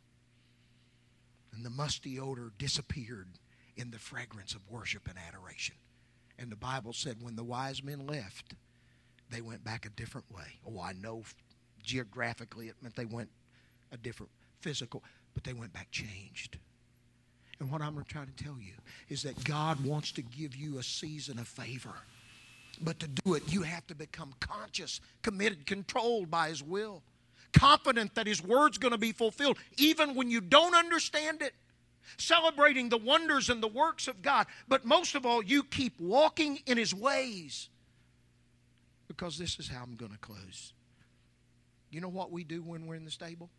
And 1.52 1.66
the 1.66 1.70
musty 1.70 2.20
odor 2.20 2.52
disappeared 2.58 3.26
in 3.76 3.90
the 3.90 3.98
fragrance 3.98 4.54
of 4.54 4.70
worship 4.70 5.08
and 5.08 5.18
adoration. 5.18 5.74
And 6.38 6.50
the 6.50 6.56
Bible 6.56 6.92
said 6.92 7.16
when 7.20 7.36
the 7.36 7.44
wise 7.44 7.82
men 7.82 8.06
left, 8.06 8.54
they 9.30 9.40
went 9.40 9.64
back 9.64 9.86
a 9.86 9.90
different 9.90 10.30
way. 10.34 10.58
Oh, 10.66 10.80
I 10.80 10.92
know 10.92 11.22
geographically 11.82 12.68
it 12.68 12.76
meant 12.82 12.96
they 12.96 13.04
went 13.04 13.30
a 13.92 13.96
different 13.96 14.30
physical, 14.60 15.02
but 15.34 15.44
they 15.44 15.52
went 15.52 15.72
back 15.72 15.90
changed. 15.90 16.58
And 17.60 17.70
what 17.70 17.80
I'm 17.80 18.02
trying 18.08 18.26
to 18.34 18.44
tell 18.44 18.56
you 18.58 18.74
is 19.08 19.22
that 19.22 19.44
God 19.44 19.84
wants 19.84 20.12
to 20.12 20.22
give 20.22 20.56
you 20.56 20.78
a 20.78 20.82
season 20.82 21.38
of 21.38 21.46
favor. 21.46 21.94
But 22.80 22.98
to 23.00 23.08
do 23.08 23.34
it, 23.34 23.52
you 23.52 23.62
have 23.62 23.86
to 23.86 23.94
become 23.94 24.34
conscious, 24.40 25.00
committed, 25.22 25.66
controlled 25.66 26.30
by 26.30 26.48
His 26.48 26.62
will, 26.62 27.02
confident 27.52 28.14
that 28.14 28.26
His 28.26 28.42
word's 28.42 28.78
going 28.78 28.92
to 28.92 28.98
be 28.98 29.12
fulfilled, 29.12 29.58
even 29.76 30.14
when 30.14 30.30
you 30.30 30.40
don't 30.40 30.74
understand 30.74 31.42
it. 31.42 31.54
Celebrating 32.16 32.88
the 32.88 32.98
wonders 32.98 33.48
and 33.48 33.62
the 33.62 33.68
works 33.68 34.08
of 34.08 34.22
God. 34.22 34.46
But 34.68 34.84
most 34.84 35.14
of 35.14 35.26
all, 35.26 35.42
you 35.42 35.62
keep 35.62 35.98
walking 35.98 36.60
in 36.66 36.78
His 36.78 36.94
ways. 36.94 37.68
Because 39.08 39.38
this 39.38 39.58
is 39.58 39.68
how 39.68 39.82
I'm 39.82 39.96
going 39.96 40.12
to 40.12 40.18
close. 40.18 40.72
You 41.90 42.00
know 42.00 42.08
what 42.08 42.32
we 42.32 42.44
do 42.44 42.62
when 42.62 42.86
we're 42.86 42.94
in 42.94 43.04
the 43.04 43.10
stable? 43.10 43.50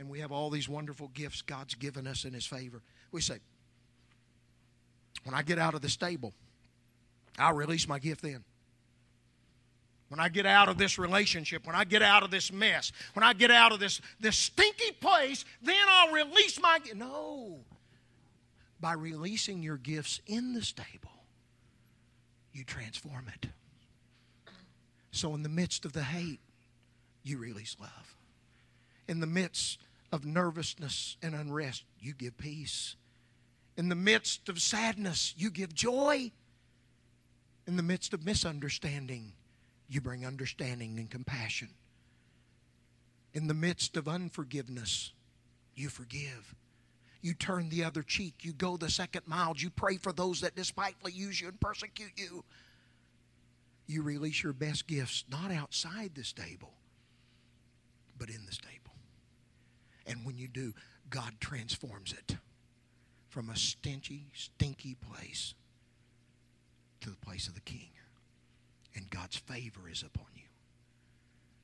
and 0.00 0.08
we 0.08 0.20
have 0.20 0.32
all 0.32 0.48
these 0.48 0.66
wonderful 0.66 1.08
gifts 1.08 1.42
God's 1.42 1.74
given 1.74 2.06
us 2.06 2.24
in 2.24 2.32
His 2.32 2.46
favor. 2.46 2.80
We 3.12 3.20
say, 3.20 3.36
when 5.24 5.34
I 5.34 5.42
get 5.42 5.58
out 5.58 5.74
of 5.74 5.82
the 5.82 5.90
stable, 5.90 6.32
I'll 7.38 7.52
release 7.52 7.86
my 7.86 7.98
gift 7.98 8.22
then. 8.22 8.42
When 10.10 10.18
I 10.18 10.28
get 10.28 10.44
out 10.44 10.68
of 10.68 10.76
this 10.76 10.98
relationship, 10.98 11.64
when 11.64 11.76
I 11.76 11.84
get 11.84 12.02
out 12.02 12.24
of 12.24 12.32
this 12.32 12.52
mess, 12.52 12.90
when 13.12 13.22
I 13.22 13.32
get 13.32 13.52
out 13.52 13.70
of 13.70 13.78
this, 13.78 14.00
this 14.18 14.36
stinky 14.36 14.90
place, 15.00 15.44
then 15.62 15.76
I'll 15.88 16.12
release 16.12 16.60
my 16.60 16.80
No. 16.96 17.60
By 18.80 18.94
releasing 18.94 19.62
your 19.62 19.76
gifts 19.76 20.20
in 20.26 20.52
the 20.52 20.62
stable, 20.62 21.12
you 22.52 22.64
transform 22.64 23.30
it. 23.32 23.50
So 25.12 25.32
in 25.34 25.44
the 25.44 25.48
midst 25.48 25.84
of 25.84 25.92
the 25.92 26.02
hate, 26.02 26.40
you 27.22 27.38
release 27.38 27.76
love. 27.80 28.16
In 29.06 29.20
the 29.20 29.28
midst 29.28 29.78
of 30.10 30.24
nervousness 30.24 31.18
and 31.22 31.36
unrest, 31.36 31.84
you 32.00 32.14
give 32.14 32.36
peace. 32.36 32.96
In 33.76 33.88
the 33.88 33.94
midst 33.94 34.48
of 34.48 34.60
sadness, 34.60 35.34
you 35.36 35.50
give 35.50 35.72
joy. 35.72 36.32
In 37.68 37.76
the 37.76 37.82
midst 37.84 38.12
of 38.12 38.24
misunderstanding, 38.24 39.34
you 39.90 40.00
bring 40.00 40.24
understanding 40.24 40.98
and 40.98 41.10
compassion. 41.10 41.68
In 43.34 43.48
the 43.48 43.54
midst 43.54 43.96
of 43.96 44.06
unforgiveness, 44.08 45.12
you 45.74 45.88
forgive. 45.88 46.54
You 47.20 47.34
turn 47.34 47.68
the 47.68 47.84
other 47.84 48.02
cheek. 48.02 48.34
You 48.42 48.52
go 48.52 48.76
the 48.76 48.88
second 48.88 49.26
mile. 49.26 49.54
You 49.56 49.68
pray 49.68 49.96
for 49.96 50.12
those 50.12 50.40
that 50.40 50.54
despitefully 50.54 51.12
use 51.12 51.40
you 51.40 51.48
and 51.48 51.60
persecute 51.60 52.12
you. 52.16 52.44
You 53.86 54.02
release 54.02 54.42
your 54.42 54.52
best 54.52 54.86
gifts, 54.86 55.24
not 55.28 55.50
outside 55.50 56.12
the 56.14 56.22
stable, 56.22 56.72
but 58.16 58.30
in 58.30 58.46
the 58.46 58.52
stable. 58.52 58.94
And 60.06 60.24
when 60.24 60.38
you 60.38 60.46
do, 60.46 60.72
God 61.10 61.32
transforms 61.40 62.12
it 62.12 62.36
from 63.28 63.50
a 63.50 63.56
stinky, 63.56 64.26
stinky 64.34 64.94
place 64.94 65.54
to 67.00 67.10
the 67.10 67.16
place 67.16 67.48
of 67.48 67.54
the 67.54 67.60
king. 67.60 67.90
And 68.94 69.08
God's 69.10 69.36
favor 69.36 69.88
is 69.90 70.02
upon 70.02 70.26
you. 70.34 70.42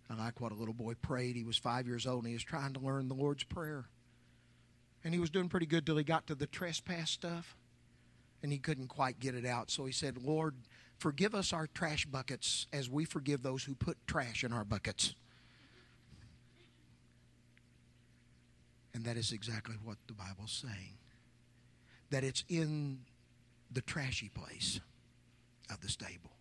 I 0.09 0.15
like 0.15 0.41
what 0.41 0.53
a 0.53 0.55
little 0.55 0.75
boy 0.75 0.95
prayed. 0.95 1.37
He 1.37 1.45
was 1.45 1.57
five 1.57 1.87
years 1.87 2.07
old 2.07 2.21
and 2.21 2.29
he 2.29 2.35
was 2.35 2.45
trying 2.45 2.75
to 2.75 2.81
learn 2.81 3.09
the 3.09 3.15
Lord's 3.15 3.43
Prayer. 3.45 3.87
And 5.03 5.13
he 5.13 5.21
was 5.21 5.31
doing 5.31 5.49
pretty 5.49 5.67
good 5.67 5.85
till 5.85 5.97
he 5.97 6.05
got 6.05 6.27
to 6.29 6.35
the 6.35 6.47
trespass 6.47 7.11
stuff. 7.11 7.57
And 8.43 8.53
he 8.53 8.59
couldn't 8.59 8.89
quite 8.89 9.19
get 9.19 9.35
it 9.35 9.47
out. 9.47 9.71
So 9.71 9.85
he 9.85 9.93
said, 9.93 10.19
Lord, 10.23 10.55
forgive 10.99 11.35
us 11.35 11.53
our 11.53 11.67
trash 11.67 12.07
buckets 12.07 12.67
as 12.73 12.89
we 12.89 13.05
forgive 13.05 13.43
those 13.43 13.65
who 13.65 13.75
put 13.75 13.97
trash 14.07 14.45
in 14.45 14.53
our 14.53 14.65
buckets. 14.65 15.15
And 18.95 19.05
that 19.05 19.17
is 19.17 19.33
exactly 19.33 19.77
what 19.83 19.97
the 20.07 20.15
Bible's 20.15 20.53
saying. 20.53 20.99
That 22.11 22.23
it's 22.23 22.45
in 22.49 23.01
the 23.71 23.83
trashy 23.83 24.29
place 24.29 24.81
of 25.71 25.81
the 25.81 25.89
stable 25.89 26.36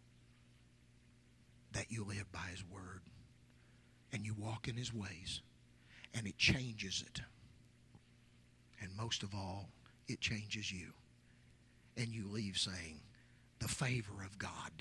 that 1.76 1.92
you 1.92 2.06
live 2.06 2.32
by 2.32 2.48
His 2.50 2.64
Word 2.64 3.02
and 4.12 4.26
you 4.26 4.34
walk 4.34 4.68
in 4.68 4.76
His 4.76 4.94
ways 4.94 5.42
and 6.14 6.26
it 6.26 6.38
changes 6.38 7.04
it. 7.06 7.22
And 8.82 8.96
most 8.98 9.24
of 9.24 9.36
all, 9.36 9.70
it 10.08 10.22
changes 10.22 10.72
you. 10.72 10.88
And 11.98 12.08
you 12.08 12.28
leave 12.30 12.58
saying, 12.58 13.02
The 13.60 13.68
favor 13.68 14.24
of 14.24 14.40
God 14.40 14.72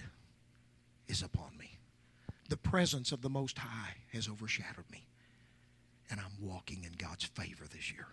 is 1.09 1.23
upon 1.23 1.57
me. 1.59 1.79
The 2.49 2.57
presence 2.57 3.11
of 3.13 3.23
the 3.23 3.31
Most 3.31 3.59
High 3.59 3.97
has 4.13 4.29
overshadowed 4.29 4.91
me 4.91 5.07
and 6.11 6.21
I'm 6.21 6.47
walking 6.47 6.85
in 6.85 6.93
God's 6.97 7.25
favor 7.25 7.65
this 7.71 7.93
year. 7.93 8.07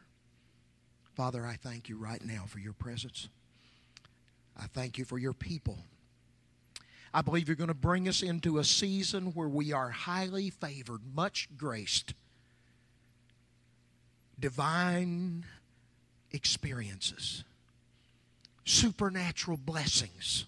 Father, 1.14 1.46
I 1.46 1.56
thank 1.56 1.90
you 1.90 1.98
right 1.98 2.24
now 2.24 2.46
for 2.48 2.60
your 2.60 2.74
presence. 2.74 3.28
I 4.58 4.66
thank 4.68 4.98
you 4.98 5.06
for 5.06 5.20
your 5.20 5.34
people. 5.34 5.78
I 7.14 7.22
believe 7.22 7.48
you're 7.48 7.56
going 7.56 7.68
to 7.68 7.74
bring 7.74 8.08
us 8.08 8.22
into 8.22 8.58
a 8.58 8.64
season 8.64 9.34
where 9.34 9.50
we 9.50 9.74
are 9.74 9.90
highly 9.90 10.50
favored, 10.50 11.02
much 11.14 11.50
graced, 11.58 12.14
divine 14.40 15.46
experiences, 16.32 17.44
supernatural 18.64 19.58
blessings, 19.58 20.46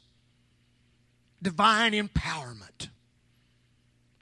divine 1.42 1.92
empowerment 1.92 2.88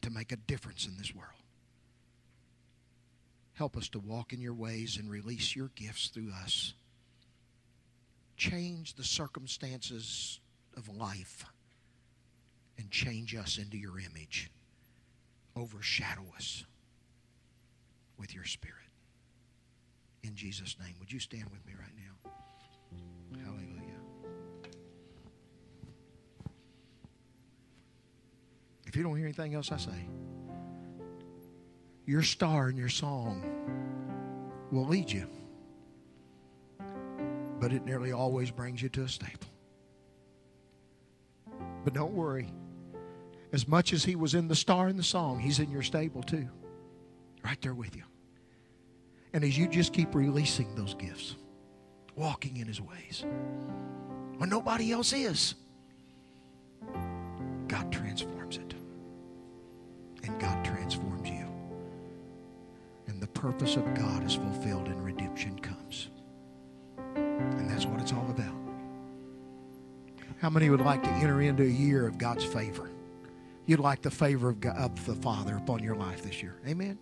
to 0.02 0.10
make 0.10 0.32
a 0.32 0.38
difference 0.38 0.88
in 0.88 0.98
this 0.98 1.14
world. 1.14 1.30
Help 3.54 3.78
us 3.78 3.88
to 3.89 4.00
walk 4.00 4.34
in 4.34 4.42
your 4.42 4.56
ways 4.56 4.98
and 4.98 5.12
release 5.12 5.56
your 5.56 5.70
gifts 5.76 6.08
through 6.08 6.32
us. 6.44 6.74
Change 8.36 8.96
the 8.96 9.04
circumstances 9.04 10.39
of 10.76 10.89
life 10.89 11.46
and 12.82 12.90
change 12.90 13.36
us 13.36 13.60
into 13.60 13.78
your 13.78 14.00
image. 14.00 14.50
Overshadow 15.56 16.24
us 16.36 16.66
with 18.18 18.34
your 18.34 18.44
spirit. 18.44 18.76
In 20.24 20.36
Jesus' 20.36 20.76
name, 20.84 20.96
would 21.00 21.12
you 21.12 21.20
stand 21.20 21.46
with 21.52 21.64
me 21.66 21.74
right 21.80 21.94
now? 21.96 22.32
Hallelujah. 23.46 24.00
If 28.88 28.96
you 28.96 29.04
don't 29.04 29.16
hear 29.16 29.26
anything 29.26 29.54
else 29.54 29.72
I 29.72 29.78
say, 29.78 30.08
your 32.06 32.24
star 32.24 32.68
and 32.68 32.78
your 32.78 32.90
song 32.90 33.44
will 34.72 34.88
lead 34.88 35.12
you. 35.12 35.28
But 37.60 37.74
it 37.74 37.86
nearly 37.86 38.12
always 38.12 38.50
brings 38.50 38.82
you 38.82 38.90
to 38.90 39.04
a 39.04 39.08
stable. 39.08 39.48
But 41.84 41.94
don't 41.94 42.14
worry. 42.14 42.52
As 43.54 43.68
much 43.68 43.91
as 43.91 44.04
he 44.04 44.16
was 44.16 44.34
in 44.34 44.47
the 44.47 44.56
star 44.56 44.88
and 44.88 44.97
the 44.97 45.04
song, 45.04 45.39
he's 45.39 45.60
in 45.60 45.70
your 45.70 45.82
stable 45.82 46.24
too. 46.24 46.47
Right 47.43 47.60
there 47.62 47.74
with 47.74 47.95
you. 47.95 48.04
And 49.34 49.43
as 49.43 49.58
you 49.58 49.68
just 49.68 49.93
keep 49.93 50.14
releasing 50.14 50.74
those 50.76 50.93
gifts, 50.93 51.36
walking 52.16 52.58
in 52.58 52.68
his 52.68 52.82
ways, 52.82 53.26
when 54.38 54.49
nobody 54.49 54.91
else 54.91 55.14
is, 55.14 55.56
God 57.68 57.91
transforms 57.91 58.58
it. 58.58 58.74
And 60.24 60.39
God 60.39 60.64
transforms 60.64 61.30
you. 61.30 61.47
And 63.08 63.22
the 63.22 63.28
purpose 63.28 63.76
of 63.76 63.93
God 63.95 64.24
is 64.26 64.36
fulfilled 64.36 64.88
and 64.88 65.04
redemption 65.04 65.58
comes. 65.60 66.10
And 67.16 67.70
that's 67.70 67.86
what 67.86 67.99
it's 67.99 68.14
all 68.14 68.30
about. 68.30 68.56
How 70.39 70.49
many 70.49 70.70
would 70.70 70.82
like 70.82 71.04
to 71.04 71.10
enter 71.10 71.41
into 71.41 71.64
a 71.64 71.68
year 71.68 72.08
of 72.08 72.18
God's 72.18 72.43
favor? 72.43 72.89
You'd 73.66 73.80
like 73.80 74.01
the 74.01 74.12
favor 74.12 74.49
of, 74.49 74.59
God, 74.59 74.78
of 74.78 75.05
the 75.05 75.16
Father 75.16 75.57
upon 75.57 75.84
your 75.84 75.95
life 75.95 76.24
this 76.24 76.41
year. 76.41 76.59
Amen? 76.68 76.97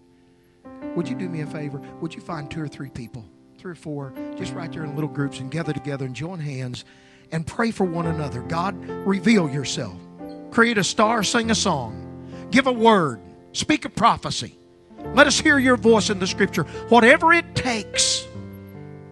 Would 0.95 1.07
you 1.07 1.15
do 1.15 1.29
me 1.29 1.41
a 1.41 1.47
favor? 1.47 1.81
Would 2.01 2.13
you 2.13 2.21
find 2.21 2.49
two 2.49 2.61
or 2.61 2.67
three 2.67 2.89
people, 2.89 3.25
three 3.57 3.71
or 3.71 3.75
four, 3.75 4.13
just 4.37 4.53
right 4.53 4.71
there 4.71 4.83
in 4.83 4.95
little 4.95 5.09
groups 5.09 5.39
and 5.39 5.49
gather 5.49 5.73
together 5.73 6.05
and 6.05 6.15
join 6.15 6.39
hands 6.39 6.85
and 7.31 7.45
pray 7.45 7.71
for 7.71 7.85
one 7.85 8.07
another? 8.07 8.41
God, 8.43 8.75
reveal 9.05 9.49
yourself. 9.49 9.97
Create 10.51 10.77
a 10.77 10.83
star, 10.83 11.23
sing 11.23 11.51
a 11.51 11.55
song, 11.55 12.47
give 12.51 12.67
a 12.67 12.71
word, 12.71 13.21
speak 13.53 13.85
a 13.85 13.89
prophecy. 13.89 14.57
Let 15.13 15.27
us 15.27 15.39
hear 15.39 15.59
your 15.59 15.77
voice 15.77 16.09
in 16.09 16.19
the 16.19 16.27
scripture. 16.27 16.63
Whatever 16.89 17.33
it 17.33 17.55
takes, 17.55 18.27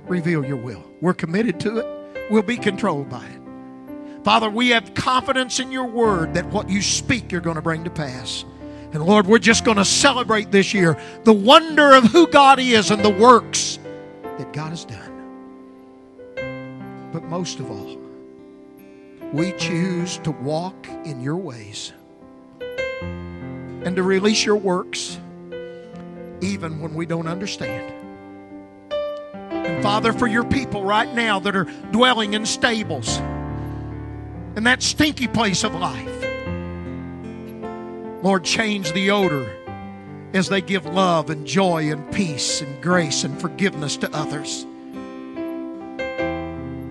reveal 0.07 0.43
your 0.45 0.57
will. 0.57 0.83
We're 1.01 1.13
committed 1.13 1.59
to 1.61 1.77
it, 1.77 2.29
we'll 2.29 2.41
be 2.41 2.57
controlled 2.57 3.09
by 3.09 3.25
it. 3.25 3.36
Father, 4.27 4.49
we 4.49 4.71
have 4.71 4.93
confidence 4.93 5.61
in 5.61 5.71
your 5.71 5.85
word 5.85 6.33
that 6.33 6.45
what 6.47 6.67
you 6.67 6.81
speak, 6.81 7.31
you're 7.31 7.39
going 7.39 7.55
to 7.55 7.61
bring 7.61 7.85
to 7.85 7.89
pass. 7.89 8.43
And 8.91 9.01
Lord, 9.01 9.25
we're 9.25 9.39
just 9.39 9.63
going 9.63 9.77
to 9.77 9.85
celebrate 9.85 10.51
this 10.51 10.73
year 10.73 10.99
the 11.23 11.31
wonder 11.31 11.93
of 11.93 12.03
who 12.03 12.27
God 12.27 12.59
is 12.59 12.91
and 12.91 13.05
the 13.05 13.09
works 13.09 13.79
that 14.37 14.51
God 14.51 14.71
has 14.71 14.83
done. 14.83 15.13
But 17.13 17.23
most 17.23 17.61
of 17.61 17.71
all, 17.71 17.97
we 19.31 19.53
choose 19.53 20.17
to 20.17 20.31
walk 20.31 20.89
in 21.05 21.21
your 21.21 21.37
ways 21.37 21.93
and 22.59 23.95
to 23.95 24.03
release 24.03 24.43
your 24.43 24.57
works 24.57 25.21
even 26.41 26.81
when 26.81 26.95
we 26.95 27.05
don't 27.05 27.27
understand. 27.27 27.93
And 28.91 29.81
Father, 29.81 30.11
for 30.11 30.27
your 30.27 30.43
people 30.43 30.83
right 30.83 31.15
now 31.15 31.39
that 31.39 31.55
are 31.55 31.63
dwelling 31.93 32.33
in 32.33 32.45
stables 32.45 33.21
and 34.57 34.65
that 34.65 34.81
stinky 34.81 35.27
place 35.27 35.63
of 35.63 35.75
life, 35.75 36.23
Lord, 38.23 38.43
change 38.43 38.91
the 38.91 39.11
odor 39.11 39.47
as 40.33 40.49
they 40.49 40.61
give 40.61 40.87
love 40.87 41.29
and 41.29 41.45
joy 41.45 41.91
and 41.91 42.11
peace 42.11 42.61
and 42.61 42.81
grace 42.81 43.23
and 43.23 43.39
forgiveness 43.39 43.97
to 43.97 44.09
others. 44.11 44.65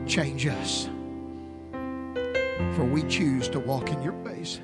Change 0.07 0.47
us, 0.47 0.89
for 2.77 2.85
we 2.85 3.03
choose 3.09 3.49
to 3.49 3.59
walk 3.59 3.91
in 3.91 4.01
your 4.01 4.13
ways. 4.13 4.61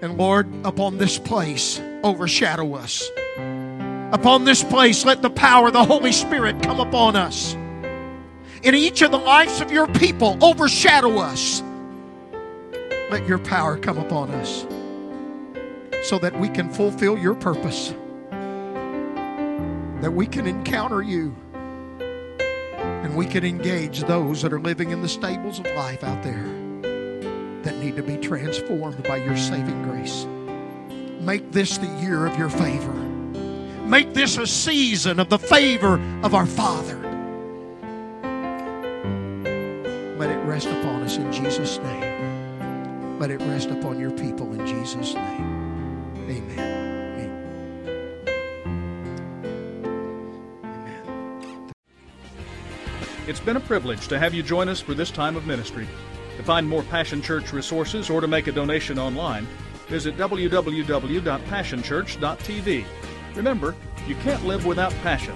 And 0.00 0.16
Lord, 0.16 0.48
upon 0.64 0.96
this 0.96 1.18
place, 1.18 1.82
overshadow 2.02 2.76
us. 2.76 3.10
Upon 4.10 4.46
this 4.46 4.64
place, 4.64 5.04
let 5.04 5.20
the 5.20 5.28
power 5.28 5.66
of 5.66 5.74
the 5.74 5.84
Holy 5.84 6.12
Spirit 6.12 6.62
come 6.62 6.80
upon 6.80 7.14
us. 7.14 7.52
In 8.62 8.74
each 8.74 9.02
of 9.02 9.10
the 9.10 9.18
lives 9.18 9.60
of 9.60 9.70
your 9.70 9.86
people, 9.86 10.42
overshadow 10.42 11.18
us. 11.18 11.62
Let 13.14 13.28
your 13.28 13.38
power 13.38 13.78
come 13.78 13.96
upon 13.96 14.32
us 14.32 14.66
so 16.02 16.18
that 16.18 16.36
we 16.36 16.48
can 16.48 16.68
fulfill 16.68 17.16
your 17.16 17.36
purpose, 17.36 17.94
that 20.00 20.10
we 20.12 20.26
can 20.26 20.48
encounter 20.48 21.00
you, 21.00 21.32
and 22.80 23.16
we 23.16 23.26
can 23.26 23.44
engage 23.44 24.00
those 24.00 24.42
that 24.42 24.52
are 24.52 24.58
living 24.58 24.90
in 24.90 25.00
the 25.00 25.08
stables 25.08 25.60
of 25.60 25.66
life 25.76 26.02
out 26.02 26.24
there 26.24 26.42
that 27.62 27.76
need 27.78 27.94
to 27.94 28.02
be 28.02 28.16
transformed 28.16 29.00
by 29.04 29.18
your 29.18 29.36
saving 29.36 29.80
grace. 29.84 30.26
Make 31.20 31.52
this 31.52 31.78
the 31.78 31.86
year 32.02 32.26
of 32.26 32.36
your 32.36 32.50
favor. 32.50 32.94
Make 33.84 34.12
this 34.12 34.38
a 34.38 34.46
season 34.48 35.20
of 35.20 35.28
the 35.28 35.38
favor 35.38 36.00
of 36.24 36.34
our 36.34 36.46
Father. 36.46 36.98
Let 40.18 40.30
it 40.30 40.42
rest 40.46 40.66
upon 40.66 41.04
us 41.04 41.16
in 41.16 41.32
Jesus' 41.32 41.78
name. 41.78 42.13
Let 43.18 43.30
it 43.30 43.40
rest 43.42 43.70
upon 43.70 44.00
your 44.00 44.10
people 44.10 44.52
in 44.52 44.66
Jesus' 44.66 45.14
name. 45.14 46.26
Amen. 46.28 46.74
It's 53.26 53.40
been 53.40 53.56
a 53.56 53.60
privilege 53.60 54.06
to 54.08 54.18
have 54.18 54.34
you 54.34 54.42
join 54.42 54.68
us 54.68 54.80
for 54.80 54.92
this 54.92 55.10
time 55.10 55.34
of 55.34 55.46
ministry. 55.46 55.88
To 56.36 56.42
find 56.42 56.68
more 56.68 56.82
Passion 56.82 57.22
Church 57.22 57.54
resources 57.54 58.10
or 58.10 58.20
to 58.20 58.26
make 58.26 58.48
a 58.48 58.52
donation 58.52 58.98
online, 58.98 59.46
visit 59.88 60.18
www.passionchurch.tv. 60.18 62.84
Remember, 63.34 63.74
you 64.06 64.14
can't 64.16 64.44
live 64.44 64.66
without 64.66 64.92
passion. 65.02 65.34